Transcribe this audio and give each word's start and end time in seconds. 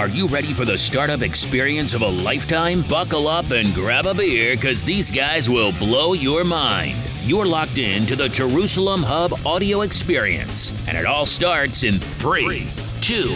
Are 0.00 0.08
you 0.08 0.26
ready 0.28 0.54
for 0.54 0.64
the 0.64 0.78
startup 0.78 1.20
experience 1.20 1.92
of 1.92 2.00
a 2.00 2.08
lifetime? 2.08 2.80
Buckle 2.80 3.28
up 3.28 3.50
and 3.50 3.74
grab 3.74 4.06
a 4.06 4.14
beer 4.14 4.56
because 4.56 4.82
these 4.82 5.10
guys 5.10 5.50
will 5.50 5.72
blow 5.72 6.14
your 6.14 6.42
mind. 6.42 6.96
You're 7.22 7.44
locked 7.44 7.76
in 7.76 8.06
to 8.06 8.16
the 8.16 8.30
Jerusalem 8.30 9.02
Hub 9.02 9.34
audio 9.44 9.82
experience, 9.82 10.72
and 10.88 10.96
it 10.96 11.04
all 11.04 11.26
starts 11.26 11.84
in 11.84 11.98
three, 11.98 12.66
two, 13.02 13.34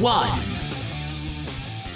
one. 0.00 0.57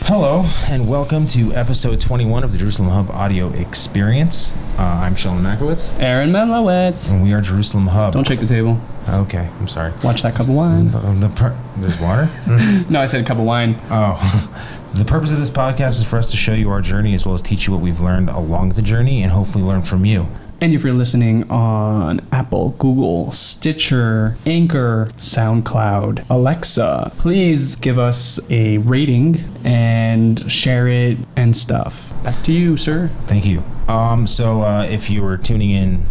Hello, 0.05 0.45
and 0.69 0.89
welcome 0.89 1.27
to 1.29 1.55
episode 1.55 2.00
21 2.00 2.45
of 2.45 2.53
the 2.53 2.59
Jerusalem 2.59 2.91
Hub 2.91 3.11
audio 3.11 3.50
experience. 3.53 4.53
Uh, 4.77 4.82
I'm 4.82 5.14
Sheldon 5.14 5.43
Makowitz, 5.45 5.98
Aaron 6.00 6.30
Menlowitz. 6.30 7.12
and 7.12 7.23
we 7.23 7.32
are 7.32 7.41
Jerusalem 7.41 7.86
Hub. 7.86 8.12
Don't 8.12 8.27
shake 8.27 8.41
the 8.41 8.46
table. 8.46 8.80
Okay, 9.09 9.49
I'm 9.61 9.68
sorry. 9.68 9.93
Watch 10.03 10.23
that 10.23 10.35
cup 10.35 10.49
of 10.49 10.54
wine. 10.54 10.91
The, 10.91 10.99
the 10.99 11.29
per- 11.29 11.57
there's 11.77 12.00
water? 12.00 12.29
No, 12.91 13.00
I 13.00 13.07
said 13.07 13.23
a 13.23 13.27
cup 13.27 13.39
of 13.39 13.44
wine. 13.44 13.79
oh. 13.91 14.79
the 14.94 15.04
purpose 15.04 15.32
of 15.32 15.39
this 15.39 15.50
podcast 15.50 16.00
is 16.00 16.05
for 16.05 16.19
us 16.19 16.30
to 16.32 16.36
show 16.36 16.53
you 16.53 16.71
our 16.71 16.80
journey 16.80 17.14
as 17.14 17.25
well 17.25 17.35
as 17.35 17.41
teach 17.43 17.66
you 17.66 17.72
what 17.72 17.80
we've 17.82 18.00
learned 18.00 18.29
along 18.29 18.71
the 18.71 18.82
journey 18.82 19.22
and 19.22 19.32
hopefully 19.32 19.64
learn 19.64 19.82
from 19.82 20.05
you. 20.05 20.27
And 20.62 20.72
if 20.72 20.84
you're 20.84 20.93
listening 20.93 21.50
on 21.50 22.21
Apple, 22.30 22.76
Google, 22.79 23.32
Stitcher, 23.32 24.36
Anchor, 24.46 25.08
SoundCloud, 25.16 26.25
Alexa, 26.30 27.11
please 27.18 27.75
give 27.75 27.98
us 27.98 28.38
a 28.48 28.79
rating 28.79 29.40
and 29.64 30.48
share 30.48 30.86
it 30.86 31.18
and 31.35 31.57
stuff. 31.57 32.14
Back 32.22 32.44
to 32.44 32.52
you, 32.52 32.77
sir. 32.77 33.08
Thank 33.08 33.44
you. 33.44 33.64
Um, 33.88 34.28
so, 34.28 34.62
uh, 34.62 34.86
if 34.88 35.11
you 35.11 35.25
were 35.25 35.36
tuning 35.36 35.70
in 35.72 36.06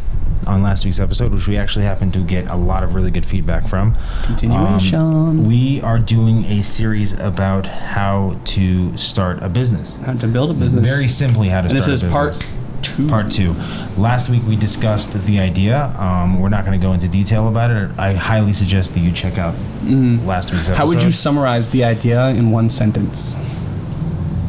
on 0.46 0.62
last 0.62 0.84
week's 0.84 1.00
episode, 1.00 1.32
which 1.32 1.48
we 1.48 1.56
actually 1.56 1.86
happened 1.86 2.12
to 2.12 2.20
get 2.20 2.46
a 2.48 2.58
lot 2.58 2.84
of 2.84 2.94
really 2.94 3.12
good 3.12 3.26
feedback 3.26 3.70
from, 3.70 3.96
Continuation. 4.24 5.00
um, 5.00 5.46
we 5.46 5.80
are 5.80 5.98
doing 5.98 6.44
a 6.44 6.62
series 6.62 7.18
about 7.18 7.68
how 7.68 8.38
to 8.44 8.98
start 8.98 9.42
a 9.42 9.48
business. 9.48 9.98
How 10.00 10.14
to 10.14 10.28
build 10.28 10.52
a 10.52 10.56
business. 10.56 10.90
Very 10.90 11.08
simply, 11.08 11.48
how 11.48 11.62
to 11.62 11.70
and 11.70 11.72
start 11.72 11.86
this 11.86 11.88
is 11.88 12.04
a 12.04 12.12
part 12.12 12.34
business. 12.34 12.61
Two. 12.82 13.08
Part 13.08 13.32
two. 13.32 13.54
Last 13.98 14.30
week 14.30 14.44
we 14.48 14.56
discussed 14.56 15.14
the 15.26 15.40
idea. 15.40 15.94
Um, 15.98 16.40
we're 16.40 16.50
not 16.50 16.66
going 16.66 16.80
to 16.80 16.86
go 16.86 16.94
into 16.94 17.08
detail 17.08 17.48
about 17.48 17.72
it. 17.72 17.92
I 17.98 18.14
highly 18.14 18.54
suggest 18.54 18.94
that 18.94 19.00
you 19.00 19.12
check 19.12 19.38
out 19.38 19.56
last 19.84 20.52
week's 20.52 20.68
episode. 20.68 20.76
How 20.76 20.88
would 20.88 21.02
you 21.02 21.12
summarize 21.12 21.70
the 21.70 21.84
idea 21.84 22.28
in 22.30 22.52
one 22.52 22.70
sentence? 22.70 23.38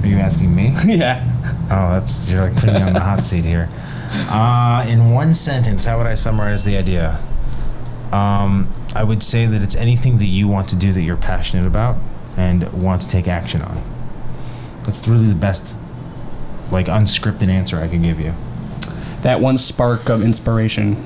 Are 0.03 0.07
you 0.07 0.17
asking 0.17 0.55
me? 0.55 0.75
yeah. 0.87 1.29
Oh, 1.71 1.99
that's 1.99 2.29
you're 2.29 2.41
like 2.41 2.55
putting 2.55 2.75
me 2.75 2.83
on 2.83 2.93
the 2.93 3.01
hot 3.01 3.25
seat 3.25 3.45
here. 3.45 3.69
Uh, 4.13 4.85
in 4.89 5.13
one 5.13 5.33
sentence, 5.33 5.85
how 5.85 5.99
would 5.99 6.07
I 6.07 6.15
summarize 6.15 6.65
the 6.65 6.77
idea? 6.77 7.23
Um, 8.13 8.73
I 8.95 9.05
would 9.05 9.23
say 9.23 9.47
that 9.47 9.63
it's 9.63 9.75
anything 9.75 10.19
that 10.19 10.27
you 10.27 10.49
want 10.49 10.69
to 10.69 10.77
do 10.77 10.93
that 10.93 11.01
you're 11.03 11.17
passionate 11.17 11.67
about 11.67 11.97
and 12.37 12.71
want 12.73 13.01
to 13.03 13.09
take 13.09 13.27
action 13.27 13.63
on. 13.63 13.83
That's 14.85 15.07
really 15.09 15.29
the 15.29 15.35
best, 15.35 15.77
like 16.73 16.87
unscripted 16.87 17.49
answer 17.49 17.79
I 17.79 17.87
can 17.87 18.03
give 18.03 18.19
you. 18.19 18.35
That 19.21 19.41
one 19.41 19.57
spark 19.57 20.09
of 20.09 20.23
inspiration. 20.23 20.97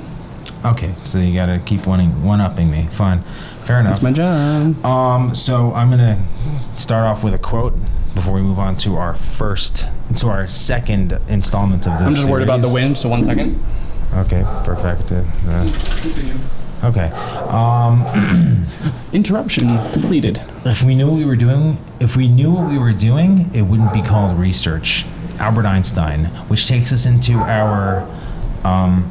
Okay, 0.64 0.95
so 1.03 1.19
you 1.19 1.34
gotta 1.34 1.59
keep 1.59 1.86
one 1.86 2.22
one 2.25 2.41
upping 2.41 2.70
me. 2.70 2.86
Fine, 2.91 3.20
fair 3.20 3.81
enough. 3.81 4.00
That's 4.00 4.03
my 4.03 4.12
job. 4.12 4.84
Um, 4.87 5.34
so 5.34 5.75
I'm 5.75 5.91
gonna 5.91 6.25
start 6.77 7.05
off 7.05 7.22
with 7.22 7.34
a 7.34 7.39
quote 7.39 7.75
before 8.14 8.33
we 8.33 8.41
move 8.41 8.59
on 8.59 8.77
to 8.78 8.97
our 8.97 9.14
first, 9.14 9.87
to 10.17 10.28
our 10.28 10.47
second 10.47 11.12
installment 11.28 11.87
of 11.87 11.92
this. 11.92 12.03
I'm 12.03 12.12
just 12.14 12.28
worried 12.31 12.44
about 12.44 12.62
the 12.62 12.72
wind, 12.72 12.97
so 12.97 13.11
one 13.11 13.22
second. 13.22 13.62
Okay, 14.14 14.44
perfect. 14.64 15.12
Uh, 15.12 15.25
uh, 15.48 16.89
okay. 16.89 17.11
Um, 17.50 18.64
Interruption 19.12 19.69
completed. 19.92 20.41
if 20.64 20.83
we 20.83 20.94
knew 20.94 21.09
what 21.11 21.17
we 21.17 21.27
were 21.27 21.37
doing, 21.37 21.77
if 22.00 22.17
we 22.17 22.28
knew 22.28 22.53
what 22.53 22.70
we 22.70 22.78
were 22.78 22.92
doing, 22.92 23.50
it 23.55 23.62
wouldn't 23.62 23.92
be 23.92 24.00
called 24.00 24.39
research. 24.39 25.05
Albert 25.39 25.67
Einstein, 25.67 26.27
which 26.48 26.67
takes 26.67 26.92
us 26.92 27.06
into 27.06 27.34
our 27.39 28.09
um, 28.65 29.10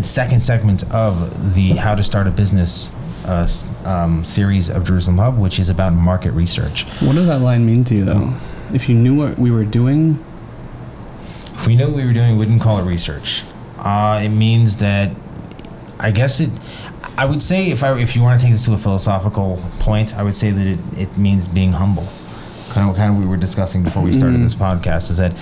second 0.00 0.40
segment 0.40 0.82
of 0.92 1.54
the 1.54 1.70
How 1.72 1.94
to 1.94 2.02
Start 2.02 2.26
a 2.26 2.30
Business 2.30 2.92
uh, 3.24 3.46
um, 3.84 4.24
series 4.24 4.70
of 4.70 4.84
Jerusalem 4.84 5.18
Hub, 5.18 5.38
which 5.38 5.58
is 5.58 5.68
about 5.68 5.92
market 5.92 6.30
research. 6.32 6.84
What 7.00 7.14
does 7.14 7.26
that 7.26 7.40
line 7.40 7.66
mean 7.66 7.84
to 7.84 7.94
you, 7.94 8.04
though? 8.04 8.34
If 8.72 8.88
you 8.88 8.94
knew 8.94 9.14
what 9.14 9.38
we 9.38 9.50
were 9.50 9.64
doing, 9.64 10.24
If 11.54 11.66
we 11.66 11.74
knew 11.76 11.88
what 11.88 11.96
we 11.96 12.06
were 12.06 12.12
doing, 12.12 12.32
we 12.32 12.38
wouldn't 12.38 12.62
call 12.62 12.78
it 12.78 12.84
research. 12.84 13.42
Uh, 13.78 14.20
it 14.22 14.28
means 14.28 14.76
that, 14.76 15.14
I 15.98 16.10
guess 16.12 16.40
it. 16.40 16.50
I 17.16 17.24
would 17.26 17.42
say 17.42 17.70
if 17.70 17.82
I 17.82 17.98
if 17.98 18.14
you 18.14 18.22
want 18.22 18.38
to 18.38 18.44
take 18.46 18.54
this 18.54 18.64
to 18.66 18.74
a 18.74 18.78
philosophical 18.78 19.58
point, 19.80 20.16
I 20.16 20.22
would 20.22 20.36
say 20.36 20.52
that 20.52 20.66
it, 20.66 20.78
it 20.96 21.18
means 21.18 21.48
being 21.48 21.72
humble. 21.72 22.06
Kind 22.70 22.88
of 22.90 22.96
kind 22.96 23.10
of 23.12 23.18
we 23.18 23.26
were 23.26 23.36
discussing 23.36 23.82
before 23.82 24.02
we 24.02 24.12
started 24.12 24.40
this 24.40 24.54
podcast 24.54 25.10
is 25.10 25.16
that 25.16 25.32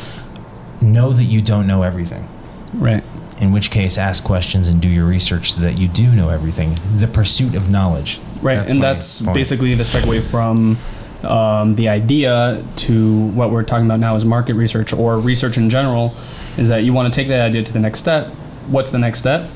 know 0.80 1.12
that 1.12 1.24
you 1.24 1.42
don't 1.42 1.66
know 1.66 1.82
everything. 1.82 2.28
right? 2.74 3.02
In 3.40 3.52
which 3.52 3.70
case, 3.70 3.98
ask 3.98 4.24
questions 4.24 4.66
and 4.68 4.80
do 4.80 4.88
your 4.88 5.04
research 5.04 5.52
so 5.52 5.60
that 5.60 5.78
you 5.78 5.88
do 5.88 6.10
know 6.12 6.30
everything. 6.30 6.78
The 6.96 7.06
pursuit 7.06 7.54
of 7.54 7.68
knowledge. 7.68 8.18
Right, 8.40 8.70
and 8.70 8.82
that's 8.82 9.22
point. 9.22 9.34
basically 9.34 9.74
the 9.74 9.84
segue 9.84 10.22
from 10.22 10.78
um, 11.22 11.74
the 11.74 11.88
idea 11.88 12.64
to 12.76 13.26
what 13.28 13.50
we're 13.50 13.62
talking 13.62 13.84
about 13.86 14.00
now 14.00 14.14
is 14.14 14.24
market 14.24 14.54
research 14.54 14.92
or 14.94 15.18
research 15.18 15.58
in 15.58 15.68
general. 15.68 16.14
Is 16.56 16.70
that 16.70 16.84
you 16.84 16.92
want 16.94 17.12
to 17.12 17.20
take 17.20 17.28
that 17.28 17.44
idea 17.44 17.62
to 17.62 17.72
the 17.72 17.78
next 17.80 17.98
step? 17.98 18.28
What's 18.68 18.90
the 18.90 18.98
next 18.98 19.18
step? 19.18 19.50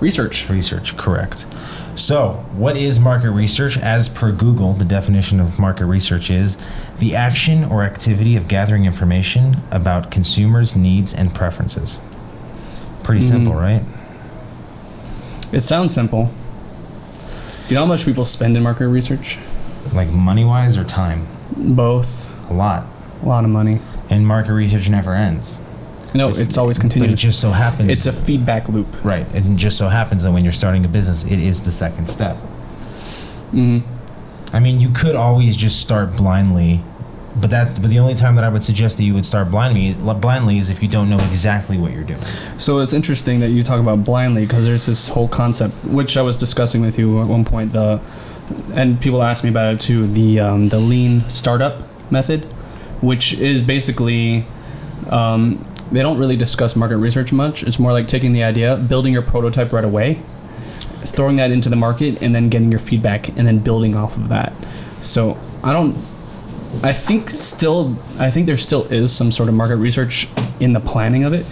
Research. 0.00 0.48
Research, 0.48 0.96
correct. 0.96 1.46
So, 1.98 2.44
what 2.52 2.76
is 2.76 3.00
market 3.00 3.32
research? 3.32 3.76
As 3.76 4.08
per 4.08 4.30
Google, 4.30 4.72
the 4.72 4.84
definition 4.84 5.40
of 5.40 5.58
market 5.58 5.86
research 5.86 6.30
is 6.30 6.56
the 6.98 7.16
action 7.16 7.64
or 7.64 7.82
activity 7.82 8.36
of 8.36 8.46
gathering 8.46 8.84
information 8.84 9.56
about 9.72 10.08
consumers' 10.08 10.76
needs 10.76 11.12
and 11.12 11.34
preferences. 11.34 12.00
Pretty 13.02 13.20
hmm. 13.20 13.28
simple, 13.28 13.54
right? 13.54 13.82
It 15.50 15.62
sounds 15.62 15.92
simple. 15.92 16.26
Do 16.26 17.70
you 17.70 17.74
know 17.74 17.80
how 17.80 17.86
much 17.86 18.04
people 18.04 18.24
spend 18.24 18.56
in 18.56 18.62
market 18.62 18.86
research? 18.86 19.40
Like 19.92 20.08
money 20.08 20.44
wise 20.44 20.78
or 20.78 20.84
time? 20.84 21.26
Both. 21.56 22.30
A 22.48 22.54
lot. 22.54 22.86
A 23.24 23.26
lot 23.26 23.42
of 23.42 23.50
money. 23.50 23.80
And 24.08 24.24
market 24.24 24.52
research 24.52 24.88
never 24.88 25.16
ends. 25.16 25.58
No, 26.14 26.30
it's, 26.30 26.56
always 26.56 26.78
continuous. 26.78 27.10
But 27.10 27.18
it 27.18 27.22
just 27.22 27.40
so 27.40 27.50
happens. 27.50 27.90
it's 27.90 28.06
a 28.06 28.12
feedback 28.12 28.68
loop. 28.68 28.86
right. 29.04 29.26
And 29.34 29.54
It 29.54 29.56
just 29.56 29.76
so 29.78 29.88
happens 29.88 30.22
that 30.24 30.32
when 30.32 30.42
you're 30.42 30.52
starting 30.52 30.84
a 30.84 30.88
business, 30.88 31.24
it 31.24 31.38
is 31.38 31.62
the 31.62 31.72
second 31.72 32.08
step. 32.08 32.36
hmm 33.50 33.78
I 34.52 34.60
mean, 34.60 34.80
you 34.80 34.88
could 34.88 35.14
always 35.14 35.58
just 35.58 35.78
start 35.78 36.16
blindly, 36.16 36.80
but 37.36 37.50
that. 37.50 37.82
But 37.82 37.90
the 37.90 37.98
only 37.98 38.14
time 38.14 38.34
that 38.36 38.44
I 38.44 38.48
would 38.48 38.62
suggest 38.62 38.96
that 38.96 39.02
you 39.02 39.12
would 39.12 39.26
start 39.26 39.50
blindly, 39.50 39.92
blindly, 39.92 40.56
is 40.56 40.70
if 40.70 40.82
you 40.82 40.88
don't 40.88 41.10
know 41.10 41.16
exactly 41.18 41.76
what 41.76 41.92
you're 41.92 42.02
doing. 42.02 42.22
So 42.56 42.78
it's 42.78 42.94
interesting 42.94 43.40
that 43.40 43.50
you 43.50 43.62
talk 43.62 43.78
about 43.78 44.04
blindly 44.04 44.42
because 44.46 44.64
there's 44.64 44.86
this 44.86 45.08
whole 45.10 45.28
concept 45.28 45.74
which 45.84 46.16
I 46.16 46.22
was 46.22 46.38
discussing 46.38 46.80
with 46.80 46.98
you 46.98 47.20
at 47.20 47.26
one 47.26 47.44
point. 47.44 47.72
The 47.72 48.00
and 48.72 48.98
people 48.98 49.22
ask 49.22 49.44
me 49.44 49.50
about 49.50 49.74
it 49.74 49.80
too. 49.80 50.06
The 50.06 50.40
um, 50.40 50.68
the 50.70 50.80
lean 50.80 51.28
startup 51.28 51.82
method, 52.10 52.44
which 53.02 53.34
is 53.34 53.62
basically 53.62 54.46
um, 55.10 55.62
they 55.90 56.02
don't 56.02 56.18
really 56.18 56.36
discuss 56.36 56.76
market 56.76 56.98
research 56.98 57.32
much. 57.32 57.62
It's 57.62 57.78
more 57.78 57.92
like 57.92 58.06
taking 58.06 58.32
the 58.32 58.42
idea, 58.42 58.76
building 58.76 59.12
your 59.12 59.22
prototype 59.22 59.72
right 59.72 59.84
away, 59.84 60.20
throwing 61.00 61.36
that 61.36 61.50
into 61.50 61.68
the 61.68 61.76
market, 61.76 62.22
and 62.22 62.34
then 62.34 62.48
getting 62.48 62.70
your 62.70 62.78
feedback, 62.78 63.28
and 63.28 63.46
then 63.46 63.58
building 63.58 63.96
off 63.96 64.16
of 64.16 64.28
that. 64.28 64.52
So 65.00 65.38
I 65.62 65.72
don't. 65.72 65.96
I 66.82 66.92
think 66.92 67.30
still, 67.30 67.96
I 68.18 68.30
think 68.30 68.46
there 68.46 68.56
still 68.58 68.84
is 68.84 69.10
some 69.10 69.32
sort 69.32 69.48
of 69.48 69.54
market 69.54 69.76
research 69.76 70.28
in 70.60 70.74
the 70.74 70.80
planning 70.80 71.24
of 71.24 71.32
it. 71.32 71.46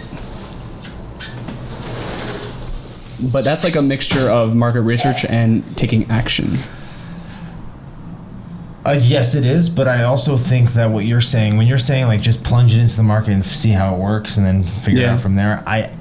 But 3.31 3.43
that's 3.43 3.63
like 3.63 3.75
a 3.75 3.81
mixture 3.81 4.29
of 4.29 4.55
market 4.55 4.81
research 4.81 5.25
and 5.25 5.63
taking 5.75 6.09
action. 6.11 6.57
Uh, 8.87 8.97
yes, 9.01 9.35
it 9.35 9.45
is, 9.45 9.67
but 9.69 9.85
I 9.85 10.03
also 10.03 10.37
think 10.37 10.71
that 10.71 10.91
what 10.91 11.03
you're 11.03 11.19
saying, 11.19 11.57
when 11.57 11.67
you're 11.67 11.77
saying 11.77 12.07
like 12.07 12.21
just 12.21 12.41
plunge 12.45 12.73
it 12.73 12.79
into 12.79 12.95
the 12.95 13.03
market 13.03 13.31
and 13.31 13.45
see 13.45 13.71
how 13.71 13.93
it 13.93 13.97
works 13.97 14.37
and 14.37 14.45
then 14.45 14.63
figure 14.63 15.01
it 15.01 15.05
out 15.09 15.19
from 15.19 15.35
there, 15.35 15.61
I, 15.67 15.93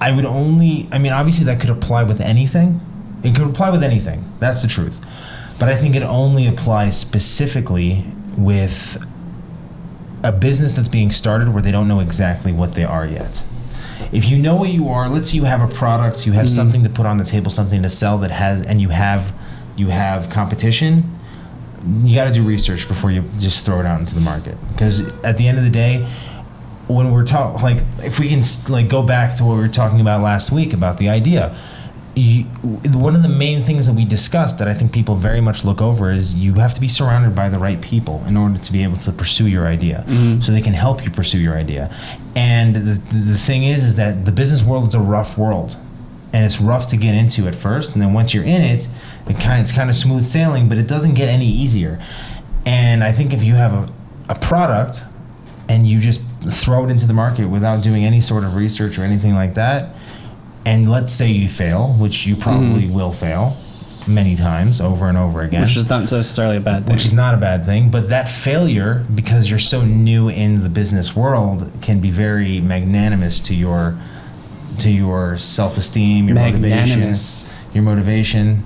I 0.00 0.12
would 0.12 0.24
only. 0.24 0.88
I 0.90 0.98
mean, 0.98 1.12
obviously 1.12 1.44
that 1.44 1.60
could 1.60 1.68
apply 1.68 2.04
with 2.04 2.22
anything. 2.22 2.80
It 3.22 3.36
could 3.36 3.46
apply 3.46 3.68
with 3.68 3.82
anything. 3.82 4.24
That's 4.38 4.62
the 4.62 4.68
truth. 4.68 4.98
But 5.60 5.68
I 5.68 5.76
think 5.76 5.94
it 5.94 6.02
only 6.02 6.46
applies 6.46 6.98
specifically 6.98 8.06
with 8.38 9.06
a 10.24 10.32
business 10.32 10.72
that's 10.72 10.88
being 10.88 11.10
started 11.10 11.50
where 11.50 11.62
they 11.62 11.70
don't 11.70 11.86
know 11.86 12.00
exactly 12.00 12.50
what 12.50 12.72
they 12.72 12.84
are 12.84 13.06
yet. 13.06 13.42
If 14.10 14.30
you 14.30 14.38
know 14.38 14.56
what 14.56 14.70
you 14.70 14.88
are, 14.88 15.06
let's 15.08 15.30
say 15.30 15.36
you 15.36 15.44
have 15.44 15.60
a 15.60 15.72
product, 15.72 16.26
you 16.26 16.32
have 16.32 16.48
something 16.48 16.82
to 16.82 16.88
put 16.88 17.04
on 17.04 17.18
the 17.18 17.24
table, 17.24 17.50
something 17.50 17.82
to 17.82 17.90
sell 17.90 18.16
that 18.18 18.30
has, 18.30 18.62
and 18.62 18.80
you 18.80 18.88
have, 18.88 19.34
you 19.76 19.88
have 19.88 20.30
competition. 20.30 21.18
You 21.84 22.14
got 22.14 22.24
to 22.24 22.32
do 22.32 22.42
research 22.42 22.86
before 22.86 23.10
you 23.10 23.22
just 23.38 23.66
throw 23.66 23.80
it 23.80 23.86
out 23.86 24.00
into 24.00 24.14
the 24.14 24.20
market. 24.20 24.56
Because 24.72 25.12
at 25.24 25.36
the 25.36 25.48
end 25.48 25.58
of 25.58 25.64
the 25.64 25.70
day, 25.70 26.08
when 26.88 27.12
we're 27.12 27.24
talking, 27.24 27.62
like, 27.62 27.78
if 28.04 28.18
we 28.18 28.28
can 28.28 28.42
like 28.68 28.88
go 28.88 29.02
back 29.02 29.36
to 29.36 29.44
what 29.44 29.54
we 29.54 29.60
were 29.60 29.68
talking 29.68 30.00
about 30.00 30.22
last 30.22 30.52
week 30.52 30.72
about 30.72 30.98
the 30.98 31.08
idea, 31.08 31.56
you, 32.14 32.44
one 32.92 33.16
of 33.16 33.22
the 33.22 33.28
main 33.28 33.62
things 33.62 33.86
that 33.86 33.94
we 33.94 34.04
discussed 34.04 34.58
that 34.58 34.68
I 34.68 34.74
think 34.74 34.92
people 34.92 35.14
very 35.14 35.40
much 35.40 35.64
look 35.64 35.80
over 35.80 36.10
is 36.10 36.34
you 36.34 36.54
have 36.54 36.74
to 36.74 36.80
be 36.80 36.88
surrounded 36.88 37.34
by 37.34 37.48
the 37.48 37.58
right 37.58 37.80
people 37.80 38.22
in 38.26 38.36
order 38.36 38.58
to 38.58 38.72
be 38.72 38.82
able 38.82 38.98
to 38.98 39.12
pursue 39.12 39.48
your 39.48 39.66
idea, 39.66 40.04
mm-hmm. 40.06 40.40
so 40.40 40.52
they 40.52 40.60
can 40.60 40.74
help 40.74 41.04
you 41.04 41.10
pursue 41.10 41.38
your 41.38 41.56
idea. 41.56 41.94
And 42.36 42.76
the, 42.76 43.00
the 43.14 43.38
thing 43.38 43.64
is, 43.64 43.82
is 43.82 43.96
that 43.96 44.26
the 44.26 44.32
business 44.32 44.62
world 44.62 44.88
is 44.88 44.94
a 44.94 45.00
rough 45.00 45.38
world, 45.38 45.76
and 46.34 46.44
it's 46.44 46.60
rough 46.60 46.86
to 46.88 46.96
get 46.98 47.14
into 47.14 47.46
at 47.46 47.54
first, 47.54 47.94
and 47.94 48.02
then 48.02 48.12
once 48.12 48.34
you're 48.34 48.44
in 48.44 48.60
it, 48.60 48.88
it 49.28 49.38
kind 49.40 49.60
it's 49.60 49.72
kind 49.72 49.88
of 49.88 49.96
smooth 49.96 50.26
sailing, 50.26 50.68
but 50.68 50.78
it 50.78 50.86
doesn't 50.86 51.14
get 51.14 51.28
any 51.28 51.46
easier. 51.46 52.00
And 52.64 53.02
I 53.02 53.12
think 53.12 53.32
if 53.32 53.42
you 53.42 53.54
have 53.54 53.72
a, 53.72 53.88
a 54.28 54.38
product 54.38 55.02
and 55.68 55.86
you 55.86 56.00
just 56.00 56.22
throw 56.42 56.84
it 56.84 56.90
into 56.90 57.06
the 57.06 57.14
market 57.14 57.46
without 57.46 57.82
doing 57.82 58.04
any 58.04 58.20
sort 58.20 58.44
of 58.44 58.54
research 58.54 58.98
or 58.98 59.02
anything 59.02 59.34
like 59.34 59.54
that, 59.54 59.96
and 60.64 60.90
let's 60.90 61.12
say 61.12 61.28
you 61.28 61.48
fail, 61.48 61.88
which 61.94 62.26
you 62.26 62.36
probably 62.36 62.82
mm-hmm. 62.82 62.94
will 62.94 63.12
fail 63.12 63.56
many 64.06 64.34
times 64.34 64.80
over 64.80 65.08
and 65.08 65.16
over 65.16 65.42
again, 65.42 65.62
Which 65.62 65.76
is 65.76 65.88
not 65.88 66.00
necessarily 66.00 66.56
a 66.56 66.60
bad 66.60 66.86
thing. 66.86 66.94
which 66.94 67.04
is 67.04 67.12
not 67.12 67.34
a 67.34 67.36
bad 67.36 67.64
thing. 67.64 67.90
But 67.90 68.08
that 68.08 68.28
failure, 68.28 69.04
because 69.12 69.48
you're 69.50 69.58
so 69.58 69.84
new 69.84 70.28
in 70.28 70.62
the 70.62 70.68
business 70.68 71.14
world, 71.14 71.70
can 71.82 72.00
be 72.00 72.10
very 72.10 72.60
magnanimous 72.60 73.40
to 73.40 73.54
your 73.54 73.98
to 74.78 74.90
your 74.90 75.36
self 75.36 75.76
esteem, 75.76 76.28
your 76.28 76.34
motivation, 76.36 77.14
your 77.74 77.84
motivation, 77.84 78.64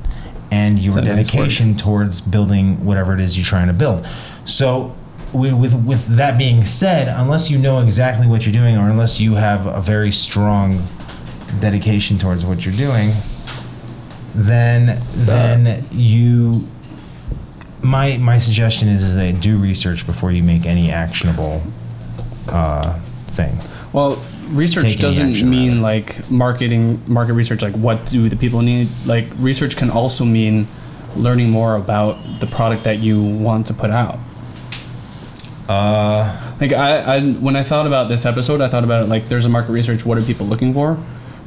and 0.51 0.79
your 0.79 1.01
dedication 1.03 1.77
towards 1.77 2.21
building 2.21 2.85
whatever 2.85 3.13
it 3.15 3.21
is 3.21 3.37
you're 3.37 3.45
trying 3.45 3.69
to 3.69 3.75
build. 3.75 4.07
So. 4.45 4.95
With, 5.33 5.55
with, 5.55 5.85
with 5.85 6.07
that 6.17 6.39
being 6.39 6.65
said, 6.65 7.09
unless 7.09 7.51
you 7.51 7.59
know 7.59 7.81
exactly 7.81 8.27
what 8.27 8.47
you're 8.47 8.55
doing, 8.55 8.79
or 8.79 8.89
unless 8.89 9.21
you 9.21 9.35
have 9.35 9.67
a 9.67 9.81
very 9.83 10.11
strong 10.11 10.87
dedication 11.61 12.17
towards 12.17 12.45
what 12.47 12.65
you're 12.65 12.73
doing, 12.75 13.11
then 14.35 15.01
then 15.13 15.85
you 15.91 16.67
my 17.83 18.17
my 18.19 18.39
suggestion 18.39 18.89
is 18.89 19.03
is 19.03 19.15
that 19.15 19.41
do 19.41 19.59
research 19.59 20.07
before 20.07 20.31
you 20.31 20.43
make 20.43 20.67
any 20.67 20.91
actionable 20.91 21.63
uh, 22.49 22.99
thing. 23.29 23.59
Well, 23.93 24.23
research 24.49 24.99
doesn't 24.99 25.43
mean 25.49 25.71
rather. 25.71 25.81
like 25.83 26.31
marketing, 26.31 27.03
market 27.07 27.35
research. 27.35 27.63
Like, 27.63 27.75
what 27.75 28.07
do 28.07 28.29
the 28.29 28.37
people 28.37 28.63
need? 28.63 28.89
Like, 29.05 29.27
research 29.39 29.77
can 29.77 29.91
also 29.91 30.25
mean 30.25 30.67
learning 31.17 31.51
more 31.51 31.77
about 31.77 32.41
the 32.41 32.47
product 32.47 32.85
that 32.85 32.99
you 32.99 33.23
want 33.23 33.67
to 33.69 33.75
put 33.75 33.91
out. 33.91 34.19
Uh, 35.69 36.43
Like, 36.61 36.73
I, 36.73 37.17
I 37.17 37.21
when 37.41 37.57
I 37.57 37.63
thought 37.63 37.87
about 37.87 38.09
this 38.09 38.25
episode, 38.25 38.61
I 38.61 38.69
thought 38.69 38.85
about 38.85 39.03
it 39.03 39.09
like, 39.09 39.29
there's 39.29 39.45
a 39.45 39.49
market 39.49 39.73
research. 39.73 40.07
What 40.07 40.17
are 40.19 40.23
people 40.23 40.47
looking 40.47 40.73
for? 40.73 40.95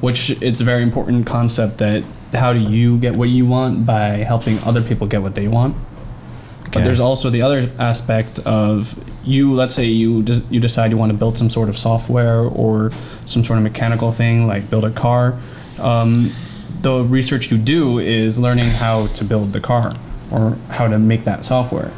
Which 0.01 0.29
it's 0.41 0.61
a 0.61 0.63
very 0.63 0.83
important 0.83 1.25
concept 1.25 1.77
that 1.79 2.03
how 2.33 2.53
do 2.53 2.59
you 2.59 2.97
get 2.99 3.15
what 3.15 3.29
you 3.29 3.45
want 3.45 3.85
by 3.85 4.09
helping 4.23 4.59
other 4.59 4.81
people 4.83 5.07
get 5.07 5.21
what 5.21 5.35
they 5.35 5.47
want. 5.47 5.75
Okay. 6.69 6.79
But 6.79 6.83
there's 6.83 6.99
also 6.99 7.29
the 7.31 7.41
other 7.41 7.71
aspect 7.79 8.39
of 8.45 8.93
you. 9.23 9.53
Let's 9.53 9.73
say 9.73 9.85
you 9.85 10.21
des- 10.23 10.43
you 10.51 10.59
decide 10.59 10.91
you 10.91 10.97
want 10.97 11.11
to 11.11 11.17
build 11.17 11.37
some 11.37 11.49
sort 11.49 11.67
of 11.69 11.77
software 11.77 12.41
or 12.41 12.91
some 13.25 13.43
sort 13.43 13.57
of 13.57 13.63
mechanical 13.63 14.11
thing, 14.11 14.45
like 14.45 14.69
build 14.69 14.85
a 14.85 14.91
car. 14.91 15.37
Um, 15.79 16.29
the 16.81 17.03
research 17.03 17.51
you 17.51 17.57
do 17.57 17.97
is 17.99 18.37
learning 18.39 18.67
how 18.69 19.07
to 19.07 19.23
build 19.25 19.51
the 19.53 19.59
car 19.59 19.95
or 20.31 20.57
how 20.69 20.87
to 20.87 20.99
make 20.99 21.23
that 21.23 21.43
software. 21.43 21.91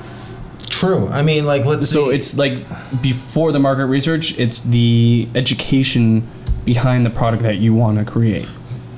true. 0.69 1.07
I 1.09 1.21
mean, 1.21 1.45
like 1.45 1.65
let's 1.65 1.89
So 1.89 2.07
say- 2.09 2.15
it's 2.15 2.37
like 2.37 2.53
before 3.01 3.51
the 3.51 3.59
market 3.59 3.87
research, 3.87 4.39
it's 4.39 4.61
the 4.61 5.27
education 5.35 6.25
behind 6.65 7.05
the 7.05 7.09
product 7.09 7.43
that 7.43 7.57
you 7.57 7.73
want 7.73 7.97
to 7.99 8.05
create. 8.05 8.47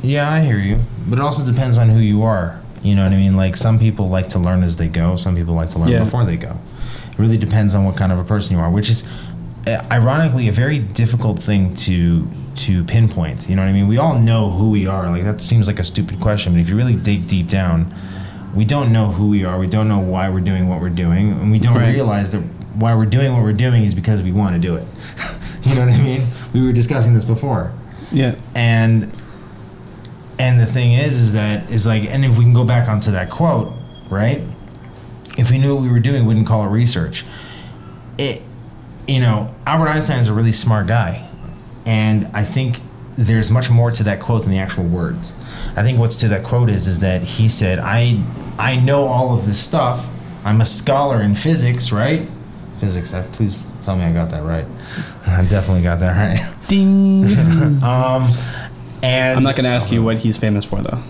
yeah, 0.03 0.29
I 0.31 0.41
hear 0.41 0.57
you, 0.59 0.79
but 1.07 1.17
it 1.17 1.21
also 1.21 1.43
depends 1.51 1.77
on 1.79 1.89
who 1.89 1.99
you 1.99 2.21
are. 2.23 2.59
You 2.83 2.95
know 2.95 3.03
what 3.03 3.13
I 3.13 3.17
mean? 3.17 3.35
Like 3.37 3.55
some 3.55 3.79
people 3.79 4.09
like 4.09 4.29
to 4.29 4.39
learn 4.39 4.61
as 4.63 4.75
they 4.77 4.87
go. 4.89 5.15
Some 5.15 5.35
people 5.35 5.53
like 5.55 5.69
to 5.71 5.79
learn 5.79 5.89
Yeah. 5.89 6.03
before 6.03 6.25
they 6.25 6.35
go. 6.37 6.59
It 7.11 7.17
really 7.19 7.37
depends 7.37 7.73
on 7.75 7.85
what 7.85 7.95
kind 7.95 8.11
of 8.11 8.19
a 8.19 8.23
person 8.23 8.55
you 8.55 8.61
are, 8.61 8.69
which 8.69 8.89
is 8.89 9.07
uh, 9.67 9.81
ironically 9.91 10.47
a 10.49 10.51
very 10.51 10.79
difficult 10.79 11.39
thing 11.39 11.73
to 11.75 12.27
to 12.55 12.83
pinpoint. 12.83 13.49
You 13.49 13.55
know 13.55 13.63
what 13.63 13.69
I 13.69 13.73
mean? 13.73 13.87
We 13.87 13.97
all 13.97 14.19
know 14.19 14.49
who 14.51 14.69
we 14.69 14.85
are. 14.85 15.09
Like 15.09 15.23
that 15.23 15.41
seems 15.41 15.65
like 15.67 15.79
a 15.79 15.83
stupid 15.83 16.19
question, 16.19 16.53
but 16.53 16.59
if 16.59 16.69
you 16.69 16.75
really 16.75 16.95
dig 16.95 17.25
deep 17.27 17.47
down, 17.47 17.93
we 18.53 18.63
don't 18.65 18.91
know 18.91 19.07
who 19.11 19.29
we 19.29 19.43
are. 19.45 19.57
We 19.57 19.67
don't 19.67 19.87
know 19.87 19.99
why 19.99 20.29
we're 20.29 20.39
doing 20.51 20.67
what 20.69 20.79
we're 20.81 20.89
doing, 20.89 21.31
and 21.31 21.51
we 21.51 21.57
don't 21.59 21.75
Right. 21.75 21.93
realize 21.95 22.29
that 22.31 22.41
why 22.75 22.93
we're 22.95 23.05
doing 23.07 23.31
what 23.33 23.41
we're 23.43 23.53
doing 23.53 23.83
is 23.85 23.93
because 23.95 24.21
we 24.21 24.31
want 24.31 24.53
to 24.53 24.59
do 24.59 24.75
it. 24.75 24.85
you 25.63 25.73
know 25.75 25.85
what 25.85 25.93
I 25.93 25.97
mean? 26.03 26.21
We 26.53 26.65
were 26.65 26.73
discussing 26.73 27.13
this 27.15 27.25
before 27.25 27.71
Yeah. 28.11 28.35
and 28.53 29.09
and 30.43 30.59
the 30.59 30.65
thing 30.65 30.91
is 30.91 31.17
is 31.17 31.33
that 31.33 31.71
is 31.71 31.87
like 31.87 32.03
and 32.03 32.25
if 32.25 32.37
we 32.37 32.43
can 32.43 32.53
go 32.53 32.65
back 32.65 32.89
onto 32.89 33.11
that 33.11 33.29
quote 33.29 33.73
right? 34.09 34.41
If 35.37 35.49
we 35.49 35.57
knew 35.57 35.75
what 35.75 35.81
we 35.81 35.89
were 35.89 36.01
doing 36.01 36.23
we 36.23 36.27
wouldn't 36.27 36.47
call 36.47 36.65
it 36.65 36.67
research. 36.67 37.25
It 38.17 38.41
you 39.07 39.21
know 39.21 39.55
albert 39.65 39.87
einstein 39.87 40.19
is 40.19 40.27
a 40.27 40.33
really 40.33 40.51
smart 40.51 40.87
guy. 40.87 41.29
And 41.85 42.27
i 42.33 42.43
think 42.43 42.81
there's 43.15 43.51
much 43.51 43.69
more 43.69 43.91
to 43.91 44.03
that 44.03 44.19
quote 44.19 44.41
than 44.41 44.51
the 44.51 44.57
actual 44.57 44.83
words. 44.83 45.39
I 45.77 45.83
think 45.83 45.97
what's 45.97 46.19
to 46.19 46.27
that 46.27 46.43
quote 46.43 46.69
is 46.69 46.87
is 46.87 46.99
that 46.99 47.23
he 47.23 47.47
said 47.47 47.79
i 47.79 48.21
i 48.59 48.75
know 48.75 49.05
all 49.05 49.33
of 49.33 49.45
this 49.45 49.59
stuff. 49.59 50.09
I'm 50.43 50.59
a 50.59 50.65
scholar 50.65 51.21
in 51.21 51.35
physics 51.35 51.91
right? 51.93 52.27
Physics 52.79 53.13
I, 53.13 53.21
please 53.21 53.65
tell 53.81 53.95
me 53.95 54.03
i 54.03 54.11
got 54.11 54.29
that 54.31 54.43
right. 54.43 54.65
I 55.25 55.45
definitely 55.45 55.83
got 55.83 56.01
that 56.01 56.17
right. 56.17 56.67
Ding. 56.67 57.23
um, 57.83 58.23
and 59.03 59.37
I'm 59.37 59.43
not 59.43 59.55
going 59.55 59.65
to 59.65 59.69
ask 59.71 59.91
you 59.91 60.03
what 60.03 60.19
he's 60.19 60.37
famous 60.37 60.65
for, 60.65 60.81
though. 60.81 61.03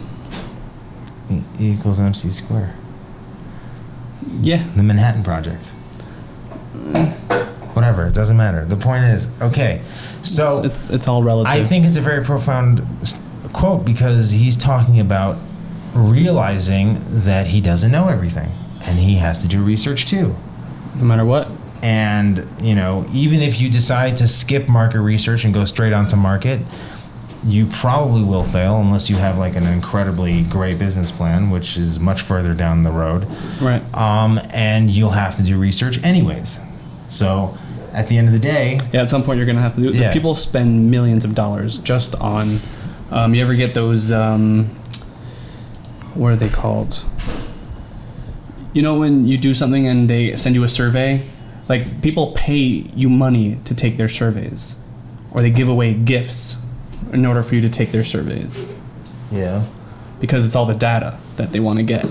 E 1.30 1.42
equals 1.60 2.00
MC 2.00 2.30
square. 2.30 2.76
Yeah. 4.42 4.66
The 4.76 4.84
Manhattan 4.84 5.24
Project. 5.24 5.68
Whatever, 7.74 8.06
it 8.06 8.14
doesn't 8.14 8.38
matter. 8.38 8.66
The 8.66 8.76
point 8.78 9.06
is, 9.06 9.32
okay, 9.42 9.82
so 10.22 10.62
it's, 10.64 10.86
it's, 10.86 10.90
it's 10.92 11.08
all 11.08 11.24
relative. 11.24 11.54
I 11.54 11.64
think 11.64 11.86
it's 11.86 11.98
a 11.98 12.02
very 12.02 12.24
profound 12.24 12.86
quote 13.52 13.84
because 13.86 14.32
he's 14.32 14.56
talking 14.58 15.00
about 15.00 15.38
realizing 15.94 17.00
that 17.08 17.48
he 17.48 17.62
doesn't 17.62 17.92
know 17.92 18.10
everything 18.10 18.52
and 18.84 19.00
he 19.00 19.16
has 19.16 19.42
to 19.42 19.48
do 19.48 19.62
research 19.64 20.06
too. 20.06 20.36
no 20.96 21.04
matter 21.04 21.26
what. 21.26 21.48
And, 21.82 22.48
you 22.62 22.76
know, 22.76 23.06
even 23.12 23.42
if 23.42 23.60
you 23.60 23.70
decide 23.70 24.18
to 24.18 24.28
skip 24.28 24.70
market 24.70 25.02
research 25.02 25.44
and 25.44 25.54
go 25.54 25.66
straight 25.66 25.94
onto 25.94 26.16
market, 26.16 26.62
you 27.46 27.66
probably 27.66 28.24
will 28.24 28.44
fail 28.44 28.80
unless 28.80 29.10
you 29.10 29.18
have 29.18 29.38
like 29.38 29.56
an 29.56 29.66
incredibly 29.68 30.44
great 30.44 30.80
business 30.80 31.12
plan, 31.12 31.50
which 31.50 31.78
is 31.78 32.00
much 32.00 32.22
further 32.22 32.54
down 32.54 32.84
the 32.84 32.92
road. 32.92 33.26
Right. 33.62 33.82
Um, 33.94 34.40
and 34.52 34.90
you'll 34.90 35.12
have 35.12 35.36
to 35.38 35.44
do 35.44 35.58
research 35.60 36.02
anyways. 36.04 36.60
So 37.10 37.58
at 37.92 38.08
the 38.08 38.18
end 38.18 38.28
of 38.28 38.34
the 38.34 38.40
day, 38.40 38.80
Yeah, 38.94 39.02
at 39.02 39.10
some 39.10 39.24
point 39.24 39.38
you're 39.38 39.46
gonna 39.46 39.62
have 39.62 39.76
to 39.76 39.82
do 39.82 39.90
it. 39.90 39.96
Yeah. 39.96 40.14
People 40.14 40.36
spend 40.36 40.90
millions 40.90 41.26
of 41.26 41.36
dollars 41.36 41.80
just 41.80 42.16
on. 42.16 42.60
Um, 43.12 43.36
you 43.36 43.42
ever 43.44 43.54
get 43.56 43.74
those? 43.74 44.12
Um, 44.12 44.66
what 46.16 46.32
are 46.32 46.36
they 46.36 46.50
called? 46.50 47.06
You 48.74 48.82
know 48.82 48.98
when 49.00 49.28
you 49.28 49.38
do 49.38 49.54
something 49.54 49.86
and 49.86 50.10
they 50.10 50.36
send 50.36 50.56
you 50.56 50.64
a 50.64 50.70
survey, 50.70 51.24
like 51.68 52.02
people 52.02 52.32
pay 52.32 52.56
you 52.56 53.10
money 53.10 53.60
to 53.66 53.76
take 53.76 53.98
their 53.98 54.10
surveys, 54.10 54.80
or 55.32 55.42
they 55.42 55.52
give 55.52 55.68
away 55.68 55.94
gifts 55.94 56.63
in 57.12 57.26
order 57.26 57.44
for 57.44 57.56
you 57.56 57.62
to 57.62 57.70
take 57.70 57.92
their 57.92 58.04
surveys 58.04 58.74
yeah. 59.32 59.66
because 60.20 60.46
it's 60.46 60.56
all 60.56 60.66
the 60.66 60.74
data 60.74 61.20
that 61.36 61.52
they 61.52 61.60
want 61.60 61.80
to 61.80 61.86
get. 61.86 62.06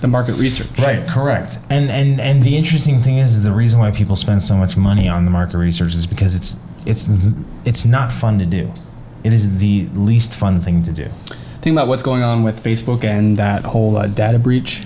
The 0.00 0.06
market 0.06 0.36
research. 0.36 0.78
Right, 0.78 1.08
correct. 1.08 1.58
And 1.68 1.90
and 1.90 2.20
and 2.20 2.44
the 2.44 2.56
interesting 2.56 3.00
thing 3.00 3.18
is 3.18 3.42
the 3.42 3.50
reason 3.50 3.80
why 3.80 3.90
people 3.90 4.14
spend 4.14 4.44
so 4.44 4.56
much 4.56 4.76
money 4.76 5.08
on 5.08 5.24
the 5.24 5.30
market 5.30 5.58
research 5.58 5.92
is 5.92 6.06
because 6.06 6.36
it's 6.36 6.60
it's 6.86 7.08
it's 7.64 7.84
not 7.84 8.12
fun 8.12 8.38
to 8.38 8.46
do. 8.46 8.72
It 9.24 9.32
is 9.32 9.58
the 9.58 9.88
least 9.94 10.36
fun 10.36 10.60
thing 10.60 10.84
to 10.84 10.92
do. 10.92 11.08
Think 11.62 11.74
about 11.74 11.88
what's 11.88 12.04
going 12.04 12.22
on 12.22 12.44
with 12.44 12.62
Facebook 12.62 13.02
and 13.02 13.36
that 13.38 13.64
whole 13.64 13.96
uh, 13.96 14.06
data 14.06 14.38
breach. 14.38 14.84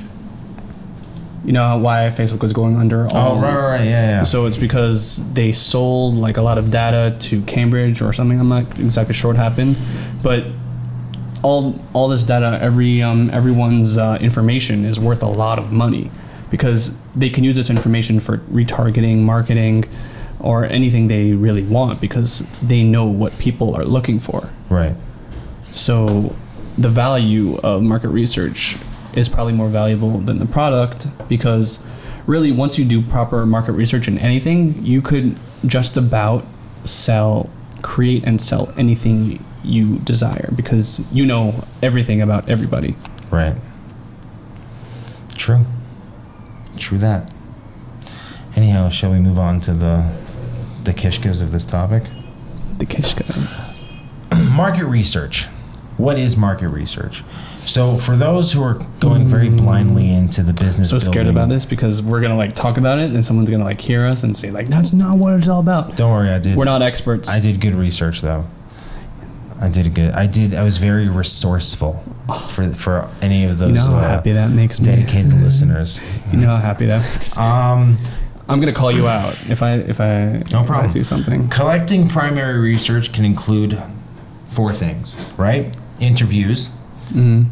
You 1.44 1.52
know 1.52 1.76
why 1.78 2.08
Facebook 2.14 2.40
was 2.40 2.52
going 2.52 2.76
under? 2.76 3.06
all- 3.12 3.32
Oh, 3.38 3.40
right, 3.40 3.54
right, 3.54 3.68
right, 3.78 3.84
yeah, 3.84 4.08
yeah. 4.11 4.22
So 4.22 4.46
it's 4.46 4.56
because 4.56 5.20
they 5.34 5.50
sold 5.52 6.14
like 6.14 6.37
a 6.37 6.42
lot 6.42 6.56
of 6.58 6.70
data 6.70 7.16
to 7.18 7.42
Cambridge 7.42 8.00
or 8.00 8.12
something. 8.12 8.38
I'm 8.38 8.49
not 8.49 8.78
exactly 8.78 9.14
sure 9.14 9.30
what 9.32 9.37
happened, 9.37 9.76
but 10.22 10.44
all 11.42 11.75
all 11.94 12.06
this 12.08 12.22
data, 12.25 12.58
every 12.62 13.02
um, 13.02 13.28
everyone's 13.30 13.99
uh, 13.99 14.18
information 14.20 14.84
is 14.84 15.00
worth 15.00 15.22
a 15.22 15.28
lot 15.28 15.58
of 15.58 15.72
money 15.72 16.11
because 16.50 16.96
they 17.16 17.28
can 17.28 17.42
use 17.42 17.56
this 17.56 17.70
information 17.70 18.20
for 18.20 18.38
retargeting, 18.38 19.18
marketing, 19.22 19.84
or 20.38 20.64
anything 20.66 21.08
they 21.08 21.32
really 21.32 21.64
want 21.64 22.00
because 22.00 22.46
they 22.62 22.84
know 22.84 23.04
what 23.06 23.37
people 23.40 23.75
are 23.75 23.84
looking 23.84 24.20
for. 24.20 24.49
Right. 24.70 24.94
So 25.72 26.34
the 26.78 26.88
value 26.88 27.56
of 27.64 27.82
market 27.82 28.08
research 28.11 28.76
is 29.14 29.28
probably 29.28 29.52
more 29.52 29.69
valuable 29.69 30.19
than 30.19 30.38
the 30.38 30.47
product 30.47 31.07
because 31.28 31.83
really 32.26 32.52
once 32.52 32.78
you 32.78 32.85
do 32.85 33.02
proper 33.02 33.45
market 33.47 33.73
research 33.73 34.09
in 34.09 34.19
anything, 34.19 34.85
you 34.85 35.02
could 35.02 35.38
just 35.66 35.97
about 35.97 36.45
sell 36.85 37.50
create 37.83 38.25
and 38.25 38.40
sell 38.40 38.73
anything 38.76 39.45
you 39.64 39.99
desire 40.00 40.50
because 40.54 41.04
you 41.12 41.26
know 41.26 41.64
everything 41.83 42.21
about 42.21 42.49
everybody. 42.49 42.95
Right. 43.31 43.57
True. 45.35 45.64
True 46.76 46.99
that. 46.99 47.33
Anyhow, 48.54 48.88
shall 48.88 49.11
we 49.11 49.19
move 49.19 49.38
on 49.38 49.61
to 49.62 49.73
the 49.73 50.12
the 50.85 50.92
kishkas 50.92 51.42
of 51.42 51.52
this 51.52 51.64
topic? 51.64 52.04
The 52.78 52.87
Kishkas. 52.87 53.88
market 54.57 54.87
research. 54.87 55.47
What 55.97 56.19
is 56.19 56.37
market 56.37 56.69
research? 56.69 57.23
So, 57.64 57.97
for 57.97 58.16
those 58.16 58.52
who 58.52 58.62
are 58.62 58.75
going 59.00 59.28
very 59.28 59.49
blindly 59.49 60.11
into 60.12 60.42
the 60.42 60.52
business, 60.52 60.90
So 60.90 60.99
scared 60.99 61.14
building- 61.26 61.37
about 61.37 61.49
this 61.49 61.64
because 61.64 62.02
we're 62.02 62.21
gonna 62.21 62.37
like 62.37 62.54
talk 62.54 62.76
about 62.76 62.99
it 62.99 63.11
and 63.12 63.25
someone's 63.25 63.50
gonna 63.50 63.64
like 63.64 63.81
hear 63.81 64.04
us 64.07 64.23
and 64.25 64.37
say 64.37 64.50
like 64.50 64.69
that's 64.69 64.92
not 64.92 65.16
what 65.19 65.35
it's 65.35 65.49
all 65.49 65.61
about. 65.61 65.97
Don't 65.97 66.11
worry, 66.12 66.31
I 66.31 66.38
did. 66.38 66.57
We're 66.57 66.64
not 66.64 66.83
experts. 66.83 67.31
I 67.31 67.38
did 67.40 67.61
good 67.61 67.75
research 67.75 68.21
though. 68.21 68.47
I 69.61 69.69
did 69.69 69.87
a 69.87 69.90
good. 69.90 70.11
I 70.12 70.26
did. 70.26 70.54
I 70.54 70.64
was 70.64 70.78
very 70.78 71.09
resourceful 71.09 72.02
for 72.50 72.73
for 72.75 73.09
any 73.23 73.45
of 73.45 73.59
those 73.59 73.69
you 73.69 73.75
know 73.76 73.83
how 73.92 73.97
uh, 73.99 74.09
happy 74.09 74.33
that 74.33 74.50
makes 74.50 74.81
me. 74.81 74.87
dedicated 74.87 75.33
listeners. 75.42 76.02
You 76.33 76.38
know 76.38 76.49
how 76.49 76.57
happy 76.57 76.87
that 76.87 77.00
makes. 77.00 77.38
Um, 77.38 77.97
I'm 78.49 78.59
gonna 78.59 78.73
call 78.73 78.90
you 78.90 79.07
out 79.07 79.37
if 79.49 79.62
I 79.62 79.75
if 79.75 80.00
I 80.00 80.42
No 80.50 80.64
problem. 80.64 80.87
I 80.87 80.87
see 80.88 81.04
something. 81.04 81.49
collecting 81.49 82.09
primary 82.09 82.59
research 82.59 83.12
can 83.12 83.25
include 83.25 83.81
four 84.49 84.73
things, 84.73 85.19
right? 85.37 85.75
Interviews, 86.00 86.75
Mm. 87.12 87.47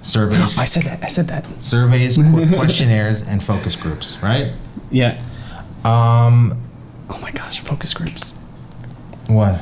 surveys, 0.00 0.58
I 0.58 0.64
said 0.64 0.84
that. 0.84 1.02
I 1.02 1.06
said 1.06 1.28
that. 1.28 1.46
surveys, 1.62 2.16
qu- 2.16 2.48
questionnaires, 2.54 3.26
and 3.26 3.42
focus 3.42 3.76
groups, 3.76 4.18
right? 4.22 4.52
Yeah. 4.90 5.22
Um, 5.84 6.58
Oh 7.10 7.18
my 7.20 7.30
gosh, 7.30 7.60
focus 7.60 7.92
groups. 7.94 8.38
what? 9.26 9.60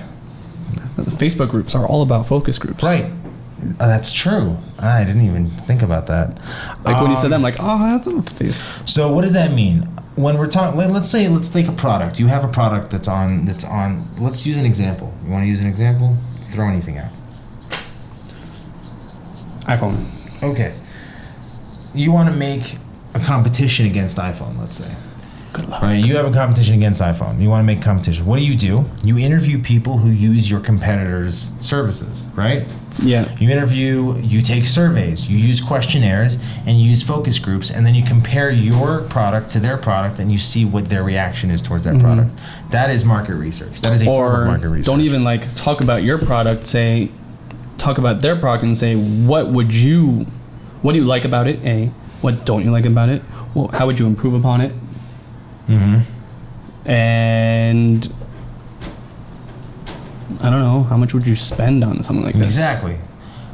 The 0.96 1.10
Facebook 1.10 1.50
groups 1.50 1.74
are 1.74 1.86
all 1.86 2.02
about 2.02 2.26
focus 2.26 2.58
groups. 2.58 2.82
Right. 2.84 3.04
Uh, 3.78 3.86
that's 3.88 4.12
true. 4.12 4.56
I 4.78 5.04
didn't 5.04 5.22
even 5.26 5.48
think 5.50 5.82
about 5.82 6.06
that. 6.06 6.38
Like 6.84 7.00
when 7.00 7.10
you 7.10 7.16
said 7.16 7.26
Um, 7.26 7.30
that, 7.30 7.36
I'm 7.36 7.42
like, 7.42 7.56
oh, 7.58 7.78
that's 7.90 8.06
a 8.06 8.22
face. 8.22 8.62
So 8.86 9.12
what 9.12 9.22
does 9.22 9.32
that 9.32 9.52
mean? 9.52 9.82
When 10.16 10.38
we're 10.38 10.46
talking, 10.46 10.78
let, 10.78 10.90
let's 10.92 11.08
say, 11.10 11.28
let's 11.28 11.48
take 11.50 11.66
a 11.68 11.72
product. 11.72 12.20
You 12.20 12.26
have 12.28 12.44
a 12.44 12.48
product 12.48 12.90
that's 12.90 13.08
on, 13.08 13.44
that's 13.46 13.64
on. 13.64 14.08
Let's 14.18 14.46
use 14.46 14.58
an 14.58 14.66
example. 14.66 15.12
You 15.24 15.30
want 15.30 15.42
to 15.44 15.48
use 15.48 15.60
an 15.60 15.66
example? 15.66 16.16
Throw 16.44 16.68
anything 16.68 16.98
out. 16.98 17.10
iPhone. 19.62 20.06
Okay. 20.42 20.74
You 21.94 22.12
want 22.12 22.28
to 22.28 22.34
make 22.34 22.76
a 23.14 23.20
competition 23.20 23.86
against 23.86 24.16
iPhone, 24.16 24.58
let's 24.58 24.76
say. 24.76 24.94
Good 25.52 25.68
luck. 25.68 25.82
Right? 25.82 26.04
You 26.04 26.16
have 26.16 26.26
a 26.26 26.32
competition 26.32 26.76
against 26.76 27.00
iPhone. 27.00 27.40
You 27.40 27.50
want 27.50 27.62
to 27.62 27.66
make 27.66 27.82
competition. 27.82 28.24
What 28.24 28.36
do 28.36 28.44
you 28.44 28.56
do? 28.56 28.84
You 29.04 29.18
interview 29.18 29.60
people 29.60 29.98
who 29.98 30.10
use 30.10 30.48
your 30.48 30.60
competitors' 30.60 31.52
services, 31.58 32.26
right? 32.36 32.66
Yeah. 33.02 33.34
You 33.38 33.50
interview, 33.50 34.16
you 34.18 34.42
take 34.42 34.64
surveys, 34.64 35.30
you 35.30 35.38
use 35.38 35.60
questionnaires, 35.60 36.38
and 36.66 36.80
you 36.80 36.88
use 36.88 37.02
focus 37.02 37.38
groups, 37.38 37.70
and 37.70 37.84
then 37.84 37.94
you 37.94 38.04
compare 38.04 38.50
your 38.50 39.02
product 39.02 39.50
to 39.50 39.60
their 39.60 39.76
product, 39.76 40.18
and 40.18 40.30
you 40.30 40.38
see 40.38 40.64
what 40.64 40.86
their 40.86 41.02
reaction 41.02 41.50
is 41.50 41.62
towards 41.62 41.84
that 41.84 41.94
mm-hmm. 41.94 42.04
product. 42.04 42.40
That 42.70 42.90
is 42.90 43.04
market 43.04 43.34
research. 43.34 43.80
That 43.80 43.92
is 43.92 44.02
a 44.02 44.06
form 44.06 44.40
of 44.42 44.46
market 44.46 44.68
research. 44.68 44.86
don't 44.86 45.00
even 45.00 45.24
like 45.24 45.52
talk 45.54 45.80
about 45.80 46.02
your 46.02 46.18
product. 46.18 46.64
Say, 46.64 47.10
talk 47.80 47.98
about 47.98 48.20
their 48.20 48.36
product 48.36 48.64
and 48.64 48.76
say, 48.76 48.94
what 48.94 49.48
would 49.48 49.74
you, 49.74 50.26
what 50.82 50.92
do 50.92 50.98
you 50.98 51.04
like 51.04 51.24
about 51.24 51.46
it? 51.46 51.58
A, 51.64 51.86
what 52.20 52.44
don't 52.44 52.64
you 52.64 52.70
like 52.70 52.84
about 52.86 53.08
it? 53.08 53.22
Well, 53.54 53.68
how 53.68 53.86
would 53.86 53.98
you 53.98 54.06
improve 54.06 54.34
upon 54.34 54.60
it? 54.60 54.72
Mm-hmm. 55.68 56.88
And 56.88 58.12
I 60.40 60.50
don't 60.50 60.60
know, 60.60 60.84
how 60.84 60.96
much 60.96 61.12
would 61.14 61.26
you 61.26 61.34
spend 61.34 61.82
on 61.84 62.02
something 62.02 62.24
like 62.24 62.34
this? 62.34 62.44
Exactly. 62.44 62.98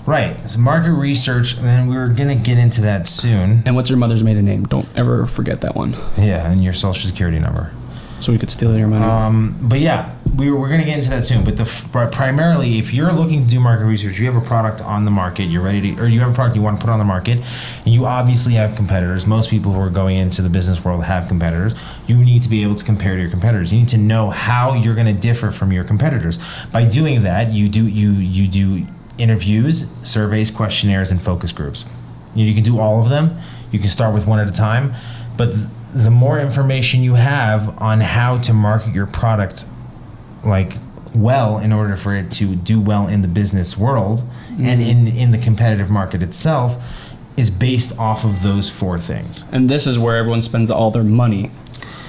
Right. 0.07 0.39
So 0.39 0.61
market 0.61 0.93
research, 0.93 1.57
and 1.57 1.65
then 1.65 1.89
we 1.89 1.97
were 1.97 2.09
gonna 2.09 2.37
get 2.37 2.59
into 2.59 2.81
that 2.83 3.09
soon. 3.09 3.63
And 3.67 3.75
what's 3.75 3.91
your 3.91 3.99
mother's 3.99 4.23
maiden 4.23 4.45
name? 4.45 4.65
Don't 4.65 4.89
ever 4.95 5.27
forget 5.27 5.63
that 5.63 5.75
one, 5.75 5.97
Yeah, 6.17 6.49
and 6.51 6.63
your 6.63 6.73
social 6.73 7.09
security 7.09 7.41
number. 7.41 7.73
So 8.21 8.33
we 8.33 8.39
could 8.39 8.51
steal 8.51 8.77
your 8.77 8.89
money. 8.89 9.05
Um, 9.05 9.57
but 9.61 9.81
yeah, 9.81 10.15
we 10.37 10.51
were, 10.51 10.59
we're 10.59 10.69
going 10.69 10.81
to 10.81 10.87
get 10.87 10.99
into 10.99 11.11
that 11.11 11.25
soon. 11.25 11.45
But 11.45 11.57
the 11.57 11.89
but 11.93 12.13
primarily, 12.13 12.79
if 12.79 12.93
you're 12.93 13.13
looking 13.13 13.45
to 13.45 13.51
do 13.51 13.61
market 13.61 13.85
research, 13.85 14.19
you 14.19 14.27
have 14.27 14.37
a 14.37 14.47
product 14.47 14.83
on 14.83 15.05
the 15.05 15.11
market, 15.11 15.45
you're 15.45 15.63
ready 15.63 15.95
to, 15.95 16.03
or 16.03 16.07
you 16.07 16.21
have 16.21 16.31
a 16.31 16.35
product 16.35 16.57
you 16.57 16.63
want 16.63 16.81
to 16.81 16.85
put 16.85 16.93
on 16.93 16.99
the 16.99 17.05
market, 17.05 17.39
and 17.85 17.95
you 17.95 18.07
obviously 18.07 18.55
have 18.55 18.77
competitors. 18.77 19.27
Most 19.27 19.51
people 19.51 19.73
who 19.73 19.81
are 19.81 19.91
going 19.91 20.17
into 20.17 20.43
the 20.43 20.51
business 20.51 20.85
world 20.85 21.05
have 21.05 21.29
competitors. 21.29 21.75
You 22.07 22.17
need 22.17 22.43
to 22.43 22.49
be 22.49 22.63
able 22.63 22.77
to 22.77 22.85
compare 22.85 23.15
to 23.15 23.21
your 23.21 23.31
competitors. 23.31 23.73
You 23.73 23.81
need 23.81 23.89
to 23.91 23.99
know 23.99 24.31
how 24.31 24.75
you're 24.75 24.95
going 24.95 25.15
to 25.15 25.21
differ 25.21 25.51
from 25.51 25.73
your 25.73 25.85
competitors. 25.85 26.39
By 26.73 26.87
doing 26.87 27.23
that, 27.23 27.53
you 27.53 27.69
do 27.69 27.87
you 27.87 28.13
you 28.13 28.49
do 28.49 28.87
interviews, 29.19 29.91
surveys, 30.03 30.51
questionnaires, 30.51 31.11
and 31.11 31.21
focus 31.21 31.53
groups. 31.53 31.87
You, 32.35 32.45
know, 32.45 32.49
you 32.49 32.55
can 32.55 32.65
do 32.65 32.79
all 32.79 33.01
of 33.01 33.09
them. 33.09 33.39
You 33.73 33.79
can 33.79 33.89
start 33.89 34.15
with 34.15 34.27
one 34.27 34.39
at 34.39 34.49
a 34.49 34.53
time, 34.53 34.95
but 35.37 35.53
th- 35.53 35.67
the 35.97 36.11
more 36.11 36.39
information 36.39 37.03
you 37.03 37.15
have 37.15 37.81
on 37.81 38.01
how 38.01 38.39
to 38.39 38.53
market 38.53 38.95
your 38.95 39.07
product, 39.07 39.65
like 40.45 40.75
well, 41.15 41.59
in 41.59 41.73
order 41.73 41.97
for 41.97 42.15
it 42.15 42.31
to 42.33 42.55
do 42.55 42.79
well 42.79 43.09
in 43.09 43.23
the 43.23 43.29
business 43.29 43.79
world 43.79 44.23
and 44.61 44.83
in 44.83 45.07
in 45.07 45.31
the 45.31 45.39
competitive 45.39 45.89
market 45.89 46.23
itself, 46.23 47.15
is 47.37 47.51
based 47.51 47.99
off 47.99 48.25
of 48.25 48.43
those 48.43 48.69
four 48.69 48.99
things. 48.99 49.45
And 49.53 49.71
this 49.71 49.87
is 49.87 49.99
where 49.99 50.17
everyone 50.17 50.43
spends 50.43 50.71
all 50.71 50.91
their 50.91 51.05
money 51.05 51.51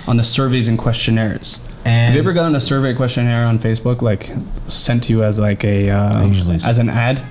on 0.06 0.18
the 0.18 0.24
surveys 0.24 0.68
and 0.68 0.78
questionnaires. 0.78 1.60
And 1.86 2.08
Have 2.08 2.16
you 2.16 2.20
ever 2.20 2.34
gotten 2.34 2.56
a 2.56 2.60
survey 2.60 2.94
questionnaire 2.94 3.46
on 3.46 3.60
Facebook, 3.60 4.02
like 4.02 4.30
sent 4.68 5.04
to 5.04 5.14
you 5.14 5.24
as 5.24 5.40
like 5.40 5.64
a 5.64 5.90
uh, 5.90 6.28
as 6.66 6.80
an 6.80 6.90
ad? 6.90 7.22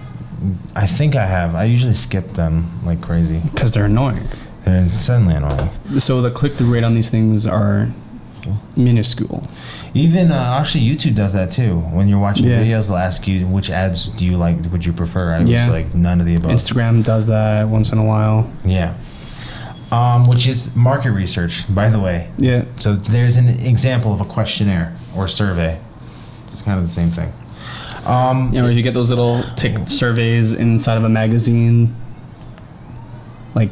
I 0.74 0.86
think 0.86 1.16
I 1.16 1.26
have. 1.26 1.54
I 1.54 1.64
usually 1.64 1.94
skip 1.94 2.32
them 2.32 2.80
like 2.84 3.02
crazy. 3.02 3.40
Because 3.52 3.72
they're 3.74 3.86
annoying. 3.86 4.26
They're 4.66 4.88
suddenly 5.00 5.34
annoying. 5.36 5.70
So 6.00 6.20
the 6.20 6.30
click 6.30 6.54
through 6.54 6.72
rate 6.74 6.82
on 6.84 6.92
these 6.94 7.08
things 7.08 7.46
are 7.46 7.88
minuscule. 8.76 9.46
Even 9.94 10.30
uh, 10.32 10.56
actually, 10.60 10.82
YouTube 10.84 11.14
does 11.14 11.32
that 11.34 11.50
too. 11.52 11.76
When 11.78 12.08
you're 12.08 12.18
watching 12.18 12.46
Yeah. 12.46 12.60
videos, 12.62 12.88
they'll 12.88 12.96
ask 12.96 13.26
you 13.28 13.46
which 13.46 13.70
ads 13.70 14.08
do 14.08 14.24
you 14.24 14.36
like, 14.36 14.56
would 14.72 14.84
you 14.84 14.92
prefer. 14.92 15.34
I 15.34 15.40
was 15.40 15.48
Yeah. 15.48 15.70
like 15.70 15.94
none 15.94 16.20
of 16.20 16.26
the 16.26 16.34
above. 16.34 16.50
Instagram 16.50 17.04
does 17.04 17.28
that 17.28 17.68
once 17.68 17.92
in 17.92 17.98
a 17.98 18.04
while. 18.04 18.50
Yeah. 18.64 18.94
Um, 19.92 20.24
which 20.24 20.48
is 20.48 20.74
market 20.74 21.12
research, 21.12 21.64
by 21.72 21.88
the 21.88 22.00
way. 22.00 22.28
Yeah. 22.38 22.64
So 22.74 22.92
there's 22.94 23.36
an 23.36 23.48
example 23.48 24.12
of 24.12 24.20
a 24.20 24.24
questionnaire 24.24 24.92
or 25.16 25.28
survey. 25.28 25.78
It's 26.48 26.62
kind 26.62 26.78
of 26.78 26.86
the 26.86 26.92
same 26.92 27.10
thing. 27.10 27.32
Um, 28.04 28.52
You 28.52 28.62
know, 28.62 28.68
you 28.68 28.82
get 28.82 28.94
those 28.94 29.10
little 29.10 29.44
tick 29.54 29.88
surveys 29.88 30.52
inside 30.54 30.96
of 30.98 31.04
a 31.04 31.08
magazine. 31.08 31.94
Like, 33.54 33.70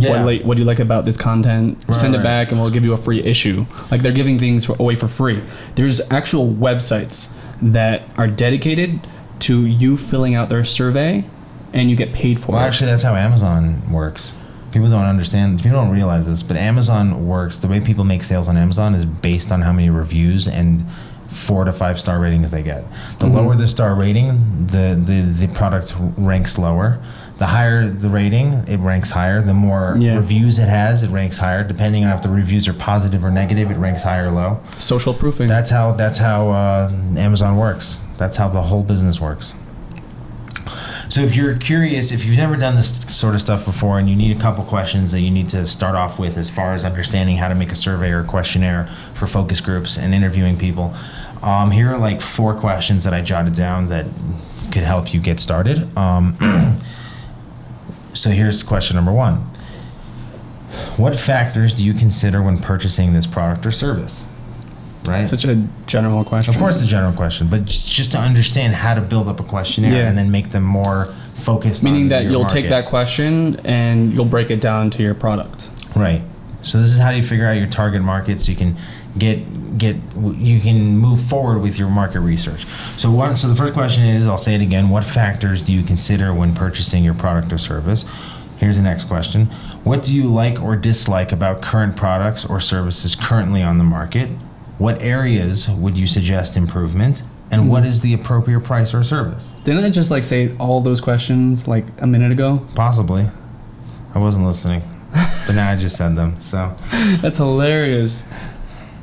Yeah. 0.00 0.10
what, 0.10 0.20
like, 0.24 0.42
what 0.42 0.56
do 0.56 0.62
you 0.62 0.66
like 0.66 0.78
about 0.80 1.04
this 1.04 1.16
content? 1.16 1.78
Right, 1.86 1.94
Send 1.94 2.14
right. 2.14 2.20
it 2.20 2.24
back, 2.24 2.50
and 2.52 2.60
we'll 2.60 2.70
give 2.70 2.84
you 2.84 2.92
a 2.92 2.96
free 2.96 3.22
issue. 3.22 3.66
Like 3.90 4.02
they're 4.02 4.12
giving 4.12 4.38
things 4.38 4.64
for, 4.66 4.76
away 4.78 4.94
for 4.94 5.06
free. 5.08 5.42
There's 5.74 6.00
actual 6.10 6.48
websites 6.48 7.34
that 7.62 8.02
are 8.16 8.26
dedicated 8.26 9.00
to 9.40 9.66
you 9.66 9.96
filling 9.96 10.34
out 10.34 10.48
their 10.48 10.64
survey, 10.64 11.24
and 11.72 11.90
you 11.90 11.96
get 11.96 12.12
paid 12.12 12.40
for 12.40 12.52
it. 12.52 12.54
well, 12.56 12.64
it. 12.64 12.66
actually, 12.68 12.90
that's 12.90 13.02
how 13.02 13.14
Amazon 13.14 13.90
works. 13.92 14.36
People 14.72 14.88
don't 14.88 15.04
understand. 15.04 15.62
People 15.62 15.78
don't 15.80 15.90
realize 15.90 16.26
this, 16.28 16.42
but 16.44 16.56
Amazon 16.56 17.26
works. 17.26 17.58
The 17.58 17.66
way 17.68 17.80
people 17.80 18.04
make 18.04 18.22
sales 18.22 18.46
on 18.48 18.56
Amazon 18.56 18.94
is 18.94 19.04
based 19.04 19.50
on 19.50 19.62
how 19.62 19.72
many 19.72 19.90
reviews 19.90 20.46
and 20.46 20.88
four 21.28 21.64
to 21.64 21.72
five 21.72 21.98
star 21.98 22.18
ratings 22.20 22.50
they 22.50 22.62
get. 22.62 22.84
The 23.18 23.26
Mhm. 23.26 23.34
lower 23.34 23.56
the 23.56 23.66
star 23.66 23.94
rating, 23.94 24.66
the, 24.66 25.00
the 25.02 25.22
the 25.46 25.48
product 25.48 25.94
ranks 26.16 26.56
lower. 26.58 26.98
The 27.40 27.46
higher 27.46 27.88
the 27.88 28.10
rating, 28.10 28.64
it 28.68 28.80
ranks 28.80 29.12
higher. 29.12 29.40
The 29.40 29.54
more 29.54 29.96
Yeah. 29.98 30.16
reviews 30.16 30.58
it 30.58 30.68
has, 30.68 31.02
it 31.02 31.08
ranks 31.08 31.38
higher. 31.38 31.64
Depending 31.64 32.04
on 32.04 32.12
if 32.12 32.20
the 32.20 32.28
reviews 32.28 32.68
are 32.68 32.74
positive 32.74 33.24
or 33.24 33.30
negative, 33.30 33.70
it 33.70 33.78
ranks 33.78 34.02
high 34.02 34.18
or 34.18 34.30
low. 34.30 34.58
Social 34.76 35.14
proofing. 35.14 35.48
That's 35.48 35.70
how 35.70 35.92
that's 35.92 36.18
how 36.18 36.50
uh, 36.50 36.90
Amazon 37.16 37.56
works. 37.56 37.98
That's 38.18 38.36
how 38.36 38.48
the 38.48 38.60
whole 38.60 38.82
business 38.82 39.22
works. 39.22 39.54
So 41.08 41.22
if 41.22 41.34
you're 41.34 41.56
curious, 41.56 42.12
if 42.12 42.26
you've 42.26 42.36
never 42.36 42.56
done 42.56 42.74
this 42.74 42.90
sort 43.16 43.34
of 43.34 43.40
stuff 43.40 43.64
before, 43.64 43.98
and 43.98 44.06
you 44.10 44.14
need 44.14 44.36
a 44.36 44.38
couple 44.38 44.62
questions 44.64 45.10
that 45.12 45.20
you 45.20 45.30
need 45.30 45.48
to 45.48 45.64
start 45.64 45.94
off 45.94 46.18
with, 46.18 46.36
as 46.36 46.50
far 46.50 46.74
as 46.74 46.84
understanding 46.84 47.38
how 47.38 47.48
to 47.48 47.54
make 47.54 47.72
a 47.72 47.74
survey 47.74 48.10
or 48.10 48.20
a 48.20 48.24
questionnaire 48.24 48.84
for 49.14 49.26
focus 49.26 49.62
groups 49.62 49.96
and 49.96 50.12
interviewing 50.14 50.58
people, 50.58 50.92
um, 51.42 51.70
here 51.70 51.90
are 51.90 51.98
like 51.98 52.20
four 52.20 52.54
questions 52.54 53.02
that 53.04 53.14
I 53.14 53.22
jotted 53.22 53.54
down 53.54 53.86
that 53.86 54.04
could 54.70 54.82
help 54.84 55.14
you 55.14 55.20
get 55.20 55.40
started. 55.40 55.88
Um, 55.96 56.36
so 58.14 58.30
here's 58.30 58.62
question 58.62 58.96
number 58.96 59.12
one: 59.12 59.36
What 60.96 61.14
factors 61.16 61.74
do 61.74 61.84
you 61.84 61.94
consider 61.94 62.42
when 62.42 62.58
purchasing 62.58 63.12
this 63.12 63.26
product 63.26 63.66
or 63.66 63.70
service? 63.70 64.26
Right. 65.06 65.24
Such 65.24 65.44
a 65.46 65.66
general 65.86 66.24
question. 66.24 66.54
Of 66.54 66.60
course, 66.60 66.76
it's 66.76 66.86
a 66.86 66.90
general 66.90 67.12
question, 67.12 67.48
but 67.48 67.64
just 67.64 67.90
just 67.90 68.12
to 68.12 68.18
understand 68.18 68.74
how 68.74 68.94
to 68.94 69.00
build 69.00 69.28
up 69.28 69.40
a 69.40 69.42
questionnaire 69.42 69.92
Yeah. 69.94 70.08
and 70.08 70.16
then 70.18 70.30
make 70.30 70.50
them 70.50 70.62
more 70.62 71.06
focused. 71.34 71.82
Meaning 71.82 72.08
that 72.08 72.24
you'll 72.24 72.44
take 72.44 72.68
that 72.68 72.86
question 72.86 73.58
and 73.64 74.12
you'll 74.12 74.26
break 74.26 74.50
it 74.50 74.60
down 74.60 74.90
to 74.90 75.02
your 75.02 75.14
product. 75.14 75.70
right. 75.96 76.22
So 76.62 76.78
this 76.78 76.88
is 76.88 76.98
how 76.98 77.10
you 77.10 77.22
figure 77.22 77.46
out 77.46 77.52
your 77.52 77.66
target 77.66 78.02
market, 78.02 78.40
so 78.40 78.50
you 78.52 78.56
can 78.56 78.76
get 79.18 79.78
get 79.78 79.96
you 80.16 80.60
can 80.60 80.96
move 80.98 81.20
forward 81.20 81.60
with 81.60 81.78
your 81.78 81.88
market 81.88 82.20
research. 82.20 82.64
So 82.96 83.10
one, 83.10 83.36
so 83.36 83.48
the 83.48 83.54
first 83.54 83.74
question 83.74 84.04
is, 84.04 84.26
I'll 84.26 84.38
say 84.38 84.54
it 84.54 84.60
again: 84.60 84.90
What 84.90 85.04
factors 85.04 85.62
do 85.62 85.72
you 85.72 85.82
consider 85.82 86.32
when 86.32 86.54
purchasing 86.54 87.04
your 87.04 87.14
product 87.14 87.52
or 87.52 87.58
service? 87.58 88.04
Here's 88.58 88.76
the 88.76 88.82
next 88.82 89.04
question: 89.04 89.46
What 89.84 90.04
do 90.04 90.14
you 90.14 90.24
like 90.24 90.60
or 90.60 90.76
dislike 90.76 91.32
about 91.32 91.62
current 91.62 91.96
products 91.96 92.44
or 92.44 92.60
services 92.60 93.14
currently 93.14 93.62
on 93.62 93.78
the 93.78 93.84
market? 93.84 94.28
What 94.78 95.02
areas 95.02 95.68
would 95.68 95.98
you 95.98 96.06
suggest 96.06 96.56
improvement? 96.56 97.22
And 97.50 97.68
what 97.68 97.84
is 97.84 98.00
the 98.00 98.14
appropriate 98.14 98.60
price 98.60 98.94
or 98.94 99.02
service? 99.02 99.50
Didn't 99.64 99.82
I 99.82 99.90
just 99.90 100.10
like 100.10 100.22
say 100.22 100.56
all 100.58 100.80
those 100.80 101.00
questions 101.00 101.66
like 101.66 101.84
a 101.98 102.06
minute 102.06 102.30
ago? 102.30 102.64
Possibly. 102.76 103.28
I 104.14 104.18
wasn't 104.18 104.46
listening, 104.46 104.82
but 105.12 105.54
now 105.54 105.70
I 105.70 105.76
just 105.76 105.96
said 105.96 106.14
them. 106.16 106.40
So, 106.40 106.74
That's 107.20 107.38
hilarious. 107.38 108.32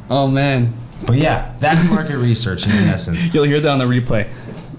Oh 0.09 0.27
man, 0.27 0.73
but 1.05 1.17
yeah, 1.17 1.53
that's 1.59 1.89
market 1.89 2.17
research 2.17 2.65
in 2.65 2.71
essence. 2.71 3.23
you'll 3.33 3.43
hear 3.43 3.59
that 3.59 3.69
on 3.69 3.79
the 3.79 3.85
replay. 3.85 4.29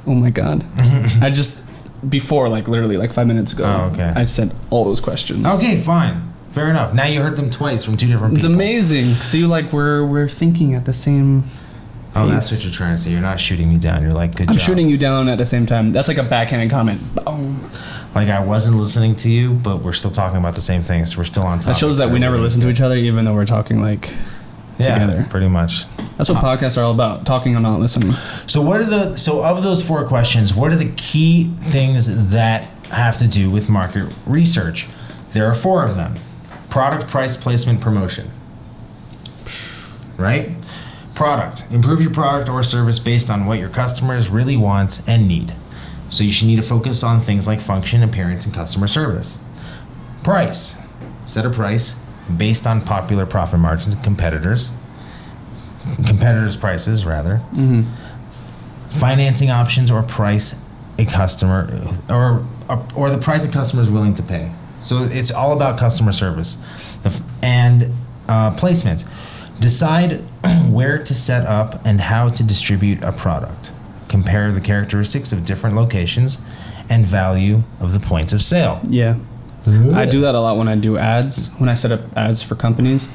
Oh 0.07 0.15
my 0.15 0.31
god, 0.31 0.65
I 1.21 1.31
just 1.31 1.65
before 2.09 2.49
like 2.49 2.67
literally 2.69 2.97
like 2.97 3.11
five 3.11 3.27
minutes 3.27 3.53
ago. 3.53 3.65
Oh, 3.65 3.91
okay. 3.93 4.13
I 4.17 4.25
said 4.25 4.55
all 4.71 4.85
those 4.85 5.01
questions. 5.01 5.45
Okay, 5.45 5.79
fine, 5.81 6.33
fair 6.53 6.71
enough. 6.71 6.95
Now 6.95 7.07
you 7.07 7.21
heard 7.21 7.37
them 7.37 7.51
twice 7.51 7.85
from 7.85 7.97
two 7.97 8.07
different 8.07 8.35
people. 8.35 8.47
It's 8.51 8.55
amazing. 8.55 9.07
See, 9.15 9.45
like 9.45 9.73
we're 9.73 10.05
we're 10.07 10.29
thinking 10.29 10.75
at 10.75 10.87
the 10.87 10.93
same. 10.93 11.45
Oh, 12.15 12.29
that's 12.29 12.51
what 12.53 12.65
you're 12.65 12.73
trying 12.73 12.97
to 12.97 13.01
say. 13.01 13.11
You're 13.11 13.21
not 13.21 13.39
shooting 13.39 13.69
me 13.69 13.79
down. 13.79 14.03
You're 14.03 14.13
like, 14.13 14.33
good 14.33 14.49
job. 14.49 14.51
I'm 14.51 14.57
job. 14.57 14.67
shooting 14.67 14.89
you 14.89 14.99
down 14.99 15.29
at 15.29 15.39
the 15.39 15.47
same 15.47 15.67
time. 15.67 15.93
That's 15.93 16.09
like 16.09 16.19
a 16.19 16.23
backhanded 16.23 16.71
comment. 16.71 17.01
Boom. 17.15 17.69
Like 18.15 18.29
I 18.29 18.41
wasn't 18.41 18.77
listening 18.77 19.15
to 19.17 19.31
you, 19.31 19.55
but 19.55 19.83
we're 19.83 19.93
still 19.93 20.11
talking 20.11 20.39
about 20.39 20.55
the 20.55 20.61
same 20.61 20.83
things. 20.83 21.17
We're 21.17 21.25
still 21.25 21.45
on 21.45 21.59
top. 21.59 21.69
That 21.69 21.77
shows 21.77 21.99
that 21.99 22.11
we 22.11 22.19
never 22.19 22.39
listen 22.39 22.61
to 22.63 22.69
each 22.69 22.81
other, 22.81 22.97
even 22.97 23.25
though 23.25 23.35
we're 23.35 23.47
talking 23.47 23.81
like 23.81 24.11
yeah, 24.79 24.95
together. 24.95 25.27
Pretty 25.31 25.49
much. 25.49 25.87
That's 26.17 26.29
what 26.31 26.43
uh, 26.43 26.57
podcasts 26.57 26.77
are 26.79 26.83
all 26.83 26.93
about: 26.93 27.27
talking 27.27 27.55
and 27.55 27.63
not 27.63 27.79
listening. 27.79 28.13
So 28.13 28.63
what 28.63 28.81
are 28.81 28.85
the 28.85 29.17
so 29.17 29.45
of 29.45 29.63
those 29.63 29.87
four 29.87 30.07
questions? 30.07 30.55
What 30.55 30.73
are 30.73 30.77
the 30.77 30.93
key 30.97 31.53
things 31.61 32.31
that 32.31 32.65
have 32.91 33.19
to 33.19 33.29
do 33.29 33.51
with 33.51 33.69
market 33.69 34.13
research? 34.27 34.89
There 35.33 35.47
are 35.47 35.55
four 35.55 35.85
of 35.85 35.95
them: 35.95 36.15
product, 36.71 37.09
price, 37.09 37.37
placement, 37.37 37.81
promotion. 37.81 38.31
Right? 40.17 40.51
Product. 41.19 41.71
Improve 41.73 42.01
your 42.01 42.13
product 42.13 42.49
or 42.49 42.63
service 42.63 43.01
based 43.01 43.29
on 43.29 43.45
what 43.47 43.59
your 43.59 43.69
customers 43.69 44.31
really 44.31 44.57
want 44.57 45.03
and 45.09 45.27
need. 45.27 45.53
So 46.09 46.23
you 46.23 46.31
should 46.31 46.47
need 46.47 46.57
to 46.57 46.63
focus 46.63 47.03
on 47.03 47.21
things 47.21 47.47
like 47.47 47.61
function, 47.61 48.03
appearance, 48.05 48.47
and 48.47 48.55
customer 48.55 48.87
service. 48.87 49.41
Price. 50.23 50.79
Set 51.25 51.45
a 51.45 51.51
price 51.51 52.01
based 52.35 52.67
on 52.67 52.81
popular 52.81 53.27
profit 53.27 53.59
margins 53.59 53.95
and 53.95 54.05
competitors. 54.05 54.71
Competitors' 56.07 56.57
prices, 56.57 57.05
rather 57.05 57.43
financing 58.91 59.51
options 59.51 59.91
or 59.91 60.03
price 60.03 60.55
a 60.99 61.05
customer 61.05 61.69
or 62.09 62.45
or 62.95 63.11
the 63.11 63.19
price 63.19 63.45
a 63.45 63.51
customer 63.51 63.83
is 63.83 63.91
willing 63.91 64.15
to 64.15 64.23
pay. 64.23 64.53
So 64.81 65.05
it's 65.11 65.31
all 65.31 65.53
about 65.53 65.79
customer 65.79 66.13
service, 66.13 66.59
and 67.43 67.93
uh, 68.29 68.55
placement. 68.57 69.05
Decide 69.61 70.21
where 70.69 70.99
to 71.03 71.15
set 71.15 71.47
up 71.47 71.81
and 71.85 72.01
how 72.01 72.29
to 72.29 72.43
distribute 72.43 73.03
a 73.03 73.13
product. 73.13 73.73
Compare 74.09 74.53
the 74.53 74.61
characteristics 74.61 75.33
of 75.33 75.45
different 75.45 75.77
locations 75.77 76.41
and 76.89 77.05
value 77.05 77.63
of 77.81 77.93
the 77.93 78.01
points 78.01 78.33
of 78.33 78.43
sale. 78.43 78.81
Yeah, 78.89 79.17
I 79.95 80.07
do 80.07 80.21
that 80.23 80.35
a 80.35 80.41
lot 80.41 80.57
when 80.57 80.69
I 80.69 80.77
do 80.77 80.97
ads. 80.97 81.51
When 81.59 81.69
I 81.69 81.75
set 81.75 81.93
up 81.93 82.01
ads 82.17 82.43
for 82.43 82.55
companies, 82.55 83.09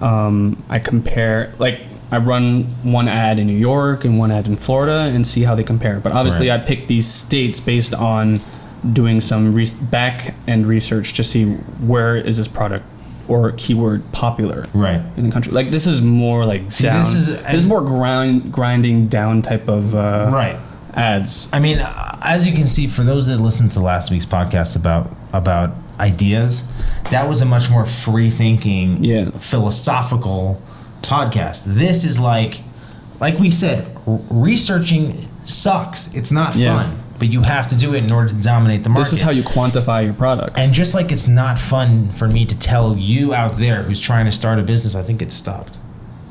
um, 0.00 0.62
I 0.68 0.78
compare 0.80 1.52
like 1.58 1.86
I 2.10 2.18
run 2.18 2.64
one 2.82 3.06
ad 3.08 3.38
in 3.38 3.46
New 3.46 3.56
York 3.56 4.04
and 4.04 4.18
one 4.18 4.32
ad 4.32 4.46
in 4.46 4.56
Florida 4.56 5.10
and 5.14 5.24
see 5.26 5.42
how 5.42 5.54
they 5.54 5.62
compare. 5.62 6.00
But 6.00 6.14
obviously, 6.16 6.48
Right. 6.48 6.60
I 6.60 6.64
pick 6.64 6.88
these 6.88 7.06
states 7.06 7.60
based 7.60 7.94
on 7.94 8.38
doing 8.92 9.20
some 9.20 9.52
re- 9.52 9.70
back 9.80 10.34
end 10.48 10.66
research 10.66 11.12
to 11.14 11.22
see 11.24 11.44
where 11.44 12.16
is 12.16 12.36
this 12.38 12.48
product 12.48 12.84
or 13.28 13.52
keyword 13.52 14.02
popular 14.12 14.66
Right. 14.74 15.00
in 15.16 15.24
the 15.24 15.30
country. 15.32 15.52
Like 15.52 15.70
this 15.70 15.86
is 15.86 16.00
more 16.02 16.44
like 16.46 16.70
See, 16.72 16.84
down. 16.84 16.98
this 17.00 17.14
This 17.14 17.28
is- 17.28 17.48
is, 17.54 17.66
more 17.66 17.80
grind 17.80 18.52
grinding 18.52 19.08
down 19.08 19.42
type 19.42 19.68
of 19.68 19.94
uh, 19.94 20.30
Right. 20.32 20.58
ads. 20.94 21.48
I 21.52 21.58
mean, 21.58 21.78
as 22.22 22.46
you 22.46 22.52
can 22.52 22.66
see, 22.66 22.86
for 22.86 23.02
those 23.02 23.26
that 23.26 23.38
listened 23.40 23.72
to 23.72 23.80
last 23.80 24.10
week's 24.10 24.26
podcast 24.26 24.76
about 24.76 25.10
about 25.32 25.74
ideas, 26.00 26.64
that 27.10 27.28
was 27.28 27.40
a 27.40 27.44
much 27.46 27.70
more 27.70 27.84
free 27.86 28.30
thinking, 28.30 29.02
Yeah. 29.02 29.30
philosophical 29.38 30.60
podcast. 31.02 31.62
This 31.66 32.04
is 32.04 32.18
like, 32.20 32.62
like 33.20 33.38
we 33.38 33.50
said, 33.50 33.86
r- 34.06 34.18
researching 34.30 35.28
sucks. 35.44 36.14
It's 36.14 36.30
not 36.32 36.54
Yeah. 36.56 36.78
fun, 36.82 36.90
but 37.18 37.28
you 37.28 37.42
have 37.42 37.68
to 37.68 37.76
do 37.76 37.94
it 37.94 38.04
in 38.04 38.12
order 38.12 38.28
to 38.28 38.34
dominate 38.34 38.82
the 38.82 38.88
market. 38.90 39.00
This 39.02 39.12
is 39.12 39.20
how 39.22 39.30
you 39.30 39.42
quantify 39.42 40.04
your 40.04 40.14
product. 40.14 40.58
And 40.58 40.72
just 40.72 40.94
like 40.94 41.10
it's 41.12 41.26
not 41.28 41.58
fun 41.58 42.08
for 42.10 42.28
me 42.28 42.44
to 42.44 42.58
tell 42.58 42.96
you 42.96 43.34
out 43.34 43.54
there 43.54 43.82
who's 43.84 44.00
trying 44.00 44.24
to 44.26 44.32
start 44.32 44.58
a 44.58 44.62
business, 44.62 44.94
I 44.94 45.02
think 45.02 45.22
it 45.22 45.32
stopped. 45.32 45.78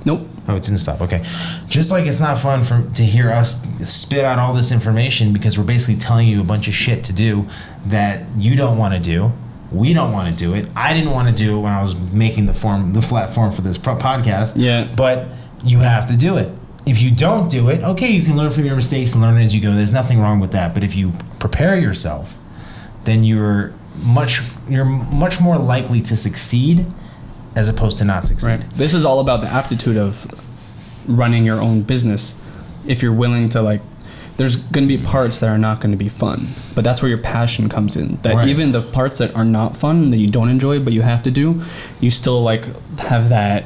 nope. 0.06 0.28
Oh, 0.48 0.56
it 0.56 0.62
didn't 0.62 0.78
stop. 0.78 1.02
Okay. 1.02 1.24
Just 1.67 1.89
like 1.89 2.06
it's 2.06 2.19
not 2.19 2.38
fun 2.38 2.63
for 2.63 2.88
to 2.93 3.04
hear 3.04 3.32
us 3.32 3.63
spit 3.89 4.24
out 4.24 4.38
all 4.38 4.54
this 4.54 4.71
information 4.71 5.34
because 5.34 5.58
we're 5.58 5.63
basically 5.65 5.95
telling 5.95 6.28
you 6.28 6.39
a 6.39 6.43
bunch 6.43 6.67
of 6.67 6.76
shit 6.76 7.04
to 7.06 7.13
do 7.13 7.48
that 7.88 8.28
you 8.38 8.56
don't 8.56 8.78
want 8.78 8.93
to 8.93 9.00
do. 9.00 9.32
We 9.71 9.93
don't 9.93 10.12
want 10.12 10.30
to 10.30 10.36
do 10.36 10.54
it. 10.54 10.67
I 10.76 10.93
didn't 10.93 11.10
want 11.13 11.30
to 11.30 11.34
do 11.36 11.58
it 11.58 11.62
when 11.62 11.71
I 11.74 11.82
was 11.82 11.95
making 12.12 12.45
the 12.45 12.54
form, 12.54 12.93
the 12.93 13.02
flat 13.02 13.34
form 13.34 13.52
for 13.52 13.62
this 13.62 13.80
pro- 13.80 13.98
podcast. 13.98 14.54
Yeah. 14.56 14.88
But 14.95 15.30
you 15.63 15.80
have 15.80 16.06
to 16.08 16.15
do 16.15 16.38
it. 16.38 16.52
If 16.86 17.02
you 17.02 17.10
don't 17.12 17.50
do 17.50 17.69
it, 17.69 17.82
okay, 17.84 18.10
you 18.10 18.24
can 18.24 18.38
learn 18.38 18.52
from 18.52 18.65
your 18.65 18.76
mistakes 18.76 19.13
and 19.13 19.21
learn 19.21 19.38
as 19.41 19.56
you 19.56 19.62
go. 19.62 19.74
There's 19.74 19.93
nothing 19.93 20.19
wrong 20.19 20.39
with 20.39 20.52
that. 20.52 20.74
But 20.74 20.84
if 20.84 20.95
you 20.95 21.13
prepare 21.39 21.78
yourself, 21.80 22.38
then 23.06 23.24
you're 23.24 23.74
much 24.04 24.41
you're 24.67 24.86
much 24.86 25.39
more 25.39 25.58
likely 25.58 26.02
to 26.02 26.17
succeed 26.17 26.86
as 27.56 27.69
opposed 27.69 27.98
to 28.00 28.04
not 28.06 28.28
succeed. 28.28 28.48
Right. 28.48 28.69
This 28.76 28.93
is 28.93 29.06
all 29.06 29.19
about 29.19 29.41
the 29.41 29.48
aptitude 29.48 29.98
of 29.98 30.28
running 31.08 31.45
your 31.45 31.62
own 31.62 31.82
business. 31.82 32.41
If 32.86 33.02
you're 33.02 33.13
willing 33.13 33.50
to 33.50 33.62
like, 33.62 33.82
there's 34.38 34.58
going 34.58 34.88
to 34.88 34.98
be 34.98 35.02
parts 35.02 35.39
that 35.39 35.48
are 35.50 35.58
not 35.58 35.80
going 35.80 35.91
to 35.91 35.98
be 35.98 36.10
fun, 36.10 36.50
but 36.76 36.84
that's 36.84 37.02
where 37.02 37.10
your 37.10 37.21
passion 37.21 37.69
comes 37.69 37.95
in. 37.95 38.19
That 38.24 38.36
Right. 38.36 38.48
even 38.50 38.71
the 38.74 38.82
parts 38.82 39.17
that 39.19 39.34
are 39.36 39.45
not 39.45 39.76
fun 39.78 40.12
that 40.12 40.17
you 40.17 40.28
don't 40.28 40.50
enjoy, 40.50 40.80
but 40.80 40.91
you 40.93 41.02
have 41.04 41.24
to 41.24 41.32
do, 41.32 41.62
you 42.02 42.12
still 42.12 42.43
like 42.43 42.65
have 43.00 43.30
that 43.30 43.63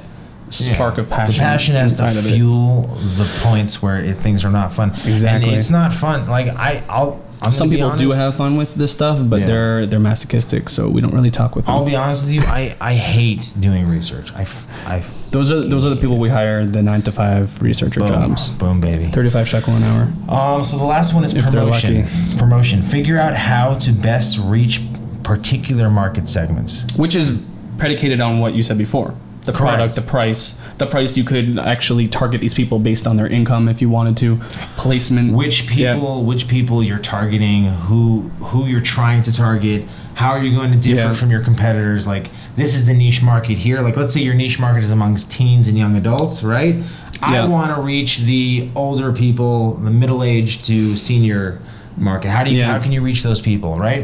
spark 0.50 0.98
Yeah. 0.98 1.04
of 1.04 1.10
passion. 1.10 1.34
The 1.36 1.40
passion 1.40 1.76
has 1.76 1.98
to 1.98 2.06
inside 2.08 2.20
of 2.20 2.26
it. 2.26 2.36
fuel 2.36 2.82
the 3.18 3.30
points 3.44 3.82
where 3.82 4.00
it, 4.00 4.16
things 4.18 4.44
are 4.46 4.52
not 4.52 4.74
fun. 4.74 4.90
Exactly. 5.06 5.50
And 5.50 5.58
it's 5.58 5.70
not 5.70 5.94
fun. 5.94 6.28
Like 6.28 6.48
I, 6.48 6.84
I'll. 6.90 7.22
I'm 7.42 7.54
Some 7.54 7.70
gonna 7.70 7.84
people 7.84 7.96
do 7.98 8.12
have 8.12 8.36
fun 8.36 8.58
with 8.58 8.76
this 8.76 8.92
stuff, 8.92 9.22
but 9.24 9.40
Yeah. 9.40 9.46
they're 9.46 9.86
they're 9.86 10.00
masochistic, 10.02 10.68
so 10.68 10.90
we 10.90 11.00
don't 11.00 11.14
really 11.14 11.32
talk 11.32 11.56
with 11.56 11.68
them. 11.68 11.76
I'll 11.76 11.86
be 11.86 11.96
honest 11.96 12.24
with 12.26 12.34
you. 12.34 12.42
I, 12.42 12.76
I 12.82 12.96
hate 12.96 13.54
doing 13.58 13.88
research. 13.88 14.34
I, 14.36 14.42
f- 14.42 14.68
I 14.86 14.98
f- 14.98 15.32
those 15.32 15.50
are 15.50 15.62
those 15.62 15.86
are 15.86 15.90
the 15.90 15.96
people 15.96 16.18
we 16.18 16.28
hire 16.28 16.66
the 16.66 16.84
nine 16.84 17.02
to 17.04 17.14
five 17.14 17.62
researcher 17.62 18.02
boom, 18.02 18.10
jobs. 18.10 18.50
boom, 18.50 18.82
baby. 18.82 19.08
Thirty 19.08 19.30
five 19.30 19.48
shekel 19.48 19.74
an 19.74 19.84
hour. 19.84 20.12
Um, 20.56 20.64
so 20.66 20.78
the 20.78 20.84
last 20.84 21.14
one 21.16 21.24
is 21.24 21.34
If 21.34 21.46
promotion. 21.50 22.08
Promotion. 22.38 22.82
Figure 22.82 23.18
out 23.18 23.36
how 23.36 23.76
to 23.76 23.94
best 23.94 24.38
reach 24.38 24.82
particular 25.24 25.90
market 25.90 26.28
segments. 26.28 26.86
which 26.98 27.16
is 27.16 27.42
predicated 27.78 28.20
on 28.20 28.40
what 28.40 28.54
you 28.54 28.64
said 28.64 28.78
before 28.78 29.16
the 29.52 29.58
Correct. 29.58 29.76
product 29.78 29.96
the 29.96 30.02
price 30.02 30.60
the 30.78 30.86
price 30.86 31.18
you 31.18 31.24
could 31.24 31.58
actually 31.60 32.08
target 32.08 32.40
these 32.42 32.54
people 32.54 32.78
based 32.80 33.06
on 33.08 33.18
their 33.18 33.28
income 33.28 33.68
if 33.68 33.82
you 33.82 33.90
wanted 33.90 34.16
to 34.18 34.38
placement 34.78 35.34
Which 35.34 35.58
Yeah. 35.72 35.94
people, 35.94 36.24
which 36.24 36.48
people 36.48 36.84
you're 36.84 37.00
targeting, 37.16 37.66
who 37.88 38.32
who 38.50 38.66
you're 38.68 38.88
trying 38.98 39.22
to 39.24 39.32
target, 39.36 39.80
how 40.16 40.30
are 40.36 40.44
you 40.44 40.52
going 40.58 40.72
to 40.72 40.78
differ 40.78 41.10
Yeah. 41.10 41.14
from 41.20 41.30
your 41.32 41.42
competitors? 41.50 42.06
Like 42.06 42.26
this 42.56 42.76
is 42.76 42.86
the 42.86 42.94
niche 42.94 43.22
market 43.24 43.58
here. 43.58 43.82
Like 43.82 43.98
let's 43.98 44.14
say 44.14 44.22
your 44.22 44.36
niche 44.36 44.60
market 44.60 44.84
is 44.84 44.92
amongst 44.92 45.32
teens 45.32 45.68
and 45.68 45.78
young 45.78 45.96
adults, 45.96 46.44
right? 46.44 46.76
I 47.22 47.46
want 47.48 47.76
to 47.76 47.82
reach 47.82 48.20
the 48.20 48.70
older 48.76 49.12
people, 49.12 49.74
the 49.76 49.92
middle 49.92 50.24
aged 50.24 50.64
to 50.66 50.96
senior 50.96 51.60
market. 51.98 52.30
How 52.30 52.44
do 52.44 52.52
you 52.52 52.60
Yeah. 52.60 52.72
how 52.72 52.80
can 52.80 52.92
you 52.92 53.02
reach 53.02 53.24
those 53.24 53.42
people, 53.42 53.76
right? 53.76 54.04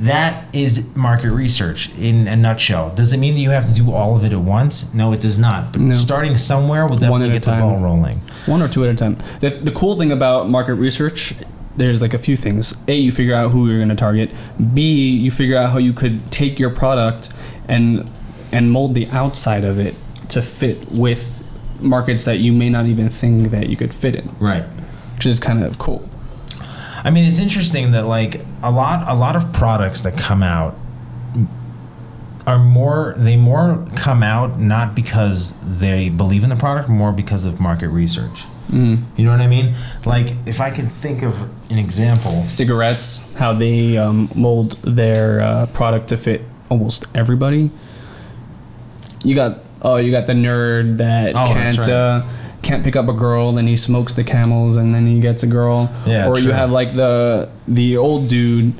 That 0.00 0.44
is 0.54 0.94
market 0.96 1.30
research 1.32 1.90
in 1.98 2.28
a 2.28 2.36
nutshell. 2.36 2.94
Does 2.94 3.12
it 3.12 3.18
mean 3.18 3.34
that 3.34 3.40
you 3.40 3.50
have 3.50 3.66
to 3.66 3.72
do 3.74 3.92
all 3.92 4.16
of 4.16 4.24
it 4.24 4.32
at 4.32 4.40
once? 4.40 4.94
No, 4.94 5.12
it 5.12 5.20
does 5.20 5.38
not. 5.38 5.72
But 5.72 5.80
No. 5.82 5.94
starting 5.94 6.36
somewhere 6.36 6.86
will 6.86 6.96
definitely 6.96 7.30
get 7.30 7.42
the 7.42 7.50
time. 7.50 7.60
ball 7.60 7.78
rolling. 7.78 8.16
one 8.46 8.62
or 8.62 8.68
two 8.68 8.84
at 8.84 8.90
a 8.90 8.94
time 8.94 9.16
the, 9.40 9.50
the 9.50 9.72
cool 9.72 9.96
thing 9.96 10.12
about 10.12 10.48
market 10.48 10.74
research 10.74 11.34
there's 11.76 12.00
like 12.00 12.14
a 12.14 12.18
few 12.18 12.34
things 12.36 12.74
a 12.88 12.94
you 12.94 13.12
figure 13.12 13.34
out 13.34 13.50
who 13.52 13.68
you're 13.68 13.76
going 13.78 13.88
to 13.88 13.94
target 13.94 14.30
b 14.74 14.80
you 15.10 15.30
figure 15.30 15.56
out 15.56 15.70
how 15.70 15.78
you 15.78 15.92
could 15.92 16.24
take 16.32 16.58
your 16.58 16.70
product 16.70 17.30
and 17.68 18.08
and 18.52 18.70
mold 18.72 18.94
the 18.94 19.06
outside 19.08 19.64
of 19.64 19.78
it 19.78 19.94
to 20.30 20.40
fit 20.40 20.86
with 20.90 21.44
markets 21.80 22.24
that 22.24 22.38
you 22.38 22.52
may 22.52 22.70
not 22.70 22.86
even 22.86 23.08
think 23.10 23.50
that 23.50 23.68
you 23.68 23.76
could 23.76 23.92
fit 23.92 24.16
in 24.16 24.28
Right. 24.40 24.64
which 25.16 25.26
is 25.26 25.38
kind 25.40 25.62
of 25.62 25.78
cool 25.78 26.07
I 27.04 27.10
mean, 27.10 27.24
it's 27.24 27.38
interesting 27.38 27.92
that 27.92 28.06
like 28.06 28.44
a 28.62 28.70
lot, 28.70 29.08
a 29.08 29.14
lot 29.14 29.36
of 29.36 29.52
products 29.52 30.02
that 30.02 30.18
come 30.18 30.42
out 30.42 30.76
are 32.46 32.58
more 32.58 33.14
they 33.18 33.36
more 33.36 33.86
come 33.94 34.22
out 34.22 34.58
not 34.58 34.94
because 34.94 35.52
they 35.62 36.08
believe 36.08 36.42
in 36.44 36.50
the 36.50 36.56
product, 36.56 36.88
more 36.88 37.12
because 37.12 37.44
of 37.44 37.60
market 37.60 37.88
research. 37.88 38.44
Mm. 38.70 39.02
You 39.16 39.24
know 39.24 39.30
what 39.32 39.40
I 39.40 39.46
mean? 39.46 39.74
Like 40.04 40.28
if 40.46 40.60
I 40.60 40.70
can 40.70 40.86
think 40.88 41.22
of 41.22 41.34
an 41.70 41.78
example. 41.78 42.46
Cigarettes, 42.48 43.32
how 43.34 43.52
they 43.52 43.96
um, 43.96 44.30
mold 44.34 44.72
their 44.82 45.40
uh, 45.40 45.66
product 45.66 46.08
to 46.08 46.16
fit 46.16 46.42
almost 46.70 47.06
everybody. 47.14 47.70
You 49.24 49.34
got 49.34 49.58
oh, 49.82 49.96
you 49.96 50.10
got 50.10 50.26
the 50.26 50.32
nerd 50.34 50.98
that 50.98 51.34
Oh, 51.34 51.46
can't 51.46 51.78
right. 51.78 51.88
uh, 51.88 52.26
can't 52.62 52.82
pick 52.84 52.96
up 52.96 53.08
a 53.08 53.12
girl, 53.12 53.52
then 53.52 53.66
he 53.66 53.76
smokes 53.76 54.14
the 54.14 54.24
camels, 54.24 54.76
and 54.76 54.94
then 54.94 55.06
he 55.06 55.20
gets 55.20 55.42
a 55.42 55.46
girl. 55.46 55.90
Yeah, 56.06 56.28
or 56.28 56.38
you 56.38 56.50
have 56.52 56.70
like 56.70 56.94
the 56.94 57.48
the 57.66 57.96
old 57.96 58.28
dude. 58.28 58.74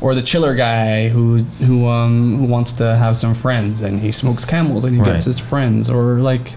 Or 0.00 0.16
the 0.16 0.22
chiller 0.22 0.56
guy 0.56 1.10
who 1.10 1.38
who 1.64 1.86
um 1.86 2.36
who 2.38 2.46
wants 2.46 2.72
to 2.72 2.96
have 2.96 3.14
some 3.16 3.34
friends 3.34 3.80
and 3.82 4.00
he 4.00 4.10
smokes 4.10 4.44
camels 4.44 4.84
and 4.84 4.96
he 4.96 5.00
Right. 5.00 5.12
gets 5.12 5.26
his 5.26 5.38
friends 5.38 5.88
or 5.88 6.16
like 6.18 6.54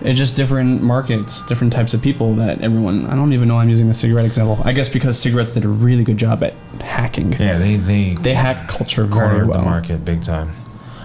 it's 0.00 0.18
just 0.18 0.34
different 0.34 0.80
markets, 0.82 1.42
different 1.42 1.74
types 1.74 1.92
of 1.92 2.00
people 2.00 2.32
that 2.36 2.62
everyone. 2.62 3.04
I 3.04 3.16
don't 3.16 3.34
even 3.34 3.48
know. 3.48 3.58
I'm 3.58 3.68
using 3.68 3.86
the 3.88 3.92
cigarette 3.92 4.24
example. 4.24 4.58
I 4.64 4.72
guess 4.72 4.88
because 4.88 5.18
cigarettes 5.18 5.52
did 5.52 5.66
a 5.66 5.68
really 5.68 6.04
good 6.04 6.16
job 6.16 6.42
at 6.42 6.54
hacking. 6.80 7.32
Yeah, 7.34 7.58
they 7.58 7.76
they 7.76 8.14
They 8.14 8.32
hack 8.32 8.66
culture 8.66 9.04
very 9.04 9.44
well. 9.46 9.58
the 9.58 9.64
market 9.66 10.02
big 10.06 10.22
time. 10.22 10.52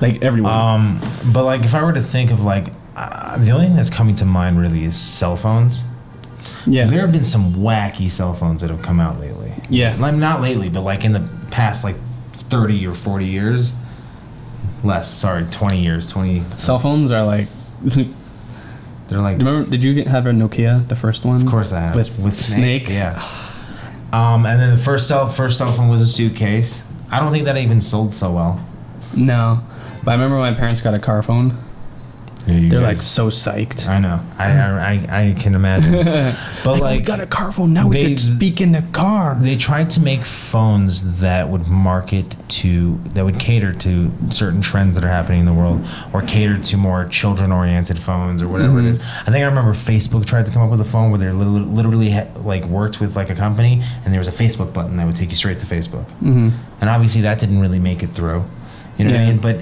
Like 0.01 0.23
everyone. 0.23 0.53
Um, 0.53 1.01
but 1.33 1.43
like 1.43 1.63
if 1.65 1.75
I 1.75 1.83
were 1.83 1.91
to 1.91 2.01
think 2.01 2.31
of 2.31 2.45
like 2.45 2.67
uh, 2.95 3.37
the 3.37 3.51
only 3.51 3.67
thing 3.67 3.75
that's 3.75 3.89
coming 3.89 4.15
to 4.15 4.25
mind 4.25 4.59
really 4.59 4.83
is 4.83 4.95
cell 4.95 5.35
phones. 5.35 5.85
yeah. 6.65 6.85
There 6.85 7.01
have 7.01 7.11
been 7.11 7.23
some 7.25 7.53
wacky 7.53 8.09
cell 8.09 8.33
phones 8.33 8.61
that 8.61 8.69
have 8.69 8.81
come 8.81 8.99
out 8.99 9.19
lately. 9.19 9.53
Yeah. 9.69 9.95
Like 9.99 10.15
not 10.15 10.41
lately, 10.41 10.69
but 10.69 10.81
like 10.81 11.03
in 11.05 11.13
the 11.13 11.27
past 11.51 11.83
like 11.83 11.95
30 12.33 12.85
or 12.87 12.93
40 12.93 13.25
years. 13.25 13.73
Less, 14.83 15.09
sorry, 15.09 15.45
20 15.49 15.81
years, 15.81 16.11
20. 16.11 16.43
Cell 16.57 16.77
phones 16.79 17.11
are 17.11 17.25
like. 17.25 17.47
They're 19.07 19.19
like 19.21 19.37
Remember? 19.37 19.69
Did 19.69 19.83
you 19.83 19.93
get, 19.93 20.07
have 20.07 20.27
a 20.27 20.31
Nokia, 20.31 20.87
the 20.87 20.95
first 20.95 21.25
one? 21.25 21.41
Of 21.41 21.47
course 21.47 21.71
I 21.71 21.81
have. 21.81 21.95
With 21.95 22.35
Snake? 22.35 22.89
Yeah. 22.89 23.21
Um, 24.11 24.45
and 24.45 24.59
then 24.59 24.71
the 24.75 24.81
first 24.81 25.07
cell 25.07 25.27
first 25.27 25.57
cell 25.57 25.71
phone 25.73 25.89
was 25.89 25.99
a 26.01 26.07
suitcase. 26.07 26.85
I 27.11 27.19
don't 27.19 27.31
think 27.31 27.45
that 27.45 27.57
even 27.57 27.81
sold 27.81 28.13
so 28.13 28.31
well. 28.31 28.63
No, 29.15 29.63
but 30.03 30.11
I 30.11 30.13
remember 30.13 30.37
my 30.37 30.53
parents 30.53 30.81
got 30.81 30.93
a 30.93 30.99
car 30.99 31.21
phone. 31.23 31.57
Yeah, 32.45 32.69
They're 32.69 32.81
like 32.81 32.97
so 32.97 33.27
psyched. 33.29 33.87
I 33.87 33.99
know. 33.99 34.19
I 34.37 34.51
I, 34.51 35.19
I, 35.29 35.33
can 35.33 35.55
imagine. 35.55 35.93
But 36.63 36.73
Like, 36.73 36.81
like, 36.81 36.97
we 36.99 37.03
got 37.03 37.19
a 37.21 37.25
car 37.25 37.51
phone 37.51 37.73
now. 37.73 37.87
We 37.87 37.95
they- 37.97 38.03
can 38.09 38.17
speak 38.17 38.59
in 38.61 38.71
the 38.73 38.81
car. 38.91 39.35
they 39.39 39.55
tried 39.55 39.89
to 39.91 40.01
make 40.01 40.23
phones 40.23 41.19
that 41.21 41.49
would 41.49 41.67
market 41.67 42.35
to 42.61 42.97
that 43.15 43.23
would 43.25 43.39
cater 43.39 43.73
to 43.73 44.11
certain 44.29 44.61
trends 44.61 44.95
that 44.95 45.03
are 45.05 45.09
happening 45.09 45.39
in 45.39 45.45
the 45.45 45.53
world 45.53 45.85
or 46.13 46.21
cater 46.21 46.57
to 46.57 46.77
more 46.77 47.05
children 47.05 47.51
oriented 47.51 47.97
phones 47.97 48.43
or 48.43 48.47
whatever 48.47 48.77
it 48.79 48.85
is 48.85 48.99
i 49.25 49.31
think 49.31 49.37
i 49.37 49.41
remember 49.45 49.73
facebook 49.73 50.23
tried 50.25 50.45
to 50.45 50.51
come 50.51 50.61
up 50.61 50.69
with 50.69 50.79
a 50.79 50.85
phone 50.85 51.09
where 51.09 51.17
they 51.19 51.31
literally, 51.31 51.61
literally 51.65 52.11
ha- 52.11 52.27
like 52.51 52.63
worked 52.65 52.99
with 53.01 53.15
like 53.15 53.31
a 53.31 53.35
company 53.35 53.81
and 54.05 54.13
there 54.13 54.19
was 54.19 54.27
a 54.27 54.31
facebook 54.31 54.71
button 54.71 54.97
that 54.97 55.05
would 55.07 55.15
take 55.15 55.31
you 55.31 55.35
straight 55.35 55.57
to 55.57 55.65
facebook 55.65 56.07
hmm 56.19 56.49
and 56.79 56.89
obviously 56.91 57.21
that 57.23 57.39
didn't 57.39 57.59
really 57.59 57.79
make 57.79 58.03
it 58.03 58.11
through 58.11 58.45
you 58.97 59.05
know 59.05 59.11
what 59.11 59.19
i 59.19 59.23
Yeah. 59.23 59.29
mean 59.31 59.39
but 59.39 59.57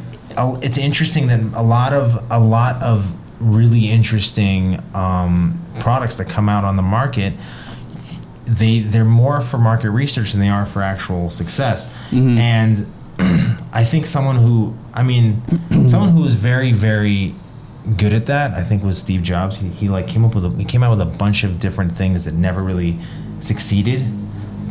it's 0.61 0.77
interesting 0.77 1.27
that 1.27 1.39
a 1.55 1.61
lot 1.63 1.93
of 1.93 2.23
a 2.31 2.39
lot 2.39 2.81
of 2.81 3.15
really 3.39 3.89
interesting 3.89 4.81
um, 4.93 5.59
products 5.79 6.17
that 6.17 6.29
come 6.29 6.47
out 6.49 6.63
on 6.63 6.75
the 6.75 6.81
market 6.83 7.33
they 8.45 8.79
they're 8.81 9.05
more 9.05 9.39
for 9.41 9.57
market 9.57 9.89
research 9.91 10.31
than 10.31 10.41
they 10.41 10.49
are 10.49 10.65
for 10.65 10.81
actual 10.81 11.29
success 11.29 11.91
Mhm. 12.11 12.37
and 12.37 12.87
i 13.73 13.83
think 13.83 14.05
someone 14.05 14.35
who 14.37 14.75
i 14.93 15.03
mean 15.03 15.41
someone 15.87 16.09
who 16.09 16.21
was 16.21 16.35
very 16.35 16.71
very 16.71 17.33
good 17.97 18.13
at 18.13 18.25
that 18.25 18.51
i 18.51 18.63
think 18.63 18.83
was 18.83 18.97
steve 18.97 19.21
jobs 19.23 19.57
he, 19.57 19.69
he 19.69 19.87
like 19.87 20.07
came 20.07 20.25
up 20.25 20.35
with 20.35 20.43
a, 20.45 20.49
he 20.57 20.65
came 20.65 20.83
out 20.83 20.89
with 20.89 20.99
a 21.01 21.05
bunch 21.05 21.43
of 21.43 21.59
different 21.59 21.91
things 21.91 22.25
that 22.25 22.33
never 22.33 22.61
really 22.61 22.97
succeeded 23.39 24.03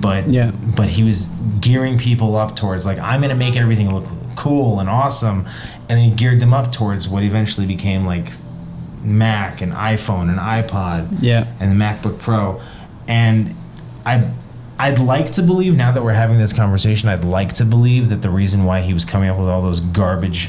but 0.00 0.26
Yeah. 0.28 0.50
but 0.50 0.88
he 0.90 1.02
was 1.02 1.26
gearing 1.60 1.96
people 1.98 2.36
up 2.36 2.56
towards 2.56 2.84
like 2.84 2.98
i'm 2.98 3.20
gonna 3.20 3.34
make 3.34 3.56
everything 3.56 3.92
look 3.94 4.06
cool 4.40 4.80
and 4.80 4.88
awesome 4.88 5.46
and 5.88 5.90
then 5.90 5.98
he 5.98 6.10
geared 6.10 6.40
them 6.40 6.52
up 6.54 6.72
towards 6.72 7.08
what 7.08 7.22
eventually 7.22 7.66
became 7.66 8.04
like 8.06 8.28
mac 9.02 9.60
and 9.60 9.72
iphone 9.72 10.28
and 10.28 10.38
ipod 10.38 11.18
Yeah. 11.20 11.46
and 11.60 11.70
the 11.72 11.76
macbook 11.84 12.18
pro 12.18 12.60
and 13.08 13.54
i 14.06 14.30
I'd 14.78 14.98
like 14.98 15.32
to 15.32 15.42
believe 15.42 15.76
now 15.76 15.92
that 15.92 16.02
we're 16.02 16.14
having 16.14 16.38
this 16.38 16.54
conversation, 16.54 17.10
I'd 17.10 17.22
like 17.22 17.52
to 17.60 17.66
believe 17.66 18.08
that 18.08 18.22
the 18.22 18.30
reason 18.30 18.64
why 18.64 18.80
he 18.80 18.94
was 18.94 19.04
coming 19.04 19.28
up 19.28 19.36
with 19.38 19.46
all 19.46 19.60
those 19.60 19.80
garbage 19.80 20.48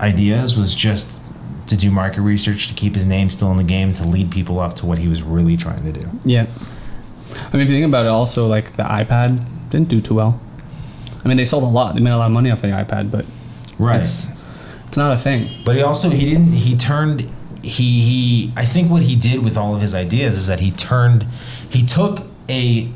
ideas 0.00 0.56
was 0.56 0.74
just 0.74 1.20
to 1.68 1.76
do 1.76 1.88
market 1.92 2.22
research 2.22 2.66
to 2.66 2.74
keep 2.74 2.96
his 2.96 3.04
name 3.04 3.30
still 3.30 3.52
in 3.52 3.56
the 3.58 3.62
game 3.62 3.92
to 3.94 4.04
lead 4.04 4.32
people 4.32 4.58
up 4.58 4.74
to 4.76 4.84
what 4.86 4.98
he 4.98 5.06
was 5.06 5.22
really 5.22 5.56
trying 5.56 5.84
to 5.84 5.92
do. 5.92 6.10
Yeah. 6.24 6.46
I 7.38 7.52
mean, 7.52 7.62
if 7.62 7.68
you 7.70 7.76
think 7.76 7.86
about 7.86 8.04
it, 8.04 8.08
also 8.08 8.48
like 8.48 8.76
the 8.76 8.82
iPad 8.82 9.46
didn't 9.70 9.88
do 9.88 10.00
too 10.00 10.14
well. 10.14 10.40
I 11.24 11.28
mean, 11.28 11.36
they 11.36 11.44
sold 11.44 11.62
a 11.62 11.66
lot. 11.66 11.94
They 11.94 12.00
made 12.00 12.10
a 12.10 12.18
lot 12.18 12.26
of 12.26 12.32
money 12.32 12.50
off 12.50 12.62
the 12.62 12.68
iPad, 12.68 13.10
but 13.10 13.24
right, 13.78 14.00
it's 14.00 14.28
it's 14.86 14.96
not 14.96 15.14
a 15.14 15.18
thing. 15.18 15.48
But 15.64 15.76
he 15.76 15.82
also 15.82 16.10
he 16.10 16.30
didn't 16.30 16.52
he 16.52 16.76
turned 16.76 17.32
he 17.62 18.00
he 18.02 18.52
I 18.56 18.64
think 18.64 18.90
what 18.90 19.02
he 19.02 19.16
did 19.16 19.44
with 19.44 19.56
all 19.56 19.74
of 19.74 19.80
his 19.80 19.94
ideas 19.94 20.36
is 20.36 20.46
that 20.48 20.60
he 20.60 20.70
turned 20.70 21.24
he 21.70 21.84
took 21.84 22.26
a 22.48 22.90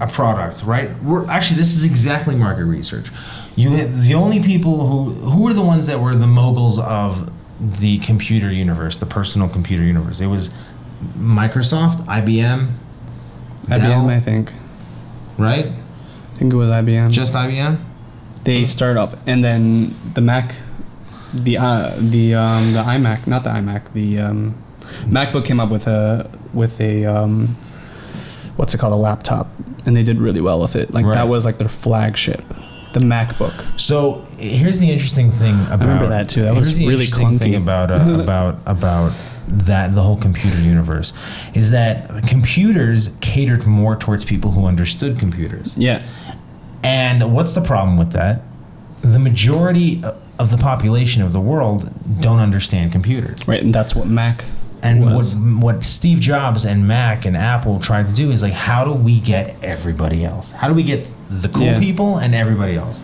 a 0.00 0.06
product 0.06 0.62
right 0.64 1.00
we're, 1.02 1.28
actually 1.28 1.56
this 1.56 1.74
is 1.74 1.84
exactly 1.84 2.36
market 2.36 2.64
research 2.64 3.08
you 3.56 3.84
the 3.86 4.14
only 4.14 4.40
people 4.40 4.86
who 4.86 5.10
who 5.30 5.42
were 5.42 5.52
the 5.52 5.62
ones 5.62 5.86
that 5.86 5.98
were 6.00 6.14
the 6.14 6.26
moguls 6.26 6.78
of 6.78 7.32
the 7.60 7.98
computer 7.98 8.50
universe 8.52 8.96
the 8.96 9.06
personal 9.06 9.48
computer 9.48 9.82
universe 9.82 10.20
it 10.20 10.26
was 10.26 10.54
Microsoft 11.16 12.04
IBM 12.06 12.70
IBM, 13.66 13.78
Dell, 13.78 14.08
I 14.10 14.20
think. 14.20 14.52
right 15.36 15.72
I 16.38 16.40
think 16.40 16.52
it 16.52 16.56
was 16.56 16.70
IBM. 16.70 17.10
just 17.10 17.34
IBM 17.34 17.80
they 18.44 18.64
start 18.64 18.96
up, 18.96 19.12
and 19.26 19.42
then 19.42 19.92
the 20.14 20.20
Mac, 20.20 20.54
the 21.34 21.58
uh, 21.58 21.92
the 21.98 22.36
um, 22.36 22.72
the 22.72 22.78
iMac, 22.84 23.26
not 23.26 23.42
the 23.42 23.50
iMac, 23.50 23.92
the 23.92 24.20
um, 24.20 24.54
MacBook 25.06 25.44
came 25.44 25.58
up 25.58 25.68
with 25.68 25.88
a 25.88 26.30
with 26.54 26.80
a 26.80 27.04
um, 27.06 27.48
what's 28.56 28.72
it 28.74 28.78
called, 28.78 28.92
a 28.92 28.96
laptop, 28.96 29.48
and 29.84 29.96
they 29.96 30.04
did 30.04 30.18
really 30.18 30.40
well 30.40 30.60
with 30.60 30.76
it. 30.76 30.94
Like 30.94 31.04
Right. 31.04 31.14
that 31.14 31.28
was 31.28 31.44
like 31.44 31.58
their 31.58 31.68
flagship, 31.68 32.44
the 32.92 33.00
MacBook. 33.00 33.78
So 33.78 34.24
here's 34.38 34.78
the 34.78 34.90
interesting 34.92 35.30
thing 35.30 35.60
about 35.66 35.80
remember 35.80 36.08
that 36.08 36.28
too. 36.28 36.42
That 36.42 36.54
was 36.54 36.78
really 36.78 36.92
interesting 37.04 37.36
thing 37.38 37.52
clunky. 37.54 37.62
about 37.62 37.90
uh, 37.90 38.20
about 38.22 38.60
about 38.66 39.12
that 39.48 39.94
the 39.94 40.02
whole 40.02 40.16
computer 40.16 40.60
universe 40.60 41.12
is 41.54 41.70
that 41.70 42.26
computers 42.26 43.16
catered 43.22 43.66
more 43.66 43.96
towards 43.96 44.24
people 44.24 44.52
who 44.52 44.66
understood 44.66 45.18
computers. 45.18 45.76
Yeah, 45.76 46.02
And 46.82 47.32
what's 47.34 47.52
the 47.52 47.60
problem 47.60 47.96
with 47.96 48.12
that? 48.12 48.42
The 49.02 49.18
majority 49.18 50.02
of 50.38 50.50
the 50.50 50.56
population 50.58 51.22
of 51.22 51.32
the 51.32 51.40
world 51.40 51.90
don't 52.20 52.38
understand 52.38 52.92
computers. 52.92 53.46
right, 53.48 53.62
and 53.62 53.74
that's 53.74 53.94
what 53.94 54.06
Mac. 54.06 54.44
And 54.80 55.04
what 55.04 55.24
what 55.60 55.84
Steve 55.84 56.20
Jobs 56.20 56.64
and 56.64 56.86
Mac 56.86 57.24
and 57.26 57.36
Apple 57.36 57.80
tried 57.80 58.06
to 58.06 58.12
do 58.12 58.30
is 58.30 58.42
like, 58.42 58.52
how 58.52 58.84
do 58.84 58.92
we 58.92 59.18
get 59.18 59.56
everybody 59.62 60.24
else? 60.24 60.52
How 60.52 60.68
do 60.68 60.74
we 60.74 60.84
get 60.84 61.04
the 61.28 61.48
cool 61.48 61.64
Yeah. 61.64 61.78
people 61.78 62.18
and 62.18 62.32
everybody 62.34 62.76
else? 62.76 63.02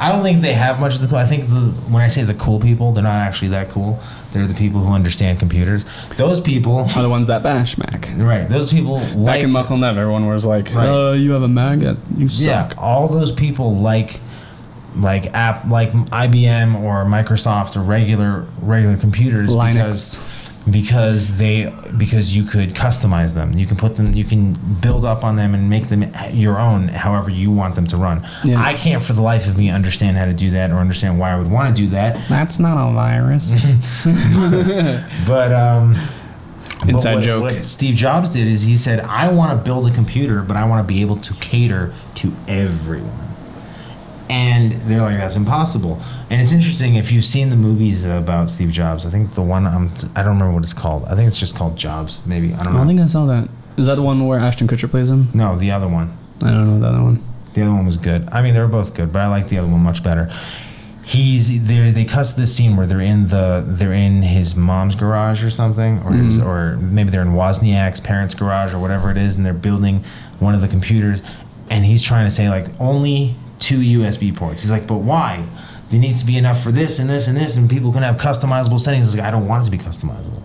I 0.00 0.10
don't 0.10 0.22
think 0.22 0.40
they 0.40 0.54
have 0.54 0.80
much 0.80 0.96
of 0.96 1.00
the 1.02 1.06
cool. 1.06 1.18
I 1.18 1.24
think 1.24 1.44
the 1.46 1.70
when 1.92 2.02
I 2.02 2.08
say 2.08 2.24
the 2.24 2.34
cool 2.34 2.58
people, 2.58 2.90
they're 2.90 3.04
not 3.04 3.20
actually 3.20 3.48
that 3.48 3.68
cool. 3.68 4.00
They're 4.32 4.46
the 4.46 4.54
people 4.54 4.80
who 4.80 4.92
understand 4.92 5.38
computers. 5.38 5.84
Those 6.16 6.40
people, 6.40 6.78
Are 6.96 7.02
the 7.02 7.08
ones 7.10 7.26
that 7.28 7.42
bash 7.42 7.76
Mac. 7.78 8.08
right? 8.16 8.48
Those 8.48 8.70
people 8.72 8.98
Back 8.98 9.14
like 9.16 9.42
in 9.42 9.52
Muckle 9.52 9.76
Nev, 9.76 9.96
everyone 9.98 10.26
was 10.26 10.44
like, 10.46 10.74
Right. 10.74 10.88
"Uh, 10.88 11.12
you 11.12 11.32
have 11.32 11.42
a 11.42 11.48
Mac? 11.48 11.80
You 11.80 11.96
yeah, 12.16 12.72
all 12.78 13.08
those 13.08 13.30
people 13.32 13.76
like 13.76 14.20
like 14.96 15.26
app 15.34 15.64
like 15.70 15.90
IBM 15.92 16.74
or 16.82 17.04
Microsoft 17.04 17.76
or 17.76 17.80
regular 17.80 18.46
regular 18.60 18.96
computers 18.96 19.48
Linux. 19.48 19.72
because 19.72 20.41
they 20.66 21.74
because 21.96 22.36
you 22.36 22.44
could 22.44 22.70
customize 22.70 23.34
them. 23.34 23.52
You 23.58 23.66
can 23.66 23.76
put 23.76 23.96
them 23.96 24.14
you 24.14 24.24
can 24.24 24.54
build 24.80 25.04
up 25.04 25.24
on 25.24 25.36
them 25.36 25.54
and 25.54 25.68
make 25.68 25.88
them 25.88 26.04
your 26.32 26.58
own 26.58 26.88
however 26.88 27.30
you 27.30 27.50
want 27.50 27.74
them 27.74 27.86
to 27.88 27.96
run. 27.96 28.26
Yeah. 28.44 28.62
I 28.62 28.74
can't 28.74 29.02
for 29.02 29.12
the 29.12 29.22
life 29.22 29.48
of 29.48 29.56
me 29.56 29.70
understand 29.70 30.16
how 30.16 30.26
to 30.26 30.34
do 30.34 30.50
that 30.50 30.70
or 30.70 30.76
understand 30.76 31.18
why 31.18 31.32
I 31.32 31.38
would 31.38 31.50
want 31.50 31.74
to 31.74 31.82
do 31.82 31.88
that. 31.88 32.20
That's 32.28 32.58
not 32.58 32.76
a 32.76 32.92
virus. 32.92 33.64
But 35.26 35.52
um 35.52 35.94
but 36.80 36.90
Inside 36.90 37.14
what, 37.14 37.24
joke. 37.24 37.42
What 37.42 37.64
Steve 37.64 37.94
Jobs 37.94 38.30
did 38.30 38.48
is 38.48 38.62
he 38.62 38.76
said, 38.76 38.98
"I 39.00 39.32
want 39.32 39.56
to 39.56 39.64
build 39.64 39.86
a 39.86 39.94
computer, 39.94 40.42
but 40.42 40.56
I 40.56 40.64
want 40.64 40.86
to 40.86 40.92
be 40.92 41.00
able 41.00 41.14
to 41.16 41.34
cater 41.34 41.92
to 42.16 42.34
everyone." 42.48 43.31
And 44.32 44.72
they're 44.88 45.02
like, 45.02 45.18
"That's 45.18 45.36
impossible." 45.36 46.00
And 46.30 46.40
it's 46.40 46.52
interesting 46.52 46.94
if 46.94 47.12
you've 47.12 47.24
seen 47.24 47.50
the 47.50 47.56
movies 47.56 48.04
about 48.06 48.48
Steve 48.48 48.70
Jobs. 48.70 49.04
I 49.04 49.10
think 49.10 49.34
the 49.34 49.42
one 49.42 49.66
I'm, 49.66 49.90
I 50.16 50.22
don't 50.22 50.32
remember 50.38 50.54
what 50.54 50.62
it's 50.62 50.72
called. 50.72 51.04
I 51.04 51.14
think 51.14 51.26
it's 51.28 51.38
just 51.38 51.54
called 51.54 51.76
Jobs. 51.76 52.18
Maybe 52.24 52.52
I 52.52 52.56
I 52.56 52.58
don't 52.64 52.72
know. 52.72 52.78
don't 52.78 52.86
think 52.88 53.00
I 53.00 53.04
saw 53.04 53.26
that. 53.26 53.48
Is 53.76 53.86
that 53.88 53.96
the 53.96 54.02
one 54.02 54.26
where 54.26 54.38
Ashton 54.38 54.68
Kutcher 54.68 54.90
plays 54.90 55.10
him? 55.10 55.28
no, 55.34 55.56
the 55.56 55.70
other 55.70 55.88
one. 55.88 56.16
I 56.42 56.50
don't 56.50 56.66
know 56.66 56.78
the 56.80 56.88
other 56.88 57.02
one. 57.02 57.22
The 57.54 57.62
other 57.62 57.74
one 57.74 57.84
was 57.84 57.98
good. 57.98 58.26
I 58.32 58.40
mean, 58.42 58.54
they 58.54 58.60
were 58.60 58.66
both 58.66 58.94
good, 58.96 59.12
but 59.12 59.20
I 59.20 59.26
like 59.28 59.48
the 59.48 59.58
other 59.58 59.68
one 59.68 59.80
much 59.82 60.02
better. 60.02 60.30
he's 61.04 61.66
there. 61.66 61.90
They 61.90 62.04
cut 62.06 62.26
to 62.26 62.36
this 62.40 62.54
scene 62.56 62.76
where 62.76 62.86
they're 62.86 63.00
in 63.00 63.28
the 63.28 63.62
they're 63.66 63.92
in 63.92 64.22
his 64.22 64.54
mom's 64.56 64.94
garage 64.94 65.44
or 65.44 65.50
something, 65.50 66.00
or 66.04 66.12
his, 66.12 66.38
mm-hmm. 66.38 66.48
or 66.48 66.76
maybe 66.78 67.10
they're 67.10 67.22
in 67.22 67.34
Wozniak's 67.34 68.00
parents' 68.00 68.34
garage 68.34 68.72
or 68.72 68.78
whatever 68.78 69.10
it 69.10 69.16
is, 69.18 69.36
and 69.36 69.44
they're 69.44 69.52
building 69.52 70.04
one 70.38 70.54
of 70.54 70.60
the 70.62 70.68
computers, 70.68 71.22
and 71.68 71.84
he's 71.84 72.02
trying 72.02 72.26
to 72.26 72.30
say 72.30 72.48
like 72.48 72.66
only 72.80 73.36
two 73.62 73.78
USB 73.78 74.34
ports. 74.34 74.62
He's 74.62 74.70
like, 74.70 74.86
but 74.86 74.98
why? 74.98 75.46
There 75.90 76.00
needs 76.00 76.20
to 76.20 76.26
be 76.26 76.36
enough 76.36 76.62
for 76.62 76.72
this 76.72 76.98
and 76.98 77.08
this 77.08 77.28
and 77.28 77.36
this, 77.36 77.56
and 77.56 77.68
people 77.68 77.92
can 77.92 78.02
have 78.02 78.16
customizable 78.16 78.80
settings. 78.80 79.12
He's 79.12 79.20
like, 79.20 79.26
I 79.26 79.30
don't 79.30 79.46
want 79.46 79.62
it 79.62 79.70
to 79.70 79.76
be 79.76 79.82
customizable, 79.82 80.42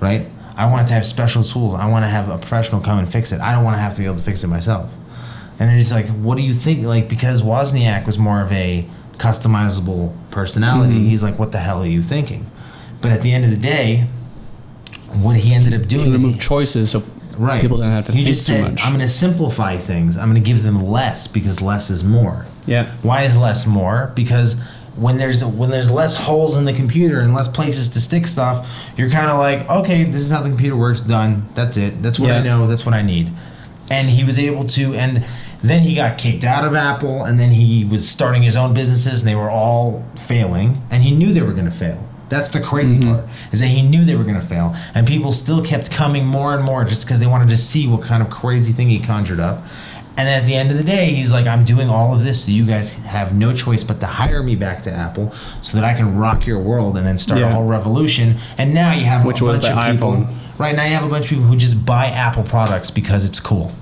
right? 0.00 0.28
I 0.56 0.70
want 0.70 0.84
it 0.84 0.88
to 0.88 0.94
have 0.94 1.04
special 1.04 1.42
tools. 1.44 1.74
I 1.74 1.86
want 1.88 2.04
to 2.04 2.08
have 2.08 2.30
a 2.30 2.38
professional 2.38 2.80
come 2.80 2.98
and 2.98 3.10
fix 3.10 3.32
it. 3.32 3.40
I 3.40 3.52
don't 3.52 3.64
want 3.64 3.76
to 3.76 3.80
have 3.80 3.92
to 3.94 4.00
be 4.00 4.06
able 4.06 4.16
to 4.16 4.22
fix 4.22 4.42
it 4.42 4.48
myself. 4.48 4.94
And 5.58 5.68
they're 5.68 5.78
just 5.78 5.92
like, 5.92 6.08
what 6.08 6.36
do 6.36 6.42
you 6.42 6.52
think? 6.52 6.84
Like, 6.84 7.08
because 7.08 7.42
Wozniak 7.42 8.06
was 8.06 8.18
more 8.18 8.40
of 8.40 8.50
a 8.52 8.86
customizable 9.12 10.14
personality, 10.30 10.94
mm-hmm. 10.94 11.08
he's 11.08 11.22
like, 11.22 11.38
what 11.38 11.52
the 11.52 11.58
hell 11.58 11.82
are 11.82 11.86
you 11.86 12.02
thinking? 12.02 12.50
But 13.00 13.12
at 13.12 13.22
the 13.22 13.32
end 13.32 13.44
of 13.44 13.50
the 13.50 13.56
day, 13.56 14.06
what 15.12 15.36
he 15.36 15.54
ended 15.54 15.74
up 15.74 15.86
doing 15.86 16.06
To 16.06 16.14
is 16.14 16.22
remove 16.22 16.34
he- 16.34 16.40
choices 16.40 16.90
so 16.90 17.02
right. 17.38 17.60
people 17.60 17.76
don't 17.76 17.90
have 17.90 18.06
to 18.06 18.12
he 18.12 18.18
think 18.18 18.28
just 18.28 18.46
too 18.46 18.54
said, 18.54 18.70
much. 18.70 18.84
I'm 18.84 18.92
going 18.92 19.00
to 19.00 19.08
simplify 19.08 19.76
things. 19.76 20.16
I'm 20.16 20.30
going 20.30 20.42
to 20.42 20.46
give 20.46 20.62
them 20.62 20.84
less 20.84 21.26
because 21.28 21.62
less 21.62 21.90
is 21.90 22.02
more. 22.02 22.46
yeah. 22.66 22.92
Why 23.02 23.22
is 23.22 23.38
less 23.38 23.66
more? 23.66 24.12
Because 24.14 24.60
when 24.96 25.18
there's 25.18 25.44
when 25.44 25.70
there's 25.70 25.90
less 25.90 26.16
holes 26.16 26.56
in 26.56 26.64
the 26.64 26.72
computer 26.72 27.20
and 27.20 27.34
less 27.34 27.48
places 27.48 27.90
to 27.90 28.00
stick 28.00 28.26
stuff, 28.26 28.90
you're 28.96 29.10
kind 29.10 29.30
of 29.30 29.38
like, 29.38 29.68
okay, 29.68 30.04
this 30.04 30.22
is 30.22 30.30
how 30.30 30.42
the 30.42 30.48
computer 30.48 30.76
works. 30.76 31.00
Done. 31.00 31.48
That's 31.54 31.76
it. 31.76 32.02
That's 32.02 32.18
what 32.18 32.30
I 32.30 32.42
know. 32.42 32.66
That's 32.66 32.86
what 32.86 32.94
I 32.94 33.02
need. 33.02 33.30
And 33.90 34.10
he 34.10 34.24
was 34.24 34.38
able 34.38 34.64
to, 34.64 34.94
and 34.94 35.24
then 35.62 35.82
he 35.82 35.94
got 35.94 36.18
kicked 36.18 36.44
out 36.44 36.64
of 36.64 36.74
Apple, 36.74 37.24
and 37.24 37.38
then 37.38 37.52
he 37.52 37.84
was 37.84 38.08
starting 38.08 38.42
his 38.42 38.56
own 38.56 38.74
businesses, 38.74 39.20
and 39.20 39.28
they 39.28 39.36
were 39.36 39.50
all 39.50 40.04
failing, 40.16 40.82
and 40.90 41.04
he 41.04 41.14
knew 41.14 41.32
they 41.32 41.42
were 41.42 41.52
going 41.52 41.66
to 41.66 41.70
fail. 41.70 42.05
That's 42.28 42.50
the 42.50 42.60
crazy 42.60 42.98
Mm-hmm. 42.98 43.12
part 43.14 43.24
is 43.52 43.60
that 43.60 43.68
he 43.68 43.82
knew 43.82 44.04
they 44.04 44.16
were 44.16 44.24
going 44.24 44.40
to 44.40 44.46
fail, 44.46 44.74
and 44.94 45.06
people 45.06 45.32
still 45.32 45.62
kept 45.64 45.90
coming 45.92 46.24
more 46.26 46.54
and 46.54 46.64
more 46.64 46.84
just 46.84 47.04
because 47.06 47.20
they 47.20 47.26
wanted 47.26 47.48
to 47.50 47.56
see 47.56 47.86
what 47.86 48.02
kind 48.02 48.22
of 48.22 48.30
crazy 48.30 48.72
thing 48.72 48.88
he 48.88 48.98
conjured 48.98 49.38
up. 49.40 49.62
And 50.18 50.28
at 50.30 50.46
the 50.46 50.54
end 50.54 50.70
of 50.70 50.78
the 50.78 50.82
day, 50.82 51.10
he's 51.10 51.30
like, 51.30 51.46
I'm 51.46 51.62
doing 51.62 51.90
all 51.90 52.14
of 52.14 52.22
this 52.22 52.46
so 52.46 52.50
you 52.50 52.64
guys 52.64 52.96
have 53.04 53.36
no 53.36 53.52
choice 53.54 53.84
but 53.84 54.00
to 54.00 54.06
hire 54.06 54.42
me 54.42 54.56
back 54.56 54.82
to 54.84 54.90
Apple 54.90 55.30
so 55.60 55.76
that 55.76 55.84
I 55.84 55.92
can 55.92 56.16
rock 56.16 56.46
your 56.46 56.58
world 56.58 56.96
and 56.96 57.06
then 57.06 57.18
start 57.18 57.42
a 57.42 57.50
whole 57.50 57.66
revolution. 57.66 58.36
And 58.56 58.72
now 58.72 58.92
you 58.94 59.04
have 59.04 59.26
Which 59.26 59.42
a 59.42 59.44
was 59.44 59.60
bunch 59.60 59.74
the 59.74 59.78
of 59.90 59.92
people. 59.94 60.12
iPhone. 60.12 60.58
Right 60.58 60.74
now, 60.74 60.84
you 60.84 60.94
have 60.94 61.04
a 61.04 61.10
bunch 61.10 61.26
of 61.26 61.28
people 61.28 61.44
who 61.44 61.54
just 61.56 61.84
buy 61.84 62.06
Apple 62.06 62.44
products 62.44 62.90
because 62.90 63.26
it's 63.26 63.40
cool. 63.40 63.72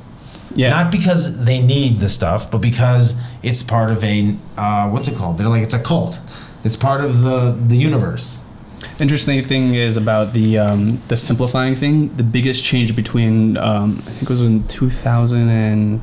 Yeah. 0.57 0.70
Not 0.70 0.90
because 0.90 1.44
they 1.44 1.62
need 1.62 1.98
the 2.00 2.09
stuff, 2.09 2.50
but 2.50 2.59
because 2.59 3.14
it's 3.44 3.62
part 3.62 3.92
of 3.92 4.02
a 4.02 4.35
uh, 4.59 4.88
what's 4.90 5.07
it 5.07 5.14
called? 5.16 5.38
They're 5.38 5.48
like 5.48 5.62
it's 5.62 5.74
a 5.74 5.83
cult. 5.83 6.18
It's 6.64 6.77
part 6.77 7.05
of 7.05 7.22
the 7.22 7.53
the 7.68 7.77
universe. 7.77 8.40
Interesting 9.00 9.44
thing 9.44 9.74
is 9.74 9.96
about 9.96 10.33
the 10.33 10.59
um, 10.59 11.00
the 11.09 11.16
simplifying 11.16 11.74
thing. 11.74 12.14
The 12.16 12.22
biggest 12.22 12.64
change 12.64 12.94
between 12.96 13.57
um, 13.57 13.96
I 13.98 14.11
think 14.11 14.22
it 14.22 14.31
was 14.31 14.42
in 14.42 14.62
2000 14.66 15.48
and 15.48 16.00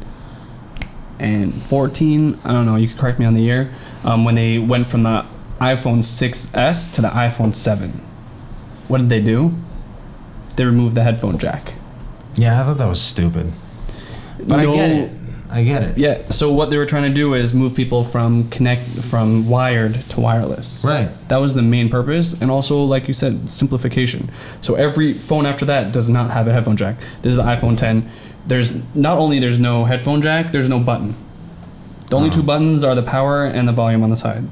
and 1.19 1.54
14. 1.54 2.38
I 2.43 2.52
don't 2.52 2.65
know. 2.65 2.76
You 2.76 2.88
could 2.88 2.97
correct 2.97 3.19
me 3.19 3.26
on 3.26 3.34
the 3.34 3.41
year. 3.41 3.71
Um, 4.04 4.26
when 4.26 4.36
they 4.36 4.58
went 4.58 4.88
from 4.88 5.04
the 5.04 5.26
iPhone 5.60 6.00
6s 6.00 6.91
to 6.95 7.02
the 7.02 7.10
iPhone 7.10 7.54
7. 7.54 7.91
What 8.88 8.97
did 8.97 9.10
they 9.10 9.21
do? 9.21 9.52
They 10.56 10.65
removed 10.65 10.95
the 10.95 11.04
headphone 11.04 11.38
jack. 11.38 11.74
Yeah, 12.36 12.60
I 12.60 12.63
thought 12.65 12.80
that 12.80 12.88
was 12.88 13.00
stupid. 13.00 13.54
But 14.47 14.60
I 14.60 14.65
get 14.65 14.89
No- 14.89 15.04
it. 15.06 15.12
I 15.54 15.64
get 15.64 15.84
it. 15.84 15.98
Yeah. 15.98 16.30
So 16.30 16.52
what 16.54 16.70
they 16.70 16.78
were 16.78 16.86
trying 16.86 17.04
to 17.04 17.14
do 17.14 17.34
is 17.34 17.54
move 17.54 17.76
people 17.76 18.04
from 18.04 18.50
connect 18.50 18.84
from 19.04 19.50
wired 19.50 19.96
to 20.12 20.22
wireless. 20.22 20.84
Right. 20.86 21.10
That 21.28 21.38
was 21.42 21.56
the 21.56 21.62
main 21.62 21.90
purpose, 21.90 22.34
and 22.42 22.50
also, 22.50 22.78
like 22.84 23.08
you 23.10 23.14
said, 23.14 23.50
simplification. 23.50 24.30
So 24.62 24.76
every 24.76 25.12
phone 25.14 25.46
after 25.46 25.66
that 25.66 25.92
does 25.92 26.08
not 26.08 26.32
have 26.32 26.48
a 26.48 26.54
headphone 26.54 26.78
jack. 26.78 27.00
This 27.22 27.32
is 27.32 27.36
the 27.36 27.44
iPhone 27.44 27.76
10. 27.78 28.10
There's 28.48 28.74
not 28.96 29.18
only 29.18 29.40
there's 29.40 29.60
no 29.60 29.84
headphone 29.86 30.22
jack, 30.22 30.52
there's 30.54 30.70
no 30.70 30.80
button. 30.80 31.16
The 32.10 32.16
only 32.18 32.30
two 32.30 32.44
buttons 32.44 32.84
are 32.84 32.96
the 32.96 33.04
power 33.04 33.44
and 33.46 33.68
the 33.68 33.74
volume 33.74 34.04
on 34.04 34.10
the 34.10 34.18
side. 34.18 34.44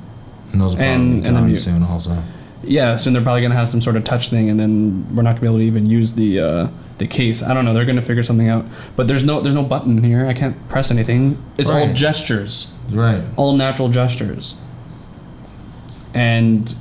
And 0.51 0.61
those 0.61 0.71
will 0.75 0.77
probably 0.77 0.85
And- 0.93 1.11
be 1.23 1.27
and 1.27 1.35
the 1.37 1.39
gone 1.41 1.47
mute. 1.47 1.57
soon 1.57 1.83
also. 1.83 2.17
Yeah, 2.63 2.97
soon 2.97 3.13
they're 3.13 3.21
probably 3.21 3.41
gonna 3.41 3.55
have 3.55 3.69
some 3.69 3.79
sort 3.81 3.95
of 3.95 4.03
touch 4.03 4.29
thing, 4.29 4.49
and 4.49 4.59
then 4.59 5.15
we're 5.15 5.23
not 5.23 5.31
gonna 5.35 5.41
be 5.41 5.47
able 5.47 5.57
to 5.59 5.63
even 5.63 5.85
use 5.85 6.13
the 6.13 6.39
uh, 6.39 6.67
the 6.97 7.07
case. 7.07 7.41
I 7.41 7.53
don't 7.53 7.63
know. 7.65 7.73
They're 7.73 7.85
gonna 7.85 8.01
figure 8.01 8.21
something 8.23 8.49
out. 8.49 8.65
But 8.95 9.07
there's 9.07 9.23
no 9.23 9.39
there's 9.39 9.55
no 9.55 9.63
button 9.63 10.03
here. 10.03 10.25
I 10.25 10.33
can't 10.33 10.67
press 10.67 10.91
anything. 10.91 11.41
It's 11.57 11.69
all 11.69 11.93
gestures. 11.93 12.73
Right. 12.91 13.23
all 13.37 13.55
natural 13.55 13.87
gestures 13.89 14.55
and 16.13 16.75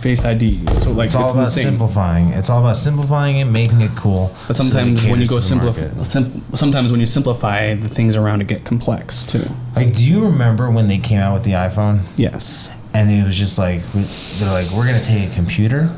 face 0.00 0.24
ID. 0.24 0.66
So 0.80 0.92
like 0.92 1.06
It's 1.06 1.14
all 1.14 1.30
about 1.30 1.40
insane. 1.42 1.64
simplifying. 1.64 2.28
It's 2.30 2.50
all 2.50 2.60
about 2.60 2.76
simplifying 2.76 3.38
it, 3.38 3.46
making 3.46 3.80
it 3.80 3.92
cool. 3.96 4.30
But 4.46 4.56
so 4.56 4.64
that 4.64 4.86
it 4.86 4.98
sometimes 4.98 5.06
when 5.06 5.20
you 5.20 5.26
caters 5.26 5.28
go 5.28 5.34
to 5.36 5.40
the 5.40 5.42
simplify, 5.42 6.02
sim- 6.02 6.44
sometimes 6.54 6.90
when 6.90 7.00
you 7.00 7.06
simplify, 7.06 7.74
the 7.74 7.88
things 7.88 8.16
around 8.16 8.40
it 8.42 8.46
get 8.48 8.64
complex 8.64 9.24
too. 9.24 9.48
Like, 9.74 9.96
do 9.96 10.04
you 10.04 10.24
remember 10.24 10.70
when 10.70 10.88
they 10.88 10.98
came 10.98 11.18
out 11.20 11.34
with 11.34 11.44
the 11.44 11.52
iPhone? 11.52 12.02
Yes. 12.16 12.70
And 12.94 13.10
it 13.10 13.24
was 13.24 13.36
just 13.36 13.58
like 13.58 13.82
they're 13.92 14.50
like 14.52 14.70
we're 14.70 14.86
gonna 14.86 15.00
take 15.02 15.30
a 15.30 15.34
computer 15.34 15.90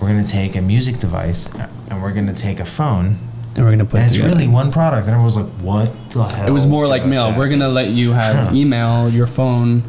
we're 0.00 0.08
gonna 0.08 0.24
take 0.24 0.54
a 0.56 0.60
music 0.60 0.98
device 0.98 1.52
and 1.90 2.02
we're 2.02 2.12
gonna 2.12 2.32
take 2.34 2.60
a 2.60 2.64
phone 2.64 3.18
And 3.56 3.64
we're 3.64 3.72
gonna 3.72 3.84
put 3.84 3.96
and 4.00 4.02
it 4.04 4.06
it's 4.06 4.14
together. 4.16 4.34
really 4.36 4.48
one 4.48 4.70
product 4.70 5.06
and 5.08 5.14
everyone 5.16 5.24
was 5.24 5.36
like 5.36 5.52
what 5.62 6.10
the 6.10 6.22
hell 6.22 6.46
it 6.48 6.50
was 6.52 6.66
more 6.66 6.86
like 6.86 7.02
just 7.02 7.10
mail. 7.10 7.36
We're 7.36 7.48
gonna 7.48 7.68
let 7.68 7.88
you 7.90 8.12
have 8.12 8.54
email, 8.60 9.08
your 9.08 9.26
phone. 9.26 9.82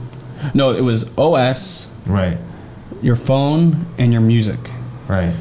No, 0.53 0.71
it 0.71 0.81
was 0.81 1.11
OS, 1.17 1.87
right 2.07 2.37
your 3.01 3.15
phone, 3.15 3.85
and 3.97 4.11
your 4.11 4.21
music. 4.21 4.59
right 5.07 5.33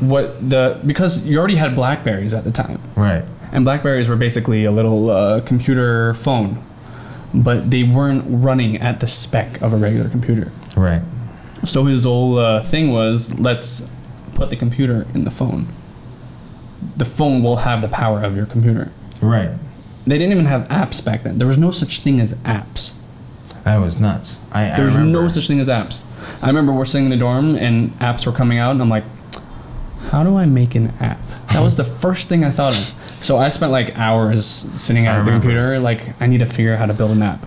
What 0.00 0.48
the 0.48 0.80
because 0.86 1.26
you 1.26 1.38
already 1.38 1.56
had 1.56 1.74
Blackberries 1.74 2.34
at 2.34 2.44
the 2.44 2.52
time. 2.52 2.78
right 2.96 3.24
And 3.52 3.64
Blackberries 3.64 4.08
were 4.08 4.16
basically 4.16 4.64
a 4.64 4.70
little 4.72 5.10
uh, 5.10 5.40
computer 5.40 6.14
phone, 6.14 6.62
but 7.34 7.70
they 7.70 7.82
weren't 7.82 8.24
running 8.26 8.76
at 8.76 9.00
the 9.00 9.06
spec 9.06 9.60
of 9.62 9.72
a 9.72 9.76
regular 9.76 10.08
computer. 10.08 10.52
right 10.76 11.02
So 11.64 11.84
his 11.84 12.04
whole 12.04 12.38
uh, 12.38 12.62
thing 12.62 12.92
was 12.92 13.38
let's 13.38 13.90
put 14.34 14.50
the 14.50 14.56
computer 14.56 15.06
in 15.14 15.24
the 15.24 15.30
phone. 15.30 15.68
The 16.96 17.04
phone 17.04 17.42
will 17.42 17.58
have 17.58 17.80
the 17.80 17.88
power 17.88 18.22
of 18.22 18.36
your 18.36 18.46
computer. 18.46 18.90
right 19.20 19.50
They 20.06 20.18
didn't 20.18 20.32
even 20.32 20.46
have 20.46 20.68
apps 20.68 21.04
back 21.04 21.22
then. 21.22 21.38
There 21.38 21.46
was 21.46 21.58
no 21.58 21.70
such 21.70 22.00
thing 22.00 22.20
as 22.20 22.34
apps. 22.42 22.94
that 23.64 23.78
was 23.78 24.00
nuts 24.00 24.40
I, 24.50 24.72
I 24.72 24.76
There's 24.76 24.98
no 24.98 25.28
such 25.28 25.46
thing 25.46 25.60
as 25.60 25.68
apps. 25.68 26.04
I 26.42 26.48
remember 26.48 26.72
we're 26.72 26.84
sitting 26.84 27.06
in 27.06 27.10
the 27.10 27.16
dorm 27.16 27.54
and 27.56 27.92
apps 28.00 28.26
were 28.26 28.32
coming 28.32 28.58
out, 28.58 28.72
and 28.72 28.82
I'm 28.82 28.88
like, 28.88 29.04
how 30.10 30.24
do 30.24 30.36
I 30.36 30.46
make 30.46 30.74
an 30.74 30.88
app? 31.00 31.24
That 31.52 31.62
was 31.62 31.76
the 31.76 31.84
first 31.84 32.28
thing 32.28 32.44
I 32.44 32.50
thought 32.50 32.76
of. 32.76 32.94
So 33.22 33.38
I 33.38 33.48
spent 33.50 33.72
like 33.72 33.96
hours 33.96 34.44
sitting 34.44 35.06
at 35.06 35.24
the 35.24 35.30
computer, 35.30 35.78
like, 35.78 36.20
I 36.20 36.26
need 36.26 36.38
to 36.38 36.46
figure 36.46 36.72
out 36.72 36.78
how 36.80 36.86
to 36.86 36.94
build 36.94 37.12
an 37.12 37.22
app. 37.22 37.46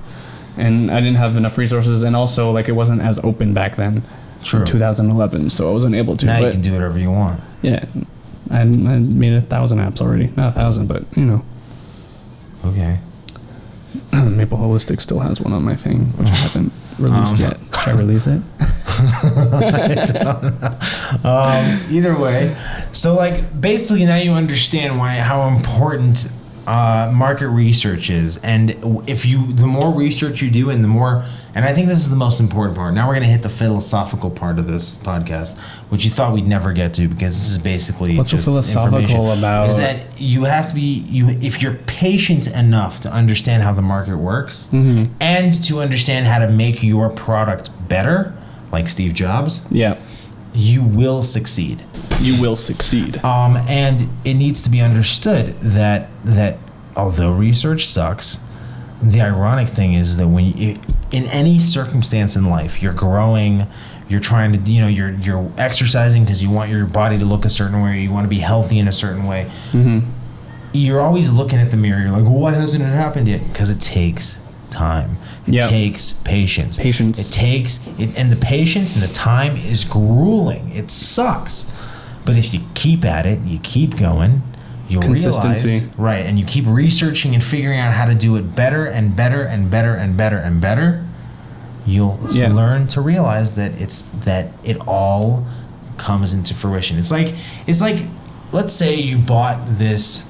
And 0.58 0.90
I 0.90 1.02
didn't 1.02 1.18
have 1.18 1.36
enough 1.36 1.58
resources, 1.58 2.02
and 2.04 2.16
also, 2.16 2.50
like, 2.52 2.70
it 2.70 2.72
wasn't 2.72 3.02
as 3.02 3.20
open 3.26 3.54
back 3.54 3.76
then. 3.76 4.04
True. 4.42 4.62
In 4.62 4.66
2011, 4.68 5.50
so 5.50 5.70
I 5.70 5.74
wasn't 5.74 5.96
able 5.96 6.16
to. 6.18 6.26
now 6.28 6.40
you 6.40 6.52
can 6.52 6.62
do 6.62 6.72
whatever 6.74 7.00
you 7.00 7.10
want 7.12 7.42
yeah, 7.64 7.84
I, 8.52 8.62
I 8.62 8.66
made 8.66 9.34
a 9.34 9.42
thousand 9.42 9.80
apps 9.80 10.02
already. 10.02 10.28
Not 10.36 10.50
a 10.50 10.52
thousand, 10.52 10.88
but 10.88 11.04
you 11.18 11.26
know, 11.26 11.44
okay 12.64 13.00
Maple 14.14 14.58
Holistic 14.58 15.02
still 15.02 15.20
has 15.20 15.42
one 15.42 15.52
on 15.52 15.64
my 15.64 15.76
thing, 15.76 16.06
which 16.18 16.28
I 16.28 16.36
haven't 16.36 16.72
released 17.00 17.36
Um. 17.40 17.42
yet. 17.42 17.58
Should 17.80 17.96
I 17.96 17.98
release 17.98 18.28
it? 18.28 18.42
um, 21.26 21.82
either 21.92 22.18
way, 22.18 22.56
so 22.92 23.16
like 23.16 23.60
basically 23.60 24.06
now 24.06 24.16
you 24.16 24.32
understand 24.32 24.98
why 24.98 25.16
how 25.16 25.48
important 25.50 26.32
uh, 26.68 27.12
market 27.14 27.48
research 27.50 28.10
is, 28.10 28.38
and 28.38 28.72
if 29.08 29.26
you 29.26 29.52
the 29.54 29.68
more 29.68 29.94
research 29.94 30.42
you 30.42 30.50
do, 30.50 30.70
and 30.70 30.84
the 30.84 30.88
more, 30.88 31.24
and 31.54 31.64
I 31.66 31.74
think 31.74 31.88
this 31.88 32.00
is 32.00 32.10
the 32.10 32.16
most 32.16 32.40
important 32.40 32.76
part. 32.78 32.94
Now 32.94 33.08
we're 33.08 33.14
gonna 33.14 33.26
hit 33.28 33.44
the 33.44 33.50
philosophical 33.50 34.32
part 34.32 34.58
of 34.58 34.66
this 34.68 34.98
podcast, 34.98 35.60
which 35.90 36.04
you 36.06 36.10
thought 36.12 36.34
we'd 36.34 36.48
never 36.48 36.74
get 36.74 36.94
to 36.96 37.08
because 37.08 37.34
this 37.34 37.50
is 37.52 37.58
basically 37.60 38.18
What's 38.18 38.32
so 38.32 38.38
philosophical 38.38 39.32
about- 39.32 39.68
Is 39.70 39.78
that 39.78 40.20
you 40.20 40.46
have 40.46 40.70
to 40.70 40.76
be 40.76 41.06
you 41.10 41.30
if 41.30 41.62
you're 41.62 41.76
patient 41.86 42.48
enough 42.48 43.00
to 43.02 43.12
understand 43.14 43.64
how 43.64 43.72
the 43.74 43.82
market 43.84 44.18
works, 44.18 44.68
Mm-hmm. 44.72 45.14
and 45.22 45.64
to 45.66 45.80
understand 45.82 46.26
how 46.28 46.40
to 46.40 46.50
make 46.50 46.82
your 46.84 47.10
product 47.10 47.70
better, 47.88 48.34
like 48.72 48.90
Steve 48.90 49.14
Jobs 49.14 49.62
Yeah, 49.70 49.96
you 50.56 50.84
will 50.84 51.22
succeed. 51.24 51.84
you 52.22 52.40
will 52.42 52.56
succeed. 52.56 53.18
Um, 53.26 53.58
and 53.68 54.08
it 54.24 54.36
needs 54.36 54.62
to 54.64 54.70
be 54.70 54.80
understood 54.82 55.48
that 55.62 56.10
that 56.24 56.58
although 56.96 57.32
research 57.34 57.86
sucks, 57.86 58.40
the 59.02 59.22
ironic 59.22 59.68
thing 59.68 59.94
is 59.94 60.16
that 60.18 60.28
when 60.30 60.46
you, 60.46 60.78
in 61.12 61.26
any 61.26 61.60
circumstance 61.60 62.36
in 62.36 62.46
life, 62.50 62.82
you're 62.82 62.94
growing, 62.94 63.68
you're 64.08 64.22
trying 64.22 64.54
to, 64.54 64.60
you 64.72 64.82
know, 64.82 64.88
you're 64.88 65.12
you're 65.16 65.52
exercising 65.58 66.24
because 66.24 66.42
you 66.42 66.50
want 66.50 66.72
your 66.72 66.86
body 66.86 67.18
to 67.20 67.26
look 67.26 67.44
a 67.46 67.50
certain 67.50 67.82
way, 67.82 68.00
you 68.02 68.12
want 68.12 68.24
to 68.24 68.30
be 68.30 68.40
healthy 68.40 68.80
in 68.80 68.88
a 68.88 68.94
certain 68.94 69.26
way. 69.26 69.52
You're 70.74 71.00
always 71.02 71.32
looking 71.32 71.60
at 71.60 71.72
the 71.72 71.78
mirror. 71.78 72.00
You're 72.02 72.12
like, 72.12 72.24
well, 72.24 72.40
why 72.40 72.54
hasn't 72.54 72.84
it 72.84 72.88
happened 72.88 73.28
yet? 73.28 73.42
Because 73.48 73.70
it 73.72 73.80
takes 73.82 74.38
time. 74.76 75.18
It 75.48 75.54
Yep. 75.56 75.70
takes 75.70 76.12
patience. 76.24 76.78
Patience. 76.78 77.18
It 77.20 77.34
takes 77.34 77.80
it, 77.98 78.10
and 78.18 78.32
the 78.32 78.36
patience 78.36 78.94
and 78.96 79.02
the 79.04 79.14
time 79.14 79.56
is 79.56 79.84
grueling. 79.84 80.72
It 80.74 80.92
sucks. 80.92 81.66
But 82.26 82.38
if 82.38 82.54
you 82.54 82.62
keep 82.74 83.06
at 83.06 83.26
it, 83.26 83.40
you 83.46 83.60
keep 83.60 83.98
going, 83.98 84.42
you'll 84.90 85.02
Consistency. 85.04 85.70
realize 85.70 85.88
right, 85.98 86.26
and 86.26 86.38
you 86.40 86.46
keep 86.46 86.66
researching 86.68 87.34
and 87.36 87.44
figuring 87.44 87.80
out 87.80 87.94
how 87.94 88.06
to 88.06 88.16
do 88.16 88.36
it 88.36 88.56
better 88.56 88.86
and 88.86 89.16
better 89.16 89.44
and 89.44 89.70
better 89.70 89.94
and 89.94 90.18
better 90.18 90.38
and 90.38 90.60
better. 90.60 91.04
You'll 91.86 92.20
Yeah. 92.32 92.52
learn 92.52 92.88
to 92.88 93.02
realize 93.02 93.54
that 93.56 93.74
it's 93.80 94.04
that 94.26 94.52
it 94.64 94.78
all 94.88 95.46
comes 95.98 96.34
into 96.34 96.54
fruition. 96.56 96.98
It's 96.98 97.12
like 97.12 97.36
it's 97.68 97.80
like 97.82 98.00
let's 98.52 98.74
say 98.74 98.96
you 98.96 99.18
bought 99.18 99.58
this 99.78 100.24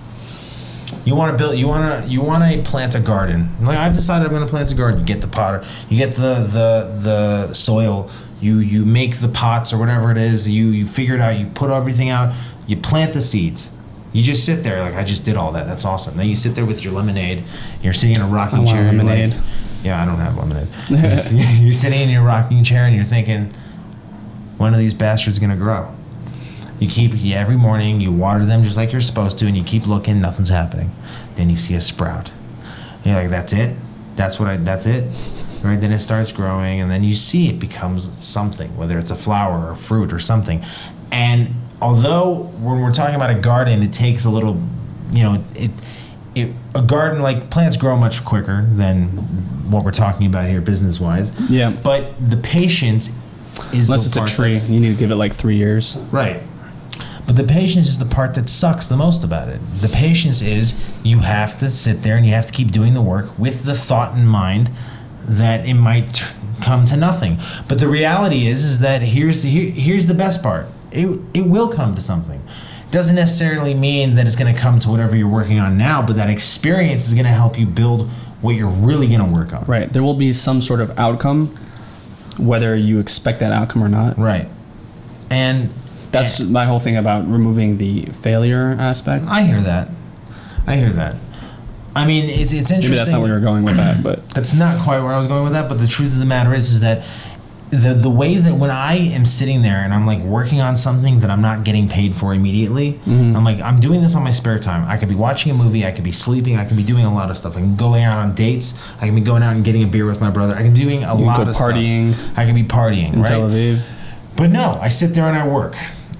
you 1.05 1.15
want 1.15 1.31
to 1.31 1.37
build 1.37 1.57
you 1.57 1.67
want 1.67 2.03
to 2.03 2.09
you 2.09 2.21
want 2.21 2.43
to 2.51 2.61
plant 2.69 2.95
a 2.95 2.99
garden. 2.99 3.49
Like 3.61 3.77
i've 3.77 3.93
decided 3.93 4.25
i'm 4.25 4.31
going 4.33 4.45
to 4.45 4.49
plant 4.49 4.71
a 4.71 4.75
garden. 4.75 4.99
You 4.99 5.05
get 5.05 5.21
the 5.21 5.27
potter. 5.27 5.63
you 5.89 5.97
get 5.97 6.15
the 6.15 6.33
the 6.43 6.99
the 7.47 7.53
soil 7.53 8.09
you 8.41 8.57
you 8.57 8.85
make 8.85 9.17
the 9.21 9.29
pots 9.29 9.71
or 9.71 9.77
whatever 9.77 10.11
it 10.11 10.17
is 10.17 10.49
you 10.49 10.65
you 10.67 10.85
figure 10.85 11.15
it 11.15 11.21
out 11.21 11.37
you 11.39 11.45
put 11.45 11.69
everything 11.71 12.09
out 12.09 12.33
you 12.67 12.75
plant 12.75 13.13
the 13.13 13.21
seeds. 13.21 13.71
You 14.13 14.23
just 14.23 14.45
sit 14.45 14.63
there 14.63 14.81
like 14.81 14.95
i 14.95 15.03
just 15.03 15.23
did 15.25 15.37
all 15.37 15.51
that 15.53 15.67
that's 15.67 15.85
awesome. 15.85 16.17
Then 16.17 16.27
you 16.27 16.35
sit 16.35 16.55
there 16.55 16.65
with 16.65 16.83
your 16.83 16.93
lemonade 16.93 17.43
you're 17.81 17.93
sitting 17.93 18.15
in 18.15 18.21
a 18.21 18.27
rocking 18.27 18.67
I 18.67 18.71
chair 18.71 18.83
and 18.87 18.97
you're 18.97 19.05
like- 19.05 19.19
lemonade. 19.19 19.43
yeah 19.83 20.01
i 20.01 20.05
don't 20.05 20.17
have 20.17 20.35
lemonade. 20.37 20.67
You're, 20.89 20.99
you're 21.63 21.71
sitting 21.73 22.01
in 22.01 22.09
your 22.09 22.23
rocking 22.23 22.63
chair 22.63 22.85
and 22.85 22.95
you're 22.95 23.03
thinking 23.03 23.53
when 24.57 24.73
are 24.73 24.77
these 24.77 24.93
bastards 24.93 25.37
going 25.37 25.49
to 25.51 25.55
grow 25.57 25.93
you 26.79 26.89
keep 26.89 27.13
every 27.33 27.57
morning 27.57 28.01
you 28.01 28.11
water 28.11 28.45
them 28.45 28.63
just 28.63 28.77
like 28.77 28.91
you're 28.91 29.01
supposed 29.01 29.37
to, 29.39 29.47
and 29.47 29.55
you 29.55 29.63
keep 29.63 29.87
looking, 29.87 30.21
nothing's 30.21 30.49
happening. 30.49 30.93
Then 31.35 31.49
you 31.49 31.55
see 31.55 31.75
a 31.75 31.81
sprout. 31.81 32.31
And 32.97 33.05
you're 33.07 33.15
like, 33.15 33.29
that's 33.29 33.53
it. 33.53 33.77
That's 34.15 34.39
what 34.39 34.49
I. 34.49 34.57
That's 34.57 34.85
it. 34.85 35.03
Right. 35.63 35.79
Then 35.79 35.91
it 35.91 35.99
starts 35.99 36.31
growing, 36.31 36.81
and 36.81 36.91
then 36.91 37.03
you 37.03 37.15
see 37.15 37.49
it 37.49 37.59
becomes 37.59 38.11
something, 38.23 38.75
whether 38.77 38.97
it's 38.97 39.11
a 39.11 39.15
flower 39.15 39.69
or 39.71 39.75
fruit 39.75 40.13
or 40.13 40.19
something. 40.19 40.63
And 41.11 41.55
although 41.81 42.51
when 42.59 42.81
we're 42.81 42.91
talking 42.91 43.15
about 43.15 43.31
a 43.31 43.39
garden, 43.39 43.81
it 43.81 43.93
takes 43.93 44.25
a 44.25 44.29
little, 44.29 44.61
you 45.11 45.23
know, 45.23 45.43
it. 45.55 45.71
It, 46.35 46.51
a 46.75 46.81
garden 46.81 47.21
like 47.21 47.49
plants 47.49 47.77
grow 47.77 47.95
much 47.95 48.25
quicker 48.25 48.67
than 48.69 49.07
what 49.71 49.85
we're 49.85 49.91
talking 49.91 50.27
about 50.27 50.49
here 50.49 50.59
business 50.59 50.99
wise. 50.99 51.31
Yeah. 51.49 51.69
But 51.69 52.13
the 52.19 52.35
patience 52.35 53.07
is 53.73 53.89
Unless 53.89 54.07
it's 54.07 54.17
a 54.17 54.25
tree, 54.25 54.57
you 54.57 54.81
need 54.81 54.89
to 54.89 54.99
give 54.99 55.11
it 55.11 55.15
like 55.15 55.33
three 55.33 55.55
years. 55.55 55.95
Right. 56.11 56.41
But 57.25 57.35
the 57.35 57.43
patience 57.43 57.87
is 57.87 57.97
the 57.97 58.05
part 58.05 58.35
that 58.35 58.49
sucks 58.49 58.87
the 58.87 58.95
most 58.95 59.23
about 59.23 59.49
it. 59.49 59.59
The 59.81 59.89
patience 59.89 60.41
is 60.41 60.73
you 61.03 61.19
have 61.19 61.57
to 61.59 61.69
sit 61.69 62.03
there 62.03 62.17
and 62.17 62.25
you 62.25 62.33
have 62.33 62.47
to 62.47 62.53
keep 62.53 62.71
doing 62.71 62.93
the 62.93 63.01
work 63.01 63.37
with 63.39 63.63
the 63.63 63.73
thought 63.73 64.15
in 64.15 64.27
mind 64.27 64.69
that 65.23 65.65
it 65.65 65.73
might 65.73 66.13
t- 66.13 66.25
come 66.61 66.85
to 66.85 66.97
nothing. 66.97 67.39
But 67.67 67.79
the 67.79 67.87
reality 67.87 68.47
is 68.47 68.63
is 68.63 68.79
that 68.79 69.01
here's 69.01 69.41
the, 69.41 69.49
here, 69.49 69.71
here's 69.71 70.07
the 70.07 70.13
best 70.13 70.43
part. 70.43 70.67
It 70.91 71.19
it 71.33 71.47
will 71.47 71.71
come 71.71 71.95
to 71.95 72.01
something. 72.01 72.41
Doesn't 72.91 73.15
necessarily 73.15 73.73
mean 73.73 74.15
that 74.15 74.27
it's 74.27 74.35
going 74.35 74.53
to 74.53 74.59
come 74.59 74.79
to 74.79 74.89
whatever 74.89 75.15
you're 75.15 75.27
working 75.27 75.59
on 75.59 75.77
now, 75.77 76.01
but 76.01 76.15
that 76.15 76.29
experience 76.29 77.07
is 77.07 77.13
going 77.13 77.25
to 77.25 77.31
help 77.31 77.59
you 77.59 77.65
build 77.65 78.07
what 78.41 78.55
you're 78.55 78.69
really 78.69 79.07
going 79.07 79.27
to 79.27 79.33
work 79.33 79.51
on. 79.51 79.65
Right. 79.65 79.91
There 79.91 80.03
will 80.03 80.13
be 80.13 80.31
some 80.31 80.61
sort 80.61 80.79
of 80.79 80.97
outcome, 80.97 81.47
whether 82.37 82.75
you 82.75 82.99
expect 82.99 83.39
that 83.39 83.51
outcome 83.51 83.83
or 83.83 83.89
not. 83.89 84.17
Right. 84.17 84.47
And 85.29 85.73
That's 86.15 86.39
my 86.41 86.65
whole 86.65 86.79
thing 86.79 86.97
about 86.97 87.29
removing 87.29 87.75
the 87.77 88.05
failure 88.07 88.75
aspect. 88.79 89.25
I 89.27 89.43
hear 89.43 89.61
that. 89.61 89.89
I 90.67 90.77
hear 90.77 90.89
that. 90.89 91.15
I 91.95 92.05
mean, 92.05 92.25
it's 92.25 92.51
it's 92.51 92.71
interesting. 92.71 92.91
Maybe 92.91 92.97
that's 92.97 93.11
not 93.11 93.21
where 93.21 93.29
you're 93.29 93.39
going 93.39 93.63
with 93.63 93.77
that, 93.77 94.03
but 94.03 94.29
That's 94.31 94.53
not 94.53 94.79
quite 94.79 95.01
where 95.01 95.13
I 95.13 95.17
was 95.17 95.27
going 95.27 95.43
with 95.43 95.53
that, 95.53 95.69
but 95.69 95.79
the 95.79 95.87
truth 95.87 96.11
of 96.11 96.19
the 96.19 96.25
matter 96.25 96.53
is, 96.53 96.73
is 96.73 96.81
that 96.81 97.05
the 97.69 97.93
the 97.93 98.09
way 98.09 98.35
that 98.35 98.55
when 98.55 98.69
I 98.69 98.95
am 98.95 99.25
sitting 99.25 99.61
there 99.61 99.77
and 99.77 99.93
I'm 99.93 100.05
like 100.05 100.19
working 100.19 100.61
on 100.61 100.75
something 100.75 101.19
that 101.21 101.29
I'm 101.29 101.41
not 101.41 101.63
getting 101.63 101.87
paid 101.87 102.13
for 102.15 102.33
immediately, 102.33 102.93
mm-hmm. 102.93 103.35
I'm 103.35 103.43
like 103.43 103.61
I'm 103.61 103.79
doing 103.79 104.01
this 104.01 104.15
on 104.15 104.23
my 104.23 104.31
spare 104.31 104.59
time. 104.59 104.87
I 104.89 104.97
could 104.97 105.09
be 105.09 105.15
watching 105.15 105.51
a 105.51 105.55
movie, 105.55 105.85
I 105.85 105.91
could 105.91 106.03
be 106.03 106.11
sleeping, 106.11 106.57
I 106.57 106.65
could 106.65 106.77
be 106.77 106.83
doing 106.83 107.05
a 107.05 107.13
lot 107.13 107.31
of 107.31 107.37
stuff. 107.37 107.55
I 107.55 107.61
can 107.61 107.75
going 107.75 108.03
out 108.03 108.17
on 108.17 108.35
dates, 108.35 108.81
I 108.97 109.05
can 109.05 109.15
be 109.15 109.21
going 109.21 109.41
out 109.41 109.55
and 109.55 109.63
getting 109.63 109.83
a 109.83 109.87
beer 109.87 110.05
with 110.05 110.21
my 110.21 110.29
brother. 110.29 110.55
I 110.55 110.63
can 110.63 110.73
be 110.73 110.79
doing 110.79 111.03
a 111.03 111.17
You 111.17 111.25
lot 111.25 111.37
go 111.37 111.49
of 111.49 111.55
partying 111.55 112.13
Stuff. 112.13 112.37
I 112.37 112.45
can 112.45 112.55
be 112.55 112.63
partying, 112.63 113.13
in 113.13 113.21
right? 113.21 113.29
Tel 113.29 113.49
Aviv. 113.49 113.91
But 114.35 114.49
no, 114.49 114.77
I 114.81 114.89
sit 114.89 115.11
there 115.11 115.25
and 115.25 115.37
I 115.37 115.47
work. 115.47 115.75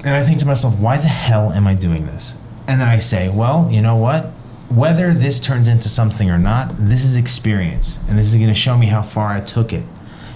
And 0.06 0.16
I 0.16 0.24
think 0.24 0.40
to 0.40 0.46
myself, 0.46 0.80
why 0.80 0.98
the 0.98 1.08
hell 1.08 1.52
am 1.52 1.66
I 1.66 1.74
doing 1.74 2.06
this? 2.06 2.38
And 2.68 2.80
then 2.80 2.88
I 2.88 3.00
say, 3.00 3.28
well, 3.28 3.68
you 3.72 3.82
know 3.82 3.96
what? 3.96 4.26
Whether 4.70 5.14
this 5.14 5.40
turns 5.40 5.68
into 5.68 5.90
something 5.90 6.30
or 6.30 6.38
not, 6.38 6.72
this 6.78 7.04
is 7.04 7.18
experience. 7.18 8.00
And 8.08 8.18
this 8.18 8.32
is 8.32 8.36
going 8.36 8.48
to 8.48 8.54
show 8.54 8.78
me 8.78 8.86
how 8.86 9.02
far 9.02 9.32
I 9.32 9.40
took 9.42 9.74
it. 9.74 9.84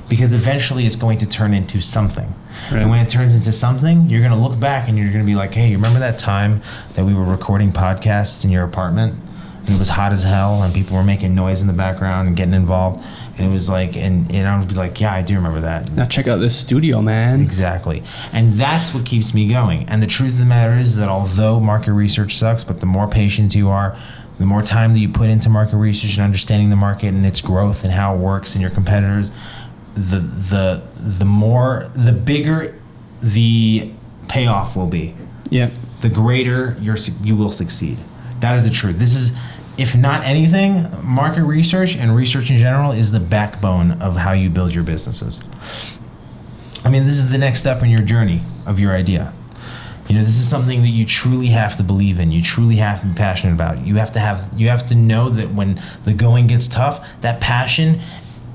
Because 0.10 0.34
eventually 0.34 0.88
it's 0.88 0.96
going 0.96 1.20
to 1.20 1.30
turn 1.30 1.54
into 1.54 1.82
something. 1.82 2.34
Right. 2.72 2.82
And 2.82 2.90
when 2.90 3.00
it 3.00 3.12
turns 3.12 3.36
into 3.36 3.52
something, 3.52 4.10
you're 4.10 4.22
going 4.22 4.34
to 4.34 4.40
look 4.40 4.60
back 4.60 4.90
and 4.90 4.98
you're 4.98 5.12
going 5.12 5.24
to 5.24 5.26
be 5.26 5.36
like, 5.36 5.54
hey, 5.54 5.70
you 5.70 5.78
remember 5.78 6.00
that 6.00 6.18
time 6.18 6.62
that 6.94 7.06
we 7.06 7.14
were 7.14 7.24
recording 7.24 7.72
podcasts 7.72 8.44
in 8.44 8.50
your 8.50 8.64
apartment? 8.64 9.16
And 9.70 9.76
it 9.76 9.80
was 9.80 9.90
hot 9.90 10.12
as 10.12 10.24
hell 10.24 10.64
and 10.64 10.74
people 10.74 10.98
were 10.98 11.04
making 11.04 11.36
noise 11.36 11.62
in 11.62 11.68
the 11.68 11.74
background 11.74 12.28
and 12.28 12.36
getting 12.36 12.56
involved. 12.56 13.06
And 13.38 13.46
it 13.46 13.54
was 13.54 13.70
like, 13.70 13.96
and, 13.96 14.32
and 14.34 14.48
I 14.48 14.58
would 14.58 14.68
be 14.68 14.74
like, 14.74 15.00
yeah, 15.00 15.14
I 15.14 15.22
do 15.22 15.36
remember 15.36 15.62
that. 15.62 15.92
Now 15.92 16.06
check 16.06 16.28
out 16.28 16.38
this 16.38 16.58
studio, 16.58 17.04
man. 17.04 17.40
Exactly. 17.40 18.02
And 18.34 18.54
that's 18.54 18.96
what 18.96 19.06
keeps 19.06 19.32
me 19.36 19.48
going. 19.48 19.88
And 19.88 20.02
the 20.02 20.08
truth 20.08 20.34
of 20.34 20.40
the 20.40 20.46
matter 20.46 20.74
is 20.74 20.98
that 20.98 21.08
although 21.08 21.60
market 21.60 21.94
research 21.94 22.34
sucks, 22.34 22.64
but 22.64 22.80
the 22.80 22.88
more 22.88 23.08
patient 23.08 23.54
you 23.54 23.70
are, 23.70 23.96
the 24.40 24.48
more 24.48 24.64
time 24.64 24.94
that 24.94 25.00
you 25.00 25.08
put 25.08 25.30
into 25.30 25.50
market 25.50 25.78
research 25.78 26.16
and 26.16 26.24
understanding 26.24 26.72
the 26.72 26.76
market 26.76 27.10
and 27.10 27.24
its 27.24 27.40
growth 27.40 27.84
and 27.84 27.94
how 27.94 28.16
it 28.16 28.18
works 28.18 28.56
and 28.56 28.64
your 28.64 28.72
competitors, 28.72 29.32
the 29.94 30.20
the 30.20 30.82
the 30.96 31.26
more 31.26 31.92
the 31.94 32.14
bigger 32.14 32.76
the 33.22 33.92
payoff 34.30 34.76
will 34.76 34.88
be. 34.88 35.14
Yeah. 35.52 35.70
The 36.02 36.10
greater 36.10 36.76
your 36.82 36.98
you 37.22 37.36
will 37.36 37.52
succeed. 37.52 38.00
That 38.40 38.56
is 38.56 38.64
the 38.64 38.70
truth. 38.70 38.98
This 38.98 39.14
is 39.16 39.38
if 39.80 39.96
not 39.96 40.26
anything, 40.26 40.88
market 41.04 41.44
research 41.44 41.96
and 41.96 42.16
research 42.16 42.52
in 42.52 42.58
general 42.58 42.92
is 42.92 43.12
the 43.12 43.20
backbone 43.20 43.94
of 44.02 44.18
how 44.18 44.34
you 44.34 44.50
build 44.50 44.74
your 44.74 44.84
businesses. 44.84 45.42
I 46.84 46.90
mean, 46.90 47.06
this 47.06 47.16
is 47.16 47.32
the 47.32 47.38
next 47.38 47.60
step 47.60 47.82
in 47.82 47.90
your 47.90 48.02
journey 48.02 48.42
of 48.66 48.80
your 48.80 48.92
idea. 48.92 49.34
You 50.08 50.16
know, 50.16 50.24
this 50.24 50.40
is 50.40 50.50
something 50.50 50.82
that 50.82 50.90
you 50.90 51.06
truly 51.06 51.48
have 51.48 51.78
to 51.78 51.84
believe 51.84 52.20
in. 52.20 52.32
You 52.32 52.42
truly 52.42 52.78
have 52.78 53.02
to 53.02 53.08
be 53.08 53.14
passionate 53.14 53.54
about. 53.54 53.86
You 53.86 53.96
have 53.96 54.12
to 54.14 54.20
have 54.20 54.42
you 54.56 54.70
have 54.70 54.88
to 54.90 54.96
know 54.96 55.30
that 55.30 55.52
when 55.54 55.80
the 56.04 56.14
going 56.14 56.48
gets 56.48 56.68
tough, 56.68 57.22
that 57.22 57.40
passion 57.40 58.02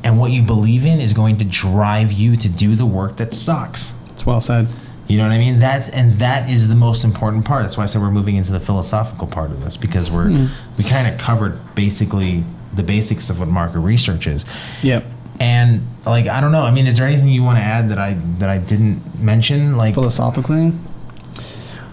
and 0.02 0.18
what 0.18 0.32
you 0.32 0.42
believe 0.42 0.84
in 0.84 1.00
is 1.00 1.14
going 1.14 1.38
to 1.38 1.44
drive 1.44 2.12
you 2.12 2.36
to 2.36 2.48
do 2.48 2.74
the 2.74 2.86
work 2.86 3.16
that 3.16 3.32
sucks. 3.32 3.96
It's 4.10 4.26
well 4.26 4.40
said. 4.40 4.68
You 5.06 5.18
know 5.18 5.24
what 5.24 5.32
I 5.32 5.38
mean? 5.38 5.58
That's 5.58 5.88
and 5.88 6.14
that 6.14 6.48
is 6.48 6.68
the 6.68 6.74
most 6.74 7.04
important 7.04 7.44
part. 7.44 7.62
That's 7.62 7.76
why 7.76 7.82
I 7.82 7.86
said 7.86 8.00
we're 8.00 8.10
moving 8.10 8.36
into 8.36 8.52
the 8.52 8.60
philosophical 8.60 9.26
part 9.26 9.50
of 9.50 9.62
this 9.62 9.76
because 9.76 10.10
we're 10.10 10.30
hmm. 10.30 10.46
we 10.78 10.84
kind 10.84 11.06
of 11.06 11.18
covered 11.18 11.74
basically 11.74 12.44
the 12.72 12.82
basics 12.82 13.28
of 13.30 13.38
what 13.38 13.48
market 13.48 13.80
research 13.80 14.26
is. 14.26 14.44
Yep. 14.82 15.04
And 15.40 15.86
like 16.06 16.26
I 16.26 16.40
don't 16.40 16.52
know. 16.52 16.62
I 16.62 16.70
mean, 16.70 16.86
is 16.86 16.96
there 16.96 17.06
anything 17.06 17.28
you 17.28 17.42
want 17.42 17.58
to 17.58 17.62
add 17.62 17.90
that 17.90 17.98
I 17.98 18.14
that 18.38 18.48
I 18.48 18.58
didn't 18.58 19.20
mention? 19.20 19.76
Like 19.76 19.94
Philosophically, 19.94 20.72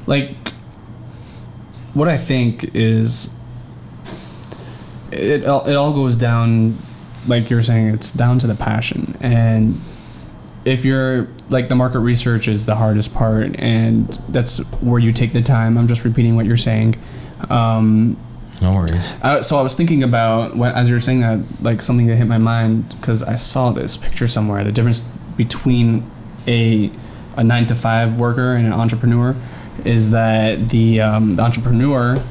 like 0.07 0.53
what 1.93 2.07
I 2.07 2.17
think 2.17 2.73
is 2.75 3.29
it 5.11 5.45
all, 5.45 5.67
it 5.67 5.75
all 5.75 5.93
goes 5.93 6.15
down 6.15 6.77
like 7.27 7.49
you're 7.49 7.63
saying 7.63 7.87
it's 7.87 8.11
down 8.13 8.39
to 8.39 8.47
the 8.47 8.55
passion 8.55 9.17
and 9.19 9.81
if 10.63 10.85
you're 10.85 11.27
like 11.49 11.69
the 11.69 11.75
market 11.75 11.99
research 11.99 12.47
is 12.47 12.65
the 12.65 12.75
hardest 12.75 13.13
part 13.13 13.55
and 13.59 14.07
that's 14.29 14.59
where 14.81 14.99
you 14.99 15.11
take 15.11 15.33
the 15.33 15.41
time 15.41 15.77
i'm 15.77 15.87
just 15.87 16.03
repeating 16.03 16.35
what 16.35 16.45
you're 16.45 16.57
saying 16.57 16.95
um, 17.49 18.17
no 18.61 18.73
worries. 18.73 19.15
I, 19.23 19.41
so 19.41 19.57
I 19.57 19.63
was 19.63 19.73
thinking 19.73 20.03
about 20.03 20.55
what, 20.55 20.75
as 20.75 20.87
you 20.87 20.93
were 20.93 20.99
saying 20.99 21.21
that, 21.21 21.39
like 21.61 21.81
something 21.81 22.05
that 22.07 22.15
hit 22.17 22.27
my 22.27 22.37
mind 22.37 22.89
because 22.89 23.23
I 23.23 23.35
saw 23.35 23.71
this 23.71 23.97
picture 23.97 24.27
somewhere. 24.27 24.63
The 24.63 24.71
difference 24.71 25.01
between 25.35 26.09
a 26.47 26.91
a 27.37 27.43
nine 27.43 27.65
to 27.67 27.75
five 27.75 28.19
worker 28.19 28.53
and 28.53 28.67
an 28.67 28.73
entrepreneur 28.73 29.35
is 29.83 30.11
that 30.11 30.69
the 30.69 31.01
um, 31.01 31.37
the 31.37 31.43
entrepreneur 31.43 32.23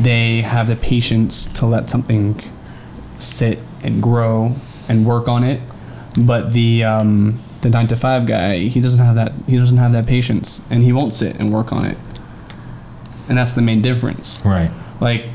they 0.00 0.40
have 0.40 0.66
the 0.66 0.76
patience 0.76 1.46
to 1.46 1.66
let 1.66 1.90
something 1.90 2.40
sit 3.18 3.58
and 3.82 4.02
grow 4.02 4.56
and 4.88 5.06
work 5.06 5.28
on 5.28 5.44
it, 5.44 5.60
but 6.16 6.52
the 6.52 6.84
um, 6.84 7.38
the 7.60 7.70
nine 7.70 7.86
to 7.88 7.96
five 7.96 8.26
guy 8.26 8.58
he 8.58 8.80
doesn't 8.80 9.04
have 9.04 9.14
that 9.16 9.32
he 9.46 9.56
doesn't 9.56 9.76
have 9.76 9.92
that 9.92 10.06
patience 10.06 10.66
and 10.70 10.82
he 10.82 10.92
won't 10.92 11.12
sit 11.14 11.36
and 11.38 11.52
work 11.52 11.72
on 11.72 11.84
it, 11.86 11.96
and 13.28 13.36
that's 13.38 13.52
the 13.52 13.62
main 13.62 13.82
difference. 13.82 14.40
Right. 14.44 14.70
Like, 15.00 15.26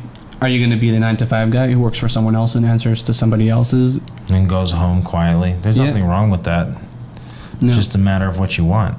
are 0.42 0.48
you 0.50 0.60
going 0.60 0.72
to 0.72 0.78
be 0.78 0.92
the 0.92 1.00
nine 1.00 1.18
to 1.18 1.26
five 1.26 1.50
guy 1.52 1.72
who 1.72 1.80
works 1.80 1.98
for 1.98 2.08
someone 2.10 2.36
else 2.36 2.54
and 2.56 2.66
answers 2.66 3.04
to 3.04 3.14
somebody 3.14 3.50
else's? 3.50 4.00
And 4.30 4.48
goes 4.50 4.72
home 4.74 5.02
quietly. 5.04 5.56
There's 5.62 5.78
Yeah. 5.78 5.86
nothing 5.86 6.06
wrong 6.06 6.30
with 6.30 6.44
that. 6.44 6.68
No. 7.62 7.68
It's 7.68 7.76
just 7.78 7.96
a 7.96 7.98
matter 7.98 8.28
of 8.28 8.38
what 8.40 8.58
you 8.58 8.66
want. 8.66 8.96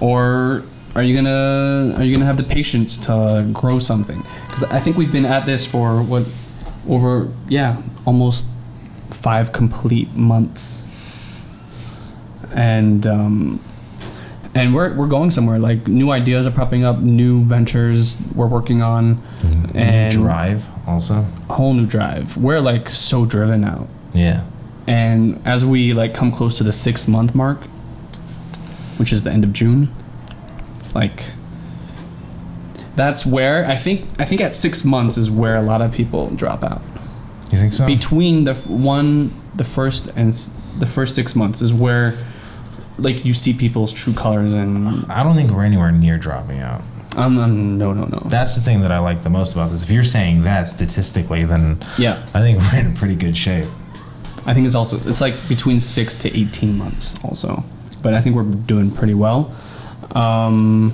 or 0.00 0.64
are 0.94 1.02
you 1.02 1.14
gonna 1.14 1.94
are 1.96 2.02
you 2.04 2.12
gonna 2.14 2.26
have 2.26 2.36
the 2.36 2.42
patience 2.42 2.96
to 2.98 3.48
grow 3.52 3.78
something? 3.78 4.22
Because 4.46 4.64
I 4.64 4.80
think 4.80 4.96
we've 4.96 5.12
been 5.12 5.24
at 5.24 5.46
this 5.46 5.66
for 5.66 6.02
what 6.02 6.24
over 6.88 7.28
yeah 7.48 7.80
almost 8.04 8.46
five 9.12 9.52
complete 9.52 10.14
months. 10.14 10.86
And 12.54 13.06
um, 13.06 13.64
and 14.54 14.74
we're, 14.74 14.94
we're 14.94 15.06
going 15.06 15.30
somewhere. 15.30 15.58
Like 15.58 15.88
new 15.88 16.10
ideas 16.10 16.46
are 16.46 16.50
popping 16.50 16.84
up 16.84 16.98
new 16.98 17.44
ventures 17.44 18.18
we're 18.34 18.46
working 18.48 18.82
on. 18.82 19.22
And 19.74 20.12
drive 20.12 20.66
also. 20.86 21.26
a 21.48 21.54
whole 21.54 21.72
new 21.72 21.86
drive. 21.86 22.36
We're 22.36 22.60
like 22.60 22.90
so 22.90 23.24
driven 23.24 23.62
now 23.62 23.86
Yeah. 24.12 24.44
and 24.86 25.40
as 25.46 25.64
we 25.64 25.94
like 25.94 26.12
come 26.12 26.30
close 26.30 26.58
to 26.58 26.64
the 26.64 26.72
six 26.72 27.08
month 27.08 27.34
mark 27.34 27.62
which 28.98 29.12
is 29.14 29.22
the 29.22 29.30
end 29.30 29.44
of 29.44 29.52
june 29.54 29.88
like 30.94 31.30
that's 32.94 33.24
where 33.24 33.64
i 33.64 33.74
think 33.76 34.06
i 34.20 34.24
think 34.26 34.40
at 34.42 34.52
six 34.52 34.84
months 34.84 35.16
is 35.16 35.30
where 35.30 35.56
a 35.56 35.62
lot 35.62 35.80
of 35.80 35.92
people 35.94 36.28
drop 36.30 36.62
out 36.62 36.82
You 37.52 37.58
think 37.58 37.72
so? 37.74 37.86
between 37.86 38.44
the 38.44 38.54
one 38.54 39.30
the 39.54 39.64
first 39.64 40.08
and 40.16 40.32
the 40.78 40.86
first 40.86 41.14
six 41.14 41.36
months 41.36 41.60
is 41.62 41.72
where 41.72 42.14
like 42.98 43.24
you 43.24 43.34
see 43.34 43.52
people's 43.52 43.92
true 43.92 44.14
colors 44.14 44.54
and 44.54 45.04
I 45.10 45.22
don't 45.22 45.34
think 45.36 45.50
we're 45.50 45.64
anywhere 45.64 45.92
near 45.92 46.16
dropping 46.18 46.60
out. 46.60 46.82
um, 47.16 47.38
um 47.38 47.76
no 47.78 47.92
no 47.92 48.04
no 48.06 48.18
That's 48.24 48.54
the 48.54 48.60
thing 48.62 48.80
that 48.80 48.90
I 48.92 48.98
like 49.00 49.22
the 49.22 49.30
most 49.30 49.52
about 49.52 49.70
this. 49.70 49.82
If 49.82 49.90
you're 49.90 50.02
saying 50.04 50.42
that 50.44 50.64
statistically, 50.68 51.44
then 51.44 51.78
yeah 51.98 52.24
I 52.34 52.40
think 52.40 52.58
we're 52.60 52.78
in 52.80 52.94
pretty 52.94 53.16
good 53.16 53.36
shape. 53.36 53.66
i 54.46 54.54
think 54.54 54.66
it's 54.66 54.74
also 54.74 54.96
it's 55.10 55.20
like 55.20 55.34
between 55.48 55.78
six 55.78 56.14
to 56.16 56.28
18 56.36 56.76
months 56.76 57.16
also 57.24 57.62
but 58.02 58.12
i 58.14 58.20
think 58.20 58.34
we're 58.34 58.42
doing 58.72 58.90
pretty 58.90 59.14
well 59.14 59.54
um 60.16 60.92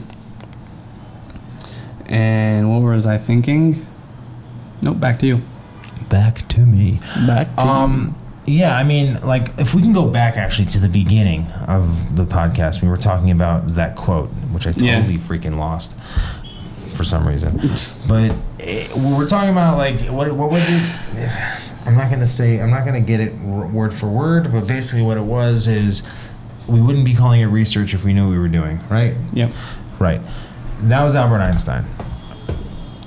and 2.07 2.69
what 2.71 2.81
was 2.83 3.07
i 3.07 3.17
thinking 3.17 3.87
nope 4.83 4.99
back 5.01 5.19
to 5.19 5.27
you 5.27 5.41
Back 6.09 6.47
to 6.49 6.61
me. 6.67 7.01
back 7.27 7.55
to 7.57 7.63
Um, 7.63 8.17
yeah, 8.47 8.77
I 8.77 8.83
mean, 8.83 9.19
like, 9.23 9.49
if 9.59 9.75
we 9.75 9.83
can 9.83 9.93
go 9.93 10.07
back 10.09 10.37
actually 10.39 10.67
to 10.69 10.79
the 10.81 10.89
beginning 10.89 11.47
of 11.67 12.17
the 12.17 12.25
podcast, 12.25 12.81
we 12.81 12.89
were 12.89 12.97
talking 12.97 13.31
about 13.31 13.69
that 13.75 13.95
quote, 13.95 14.31
which 14.53 14.67
I 14.67 14.71
Yeah. 14.77 14.97
totally 15.01 15.19
freaking 15.19 15.59
lost 15.59 15.93
for 16.95 17.05
some 17.05 17.29
reason. 17.29 17.61
But 18.09 18.33
it, 18.59 18.91
we're 18.97 19.27
talking 19.29 19.51
about 19.51 19.77
like 19.77 20.01
what 20.07 20.33
what 20.33 20.51
was 20.51 20.67
it? 20.69 21.31
I'm 21.87 21.95
not 21.97 22.11
gonna 22.11 22.27
say 22.27 22.61
I'm 22.61 22.71
not 22.71 22.85
gonna 22.85 23.01
get 23.01 23.21
it 23.21 23.39
word 23.41 23.93
for 23.95 24.07
word, 24.09 24.51
but 24.53 24.67
basically 24.67 25.03
what 25.03 25.17
it 25.19 25.25
was 25.25 25.69
is 25.69 26.03
we 26.67 26.81
wouldn't 26.81 27.05
be 27.05 27.15
calling 27.15 27.41
it 27.41 27.47
research 27.47 27.95
if 27.95 28.05
we 28.05 28.13
knew 28.15 28.25
what 28.27 28.33
we 28.33 28.39
were 28.39 28.49
doing, 28.49 28.81
right? 28.89 29.15
yep 29.33 29.53
Right. 29.99 30.21
That 30.81 31.03
was 31.03 31.15
Albert 31.17 31.41
Einstein. 31.41 31.85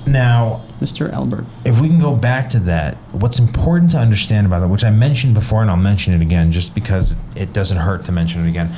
Now, 0.06 0.62
mr 0.80 1.12
albert 1.12 1.46
if 1.64 1.80
we 1.80 1.88
can 1.88 2.00
go 2.00 2.16
back 2.16 2.48
to 2.50 2.58
that, 2.60 2.96
what's 3.12 3.38
important 3.38 3.92
to 3.92 3.98
understand 3.98 4.46
about 4.46 4.60
that, 4.60 4.68
which 4.68 4.84
I 4.84 4.90
mentioned 4.90 5.34
before 5.34 5.62
and 5.62 5.70
I'll 5.70 5.76
mention 5.76 6.12
it 6.12 6.20
again 6.20 6.50
just 6.50 6.74
because 6.74 7.16
it 7.36 7.52
doesn't 7.52 7.78
hurt 7.78 8.04
to 8.06 8.12
mention 8.12 8.44
it 8.44 8.48
again. 8.48 8.74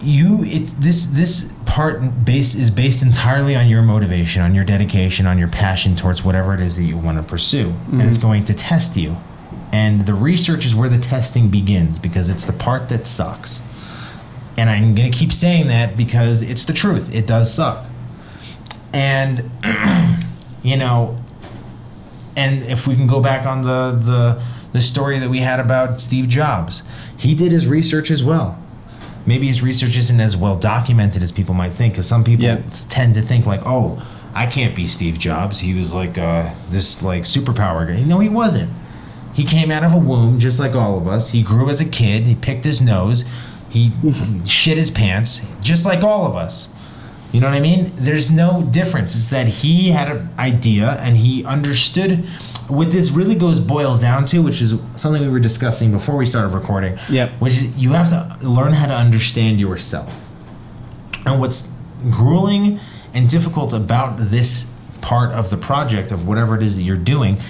You 0.00 0.42
it 0.44 0.66
this 0.80 1.06
this 1.06 1.52
part 1.66 2.24
base 2.24 2.54
is 2.54 2.70
based 2.70 3.02
entirely 3.02 3.54
on 3.54 3.68
your 3.68 3.82
motivation, 3.82 4.42
on 4.42 4.54
your 4.54 4.64
dedication, 4.64 5.26
on 5.26 5.38
your 5.38 5.48
passion 5.48 5.94
towards 5.94 6.24
whatever 6.24 6.54
it 6.54 6.60
is 6.60 6.76
that 6.76 6.84
you 6.84 6.96
want 6.96 7.18
to 7.18 7.22
pursue. 7.22 7.74
And 7.92 8.02
it's 8.02 8.16
mm-hmm. 8.16 8.26
going 8.26 8.44
to 8.46 8.54
test 8.54 8.96
you. 8.96 9.18
And 9.72 10.06
the 10.06 10.14
research 10.14 10.66
is 10.66 10.74
where 10.74 10.88
the 10.88 10.98
testing 10.98 11.48
begins 11.48 11.98
because 11.98 12.28
it's 12.28 12.44
the 12.44 12.52
part 12.52 12.88
that 12.88 13.06
sucks. 13.06 13.62
And 14.56 14.68
I'm 14.68 14.94
going 14.94 15.10
to 15.10 15.16
keep 15.16 15.32
saying 15.32 15.68
that 15.68 15.96
because 15.96 16.42
it's 16.42 16.64
the 16.64 16.72
truth. 16.72 17.14
It 17.14 17.26
does 17.26 17.52
suck. 17.52 17.86
And 18.92 19.50
you 20.62 20.76
know, 20.76 21.18
and 22.36 22.62
if 22.64 22.86
we 22.86 22.96
can 22.96 23.06
go 23.06 23.20
back 23.20 23.46
on 23.46 23.62
the 23.62 23.90
the 23.92 24.42
the 24.72 24.80
story 24.80 25.18
that 25.18 25.28
we 25.30 25.40
had 25.40 25.60
about 25.60 26.00
Steve 26.00 26.28
Jobs, 26.28 26.82
he 27.16 27.34
did 27.34 27.52
his 27.52 27.66
research 27.66 28.10
as 28.10 28.22
well. 28.22 28.56
Maybe 29.26 29.46
his 29.48 29.62
research 29.62 29.96
isn't 29.96 30.20
as 30.20 30.36
well 30.36 30.56
documented 30.56 31.22
as 31.22 31.30
people 31.32 31.54
might 31.54 31.72
think, 31.72 31.94
because 31.94 32.06
some 32.06 32.24
people 32.24 32.44
Yeah. 32.44 32.60
tend 32.88 33.14
to 33.14 33.20
think 33.22 33.46
like, 33.46 33.60
"Oh, 33.66 34.02
I 34.34 34.46
can't 34.46 34.74
be 34.74 34.86
Steve 34.86 35.18
Jobs. 35.18 35.60
He 35.60 35.74
was 35.74 35.92
like 35.92 36.16
uh, 36.18 36.50
this 36.70 37.02
like 37.02 37.24
superpower 37.24 37.86
guy." 37.86 38.00
No, 38.02 38.18
he 38.20 38.28
wasn't. 38.28 38.70
He 39.32 39.44
came 39.44 39.70
out 39.70 39.84
of 39.84 39.94
a 39.94 39.98
womb 39.98 40.38
just 40.40 40.58
like 40.58 40.74
all 40.74 40.96
of 40.98 41.06
us. 41.06 41.30
He 41.30 41.42
grew 41.42 41.68
as 41.70 41.80
a 41.80 41.84
kid. 41.84 42.26
He 42.26 42.34
picked 42.34 42.64
his 42.64 42.80
nose. 42.80 43.24
He 43.68 43.92
shit 44.46 44.76
his 44.78 44.90
pants 44.90 45.46
just 45.60 45.84
like 45.86 46.02
all 46.02 46.26
of 46.26 46.34
us. 46.34 46.70
You 47.32 47.40
know 47.40 47.48
what 47.48 47.56
I 47.56 47.60
mean? 47.60 47.92
There's 47.94 48.30
no 48.30 48.62
difference. 48.62 49.14
It's 49.14 49.28
that 49.28 49.46
he 49.46 49.90
had 49.90 50.10
an 50.10 50.30
idea 50.38 50.98
and 51.00 51.16
he 51.16 51.44
understood 51.44 52.24
what 52.68 52.90
this 52.90 53.10
really 53.10 53.34
goes 53.34 53.60
boils 53.60 53.98
down 53.98 54.24
to, 54.26 54.42
which 54.42 54.60
is 54.60 54.80
something 54.96 55.22
we 55.22 55.28
were 55.28 55.40
discussing 55.40 55.92
before 55.92 56.16
we 56.16 56.26
started 56.26 56.48
recording. 56.48 56.98
Yep. 57.08 57.30
Which 57.40 57.54
is 57.54 57.76
you 57.76 57.92
have 57.92 58.08
to 58.10 58.38
learn 58.42 58.72
how 58.72 58.86
to 58.86 58.94
understand 58.94 59.60
yourself. 59.60 60.26
And 61.26 61.40
what's 61.40 61.76
grueling 62.10 62.80
and 63.12 63.28
difficult 63.28 63.72
about 63.72 64.16
this 64.16 64.72
part 65.00 65.30
of 65.30 65.50
the 65.50 65.56
project 65.56 66.12
of 66.12 66.26
whatever 66.26 66.56
it 66.56 66.62
is 66.62 66.76
that 66.76 66.82
you're 66.82 66.96
doing, 66.96 67.40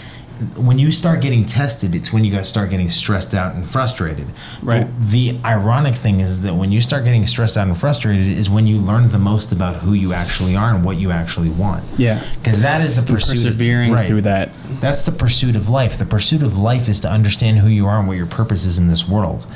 when 0.57 0.79
you 0.79 0.91
start 0.91 1.21
getting 1.21 1.45
tested, 1.45 1.95
it's 1.95 2.13
when 2.13 2.25
you 2.25 2.33
guys 2.33 2.49
start 2.49 2.71
getting 2.71 2.89
stressed 2.89 3.35
out 3.35 3.55
and 3.55 3.69
frustrated. 3.69 4.27
Right. 4.63 4.85
But 4.85 5.11
the 5.11 5.39
ironic 5.45 5.95
thing 5.95 6.21
is 6.21 6.43
that 6.43 6.55
when 6.55 6.73
you 6.73 6.81
start 6.81 7.05
getting 7.05 7.27
stressed 7.27 7.59
out 7.59 7.67
and 7.67 7.77
frustrated 7.77 8.39
is 8.39 8.49
when 8.49 8.67
you 8.67 8.79
learn 8.79 9.11
the 9.11 9.19
most 9.19 9.53
about 9.53 9.77
who 9.77 9.93
you 9.93 10.13
actually 10.13 10.57
are 10.57 10.75
and 10.75 10.85
what 10.85 10.97
you 10.97 11.11
actually 11.11 11.51
want. 11.51 11.85
Yeah. 11.99 12.25
Because 12.35 12.63
that 12.63 12.81
is 12.81 12.97
the 12.97 13.03
pursuit. 13.13 13.37
persevering 13.37 13.93
right. 13.93 14.07
through 14.07 14.23
that 14.23 14.51
That's 14.81 15.05
the 15.05 15.13
pursuit 15.13 15.57
of 15.57 15.69
life. 15.69 15.99
The 15.99 16.07
pursuit 16.07 16.43
of 16.43 16.59
life 16.59 16.89
is 16.89 17.01
to 17.01 17.09
understand 17.09 17.59
who 17.59 17.69
you 17.69 17.87
are 17.87 17.99
and 17.99 18.09
what 18.09 18.17
your 18.17 18.27
purpose 18.27 18.65
is 18.65 18.79
in 18.79 18.89
this 18.89 19.07
world. 19.07 19.47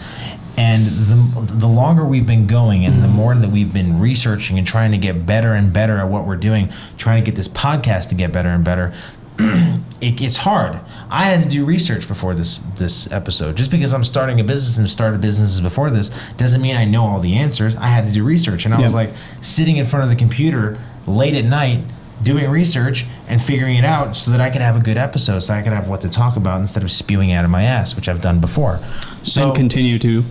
And 0.57 0.85
the, 0.85 1.53
the 1.53 1.67
longer 1.67 2.05
we've 2.05 2.27
been 2.27 2.47
going 2.47 2.85
and 2.85 3.03
the 3.03 3.09
more 3.09 3.35
that 3.35 3.51
we've 3.51 3.73
been 3.73 3.99
researching 3.99 4.57
and 4.57 4.67
trying 4.67 4.93
to 4.93 4.99
get 4.99 5.27
better 5.27 5.53
and 5.53 5.73
better 5.73 5.99
at 5.99 6.09
what 6.09 6.27
we're 6.27 6.37
doing, 6.37 6.73
trying 6.97 7.21
to 7.21 7.29
get 7.29 7.37
this 7.37 7.49
podcast 7.49 8.11
to 8.11 8.15
get 8.15 8.33
better 8.33 8.51
and 8.51 8.65
better, 8.65 8.93
it, 10.05 10.21
it's 10.21 10.39
hard. 10.39 10.81
I 11.11 11.25
had 11.27 11.43
to 11.43 11.49
do 11.49 11.65
research 11.65 12.07
before 12.07 12.35
this 12.35 12.59
this 12.59 13.11
episode. 13.11 13.57
Just 13.57 13.71
because 13.71 13.95
I'm 13.95 14.05
starting 14.05 14.39
a 14.41 14.45
business 14.45 14.77
and 14.77 14.91
started 14.91 15.21
businesses 15.21 15.61
before 15.61 15.91
this 15.91 16.11
doesn't 16.37 16.61
mean 16.61 16.77
I 16.77 16.85
know 16.85 17.05
all 17.05 17.21
the 17.21 17.35
answers. 17.35 17.77
I 17.77 17.87
had 17.87 18.07
to 18.07 18.13
do 18.13 18.25
research, 18.25 18.65
and 18.65 18.75
I 18.75 18.81
was 18.81 18.95
like 18.95 19.11
sitting 19.41 19.77
in 19.77 19.87
front 19.87 20.05
of 20.05 20.11
the 20.11 20.17
computer 20.17 20.79
late 21.07 21.35
at 21.35 21.45
night 21.45 21.85
doing 22.23 22.49
research 22.49 23.07
and 23.29 23.43
figuring 23.43 23.77
it 23.77 23.85
out 23.85 24.17
so 24.17 24.31
that 24.31 24.41
I 24.41 24.49
could 24.51 24.61
have 24.61 24.77
a 24.77 24.81
good 24.81 24.97
episode, 24.97 25.41
so 25.41 25.55
I 25.55 25.63
could 25.63 25.73
have 25.73 25.89
what 25.89 26.01
to 26.03 26.09
talk 26.09 26.37
about 26.37 26.61
instead 26.61 26.83
of 26.83 26.91
spewing 26.91 27.33
out 27.33 27.45
of 27.45 27.51
my 27.51 27.65
ass, 27.65 27.97
which 27.97 28.09
I've 28.09 28.23
done 28.23 28.41
before. 28.41 28.79
So 29.23 29.49
and 29.49 29.57
continue 29.57 29.99
to 29.99 30.25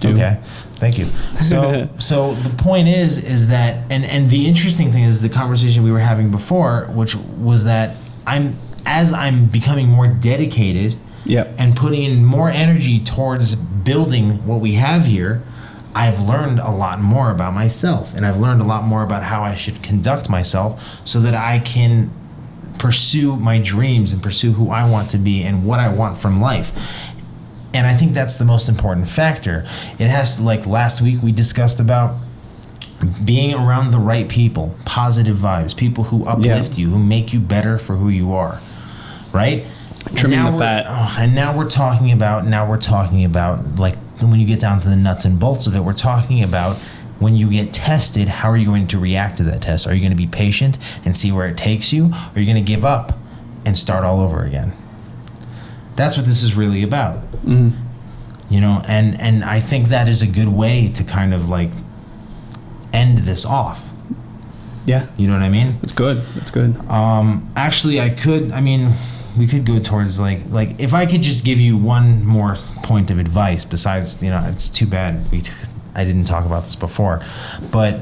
do. 0.00 0.10
Okay, 0.10 0.38
thank 0.74 0.98
you. 0.98 1.04
So, 1.04 1.88
so 1.98 2.34
the 2.34 2.62
point 2.62 2.88
is, 2.88 3.22
is 3.22 3.48
that, 3.48 3.90
and 3.90 4.04
and 4.04 4.30
the 4.30 4.46
interesting 4.46 4.90
thing 4.90 5.04
is 5.04 5.22
the 5.22 5.28
conversation 5.28 5.82
we 5.82 5.92
were 5.92 5.98
having 5.98 6.30
before, 6.30 6.86
which 6.92 7.14
was 7.14 7.64
that 7.64 7.96
I'm 8.26 8.54
as 8.88 9.12
I'm 9.12 9.46
becoming 9.46 9.88
more 9.88 10.06
dedicated, 10.08 10.96
Yep. 11.26 11.54
and 11.58 11.76
putting 11.76 12.02
in 12.04 12.24
more 12.24 12.48
energy 12.48 12.98
towards 12.98 13.54
building 13.54 14.46
what 14.46 14.60
we 14.60 14.72
have 14.74 15.04
here. 15.04 15.42
I've 15.94 16.22
learned 16.22 16.58
a 16.58 16.70
lot 16.70 17.00
more 17.02 17.30
about 17.30 17.52
myself, 17.54 18.14
and 18.16 18.24
I've 18.24 18.38
learned 18.38 18.62
a 18.62 18.64
lot 18.64 18.86
more 18.86 19.02
about 19.02 19.24
how 19.24 19.42
I 19.42 19.54
should 19.54 19.82
conduct 19.82 20.30
myself, 20.30 21.00
so 21.04 21.20
that 21.20 21.34
I 21.34 21.58
can 21.58 22.10
pursue 22.78 23.36
my 23.36 23.58
dreams 23.58 24.12
and 24.12 24.22
pursue 24.22 24.52
who 24.52 24.70
I 24.70 24.88
want 24.88 25.10
to 25.10 25.18
be 25.18 25.42
and 25.42 25.64
what 25.66 25.80
I 25.80 25.88
want 25.92 26.18
from 26.18 26.40
life. 26.40 27.10
And 27.74 27.86
I 27.86 27.94
think 27.94 28.14
that's 28.14 28.36
the 28.36 28.44
most 28.46 28.68
important 28.68 29.08
factor. 29.08 29.66
It 29.98 30.06
has 30.08 30.36
to, 30.36 30.42
like 30.42 30.66
last 30.66 31.02
week 31.02 31.22
we 31.22 31.32
discussed 31.32 31.78
about 31.80 32.16
being 33.24 33.52
around 33.54 33.90
the 33.90 33.98
right 33.98 34.28
people, 34.28 34.76
positive 34.86 35.36
vibes, 35.36 35.76
people 35.76 36.04
who 36.04 36.24
uplift 36.24 36.78
you, 36.78 36.88
who 36.90 36.98
make 36.98 37.32
you 37.34 37.40
better 37.40 37.76
for 37.78 37.96
who 37.96 38.08
you 38.08 38.32
are, 38.32 38.60
right? 39.32 39.66
Trimming 40.14 40.44
the 40.44 40.58
fat. 40.58 40.86
oh, 40.88 41.16
and 41.18 41.34
now 41.34 41.56
we're 41.56 41.68
talking 41.68 42.12
about 42.12 42.46
now 42.46 42.68
we're 42.68 42.80
talking 42.80 43.24
about 43.24 43.76
like 43.76 43.96
when 44.20 44.40
you 44.40 44.46
get 44.46 44.60
down 44.60 44.80
to 44.80 44.88
the 44.88 44.96
nuts 44.96 45.24
and 45.24 45.38
bolts 45.38 45.66
of 45.66 45.76
it, 45.76 45.80
we're 45.80 45.92
talking 45.92 46.42
about 46.42 46.76
when 47.18 47.34
you 47.36 47.50
get 47.50 47.72
tested, 47.72 48.28
how 48.28 48.50
are 48.50 48.56
you 48.56 48.66
going 48.66 48.86
to 48.88 48.98
react 48.98 49.38
to 49.38 49.42
that 49.44 49.62
test? 49.62 49.86
Are 49.86 49.94
you 49.94 50.00
going 50.00 50.12
to 50.12 50.16
be 50.16 50.26
patient 50.26 50.78
and 51.04 51.16
see 51.16 51.32
where 51.32 51.48
it 51.48 51.56
takes 51.56 51.92
you? 51.92 52.06
Or 52.06 52.36
are 52.36 52.40
you 52.40 52.46
going 52.46 52.64
to 52.64 52.66
give 52.66 52.84
up 52.84 53.18
and 53.66 53.76
start 53.76 54.04
all 54.04 54.20
over 54.20 54.44
again? 54.44 54.72
That's 55.96 56.16
what 56.16 56.26
this 56.26 56.42
is 56.42 56.54
really 56.54 56.82
about. 56.82 57.24
You 58.50 58.60
know, 58.60 58.82
and 58.86 59.20
and 59.20 59.44
I 59.44 59.60
think 59.60 59.88
that 59.88 60.08
is 60.08 60.22
a 60.22 60.26
good 60.26 60.48
way 60.48 60.88
to 60.94 61.04
kind 61.04 61.34
of 61.34 61.48
like 61.48 61.70
end 62.92 63.18
this 63.18 63.44
off. 63.44 63.90
Yeah. 64.86 65.06
You 65.18 65.26
know 65.26 65.34
what 65.34 65.42
I 65.42 65.50
mean? 65.50 65.78
It's 65.82 65.92
good. 65.92 66.22
It's 66.36 66.50
good. 66.50 66.78
Um, 66.88 67.52
actually, 67.56 68.00
I 68.00 68.08
could. 68.10 68.52
I 68.52 68.60
mean, 68.62 68.92
we 69.36 69.46
could 69.46 69.64
go 69.64 69.78
towards 69.78 70.20
like 70.20 70.48
like 70.48 70.78
if 70.78 70.94
I 70.94 71.06
could 71.06 71.22
just 71.22 71.44
give 71.44 71.60
you 71.60 71.76
one 71.76 72.24
more 72.24 72.54
point 72.82 73.10
of 73.10 73.18
advice 73.18 73.64
besides 73.64 74.22
you 74.22 74.30
know 74.30 74.40
it's 74.44 74.68
too 74.68 74.86
bad 74.86 75.30
we 75.30 75.40
t- 75.40 75.52
I 75.94 76.04
didn't 76.04 76.24
talk 76.24 76.46
about 76.46 76.64
this 76.64 76.76
before, 76.76 77.22
but 77.72 78.00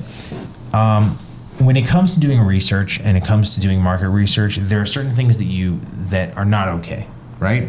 um, 0.74 1.18
when 1.58 1.76
it 1.76 1.86
comes 1.86 2.14
to 2.14 2.20
doing 2.20 2.40
research 2.40 3.00
and 3.00 3.16
it 3.16 3.24
comes 3.24 3.54
to 3.54 3.60
doing 3.60 3.80
market 3.80 4.10
research, 4.10 4.56
there 4.56 4.80
are 4.80 4.86
certain 4.86 5.12
things 5.12 5.38
that 5.38 5.44
you 5.44 5.80
that 6.10 6.36
are 6.36 6.44
not 6.44 6.68
okay, 6.68 7.06
right? 7.38 7.68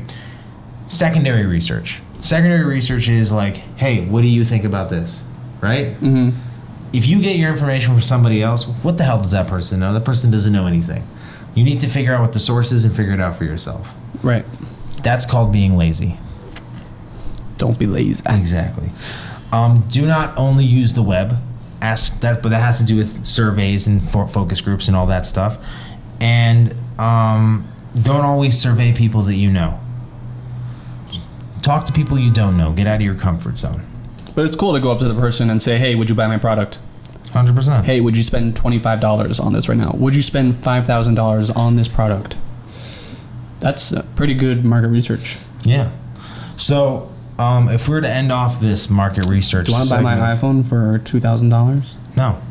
Secondary 0.87 1.45
research. 1.45 2.01
Secondary 2.19 2.65
research 2.65 3.07
is 3.07 3.31
like, 3.31 3.55
hey, 3.77 4.05
what 4.05 4.21
do 4.21 4.27
you 4.27 4.43
think 4.43 4.65
about 4.65 4.89
this, 4.89 5.23
right? 5.61 5.87
Mm-hmm. 5.87 6.29
If 6.93 7.07
you 7.07 7.21
get 7.21 7.37
your 7.37 7.51
information 7.51 7.93
from 7.93 8.01
somebody 8.01 8.41
else, 8.41 8.65
what 8.65 8.97
the 8.97 9.03
hell 9.03 9.19
does 9.19 9.31
that 9.31 9.47
person 9.47 9.79
know? 9.79 9.93
That 9.93 10.05
person 10.05 10.31
doesn't 10.31 10.51
know 10.51 10.67
anything. 10.67 11.03
You 11.57 11.63
need 11.63 11.79
to 11.79 11.87
figure 11.87 12.13
out 12.13 12.21
what 12.21 12.33
the 12.33 12.39
source 12.39 12.71
is 12.71 12.85
and 12.85 12.95
figure 12.95 13.13
it 13.13 13.19
out 13.19 13.35
for 13.35 13.43
yourself. 13.43 13.95
Right. 14.21 14.45
That's 15.01 15.25
called 15.25 15.51
being 15.51 15.75
lazy. 15.75 16.19
Don't 17.57 17.79
be 17.79 17.87
lazy. 17.87 18.23
Exactly. 18.29 18.91
Um, 19.51 19.83
do 19.89 20.05
not 20.05 20.37
only 20.37 20.63
use 20.65 20.93
the 20.93 21.01
web. 21.01 21.37
Ask 21.81 22.19
that, 22.19 22.43
but 22.43 22.49
that 22.49 22.61
has 22.61 22.77
to 22.77 22.85
do 22.85 22.95
with 22.95 23.25
surveys 23.25 23.87
and 23.87 24.03
fo- 24.03 24.27
focus 24.27 24.61
groups 24.61 24.87
and 24.87 24.95
all 24.95 25.07
that 25.07 25.25
stuff. 25.25 25.57
And 26.19 26.75
um, 26.99 27.67
don't 28.03 28.23
always 28.23 28.55
survey 28.55 28.93
people 28.93 29.23
that 29.23 29.35
you 29.35 29.49
know. 29.49 29.79
Talk 31.63 31.85
to 31.85 31.91
people 31.91 32.19
you 32.19 32.29
don't 32.29 32.55
know. 32.55 32.71
Get 32.71 32.85
out 32.85 32.97
of 32.97 33.01
your 33.01 33.15
comfort 33.15 33.57
zone. 33.57 33.83
But 34.35 34.45
it's 34.45 34.55
cool 34.55 34.73
to 34.73 34.79
go 34.79 34.91
up 34.91 34.99
to 34.99 35.07
the 35.07 35.19
person 35.19 35.49
and 35.49 35.59
say, 35.59 35.79
"Hey, 35.79 35.95
would 35.95 36.07
you 36.07 36.15
buy 36.15 36.27
my 36.27 36.37
product? 36.37 36.77
Hundred 37.33 37.55
percent. 37.55 37.85
Hey, 37.85 37.99
would 38.01 38.15
you 38.17 38.23
spend 38.23 38.55
twenty 38.55 38.79
five 38.79 38.99
dollars 38.99 39.39
on 39.39 39.53
this 39.53 39.67
right 39.69 39.77
now? 39.77 39.91
Would 39.97 40.15
you 40.15 40.21
spend 40.21 40.55
five 40.55 40.85
thousand 40.87 41.15
dollars 41.15 41.49
on 41.49 41.75
this 41.75 41.87
product?" 41.87 42.35
That's 43.59 43.93
pretty 44.15 44.33
good 44.33 44.63
market 44.63 44.89
research. 44.89 45.37
Yeah. 45.63 45.91
So, 46.51 47.11
um, 47.39 47.69
if 47.69 47.87
we 47.87 47.95
were 47.95 48.01
to 48.01 48.09
end 48.09 48.31
off 48.31 48.59
this 48.59 48.89
market 48.89 49.25
research, 49.25 49.65
Do 49.65 49.71
you 49.71 49.77
want 49.77 49.89
to 49.89 49.95
buy 49.95 50.01
my 50.01 50.15
iPhone 50.15 50.65
for 50.65 50.99
two 50.99 51.19
thousand 51.19 51.49
dollars? 51.49 51.95
No. 52.15 52.41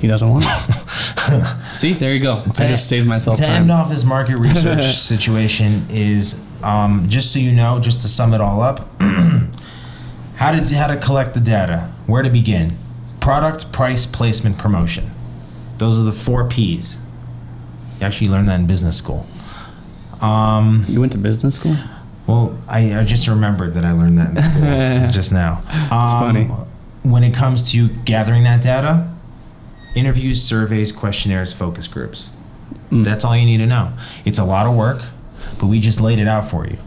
He 0.00 0.06
doesn't 0.08 0.28
want 0.28 0.44
it. 0.46 1.56
See, 1.74 1.94
there 1.94 2.12
you 2.12 2.20
go. 2.20 2.42
I 2.58 2.66
just 2.66 2.88
saved 2.88 3.08
myself 3.08 3.38
to 3.38 3.44
time. 3.46 3.62
end 3.62 3.72
off 3.72 3.88
this 3.88 4.04
market 4.04 4.36
research 4.36 4.84
situation 4.98 5.86
is 5.90 6.42
um, 6.62 7.08
just 7.08 7.32
so 7.32 7.38
you 7.38 7.52
know, 7.52 7.80
just 7.80 8.00
to 8.02 8.08
sum 8.08 8.34
it 8.34 8.40
all 8.40 8.60
up, 8.60 8.88
how 10.36 10.52
to 10.52 10.74
how 10.76 10.86
to 10.88 10.96
collect 10.96 11.34
the 11.34 11.40
data, 11.40 11.90
where 12.06 12.22
to 12.22 12.28
begin, 12.30 12.76
product, 13.30 13.72
price, 13.72 14.06
placement, 14.06 14.56
promotion. 14.56 15.10
Those 15.78 15.98
are 16.00 16.04
the 16.04 16.12
four 16.12 16.48
P's. 16.48 16.96
You 17.98 18.06
actually 18.06 18.28
learned 18.28 18.46
that 18.48 18.60
in 18.60 18.68
business 18.68 18.96
school. 18.96 19.26
Um, 20.20 20.84
You 20.88 21.00
went 21.00 21.10
to 21.10 21.18
business 21.18 21.56
school? 21.56 21.74
well, 22.28 22.56
I, 22.68 23.00
I 23.00 23.02
just 23.02 23.26
remembered 23.26 23.74
that 23.74 23.84
I 23.84 23.90
learned 23.90 24.18
that 24.20 24.30
in 24.30 24.36
school 24.36 25.08
just 25.18 25.32
now. 25.32 25.60
It's 25.68 26.12
Um, 26.12 26.20
funny. 26.20 26.44
When 27.02 27.24
it 27.24 27.34
comes 27.34 27.68
to 27.72 27.88
gathering 28.04 28.44
that 28.44 28.62
data, 28.62 29.08
interviews, 29.96 30.40
surveys, 30.40 30.92
questionnaires, 30.92 31.52
focus 31.52 31.88
groups. 31.88 32.30
Mm. 32.92 33.02
That's 33.02 33.24
all 33.24 33.36
you 33.36 33.44
need 33.44 33.58
to 33.58 33.66
know. 33.66 33.92
It's 34.24 34.38
a 34.38 34.44
lot 34.44 34.66
of 34.68 34.74
work, 34.76 35.02
but 35.58 35.66
we 35.66 35.80
just 35.80 36.00
laid 36.00 36.20
it 36.20 36.28
out 36.28 36.48
for 36.48 36.64
you. 36.64 36.78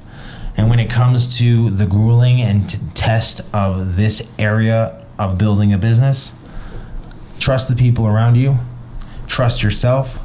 And 0.55 0.69
when 0.69 0.79
it 0.79 0.89
comes 0.89 1.37
to 1.39 1.69
the 1.69 1.85
grueling 1.85 2.41
and 2.41 2.69
t- 2.69 2.77
test 2.93 3.41
of 3.53 3.97
this 3.97 4.31
area 4.39 5.05
of 5.19 5.37
building 5.37 5.71
a 5.73 5.77
business, 5.77 6.33
trust 7.39 7.69
the 7.69 7.75
people 7.75 8.07
around 8.07 8.35
you, 8.35 8.57
trust 9.27 9.61
yourself, 9.61 10.19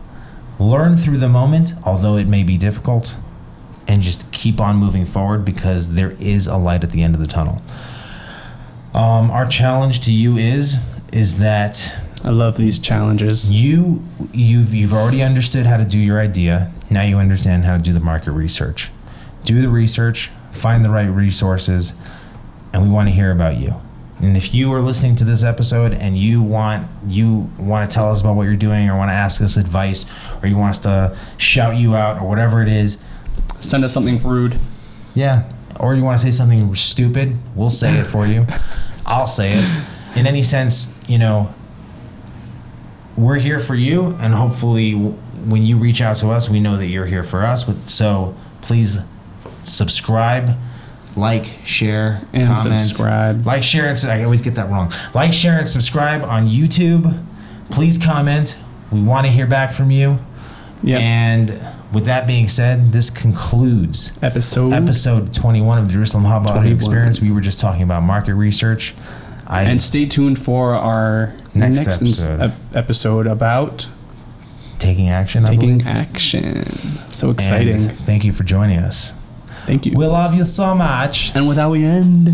learn 0.59 0.97
through 0.97 1.19
the 1.19 1.29
moment, 1.29 1.73
although 1.85 2.17
it 2.17 2.27
may 2.27 2.43
be 2.43 2.57
difficult, 2.57 3.19
and 3.87 4.01
just 4.01 4.33
keep 4.33 4.61
on 4.61 4.77
moving 4.77 5.05
forward 5.05 5.45
because 5.45 5.95
there 5.95 6.13
is 6.13 6.47
a 6.47 6.57
light 6.57 6.83
at 6.85 6.91
the 6.91 7.03
end 7.03 7.15
of 7.15 7.21
the 7.21 7.27
tunnel. 7.27 7.61
Um, 8.95 9.31
our 9.31 9.47
challenge 9.47 10.01
to 10.03 10.13
you 10.13 10.37
is 10.37 10.79
is 11.13 11.39
that 11.39 11.97
I 12.25 12.31
love 12.31 12.57
these 12.57 12.79
challenges. 12.79 13.53
you 13.53 14.03
you've 14.33 14.73
you've 14.73 14.93
already 14.93 15.23
understood 15.23 15.67
how 15.67 15.77
to 15.77 15.85
do 15.85 15.99
your 15.99 16.21
idea. 16.21 16.73
Now 16.89 17.03
you 17.03 17.19
understand 17.19 17.65
how 17.65 17.77
to 17.77 17.83
do 17.83 17.93
the 17.93 18.01
market 18.01 18.33
research. 18.33 18.91
Do 19.45 19.61
the 19.61 19.69
research, 19.69 20.29
find 20.51 20.85
the 20.85 20.91
right 20.91 21.05
resources, 21.05 21.93
and 22.73 22.83
we 22.83 22.89
want 22.89 23.09
to 23.09 23.15
hear 23.15 23.31
about 23.31 23.57
you. 23.57 23.81
And 24.21 24.37
if 24.37 24.55
you 24.55 24.73
are 24.73 24.81
listening 24.81 25.17
to 25.17 25.25
this 25.25 25.43
episode 25.45 25.93
and 25.93 26.17
you 26.17 26.41
want 26.43 26.89
you 27.09 27.51
want 27.59 27.89
to 27.91 27.95
tell 27.95 28.11
us 28.11 28.21
about 28.21 28.37
what 28.37 28.45
you're 28.45 28.57
doing 28.57 28.89
or 28.89 28.97
want 28.97 29.09
to 29.11 29.15
ask 29.15 29.41
us 29.43 29.57
advice 29.57 30.07
or 30.43 30.47
you 30.49 30.57
want 30.57 30.71
us 30.71 30.79
to 30.81 31.17
shout 31.37 31.77
you 31.77 31.95
out 31.95 32.21
or 32.23 32.29
whatever 32.29 32.63
it 32.63 32.69
is, 32.69 32.99
Send 33.61 33.85
us 33.85 33.93
something 33.93 34.23
rude. 34.23 34.59
yeah. 35.15 35.51
Or 35.81 35.95
you 35.95 36.05
want 36.05 36.19
to 36.21 36.25
say 36.25 36.31
something 36.31 36.73
stupid, 36.77 37.37
we'll 37.57 37.69
say 37.71 37.99
it 37.99 38.05
for 38.05 38.27
you. 38.27 38.47
I'll 39.05 39.27
say 39.27 39.55
it. 39.55 39.85
In 40.17 40.27
any 40.27 40.41
sense, 40.43 40.97
you 41.09 41.19
know, 41.19 41.53
we're 43.17 43.39
here 43.41 43.59
for 43.59 43.75
you, 43.75 44.17
and 44.21 44.35
hopefully, 44.35 44.93
when 44.93 45.63
you 45.63 45.77
reach 45.77 46.01
out 46.01 46.17
to 46.19 46.31
us, 46.31 46.49
we 46.49 46.61
know 46.61 46.77
that 46.77 46.87
you're 46.87 47.07
here 47.07 47.23
for 47.25 47.43
us. 47.45 47.65
So 47.93 48.37
please 48.61 48.99
subscribe, 49.65 50.57
like, 51.17 51.47
share, 51.65 52.21
And 52.33 52.55
comment. 52.55 52.83
subscribe. 52.83 53.47
Like, 53.47 53.63
share, 53.63 53.89
and 53.89 54.05
I 54.07 54.25
always 54.25 54.43
get 54.43 54.55
that 54.57 54.69
wrong. 54.71 54.93
Like, 55.15 55.33
share, 55.33 55.59
and 55.59 55.69
subscribe 55.69 56.23
on 56.23 56.49
YouTube. 56.49 57.23
Please 57.71 57.99
comment. 58.05 58.57
We 58.91 59.03
want 59.03 59.27
to 59.27 59.33
hear 59.33 59.47
back 59.47 59.73
from 59.73 59.91
you. 59.91 60.19
Yeah. 60.83 60.99
And 60.99 61.49
with 61.93 62.05
that 62.07 62.27
being 62.27 62.49
said, 62.49 62.93
this 62.93 63.09
concludes 63.11 64.19
episode. 64.23 64.73
episode 64.73 65.33
21 65.33 65.79
of 65.79 65.87
the 65.87 65.93
Jerusalem 65.93 66.25
Hub 66.25 66.47
Audio 66.49 66.75
Experience. 66.75 67.21
We 67.21 67.31
were 67.31 67.41
just 67.41 67.59
talking 67.61 67.83
about 67.83 68.03
market 68.03 68.35
research. 68.35 68.95
I 69.47 69.63
And 69.63 69.81
stay 69.81 70.07
tuned 70.07 70.39
for 70.39 70.75
our 70.75 71.33
Next 71.55 71.79
next, 71.81 72.03
episode. 72.03 72.41
ep- 72.41 72.57
episode 72.75 73.27
about 73.27 73.89
taking 74.79 75.09
action. 75.09 75.45
Taking 75.45 75.83
action. 75.83 76.65
So 77.11 77.29
And 77.29 77.39
exciting. 77.39 77.89
thank 77.89 78.25
you 78.25 78.33
for 78.33 78.43
joining 78.45 78.79
us. 78.79 79.15
Thank 79.67 79.87
you. 79.87 79.97
We 79.97 80.07
love 80.07 80.35
you 80.35 80.45
so 80.45 80.75
much. 80.75 81.35
and 81.35 81.49
without 81.49 81.71
we 81.71 81.85
end. 81.85 82.29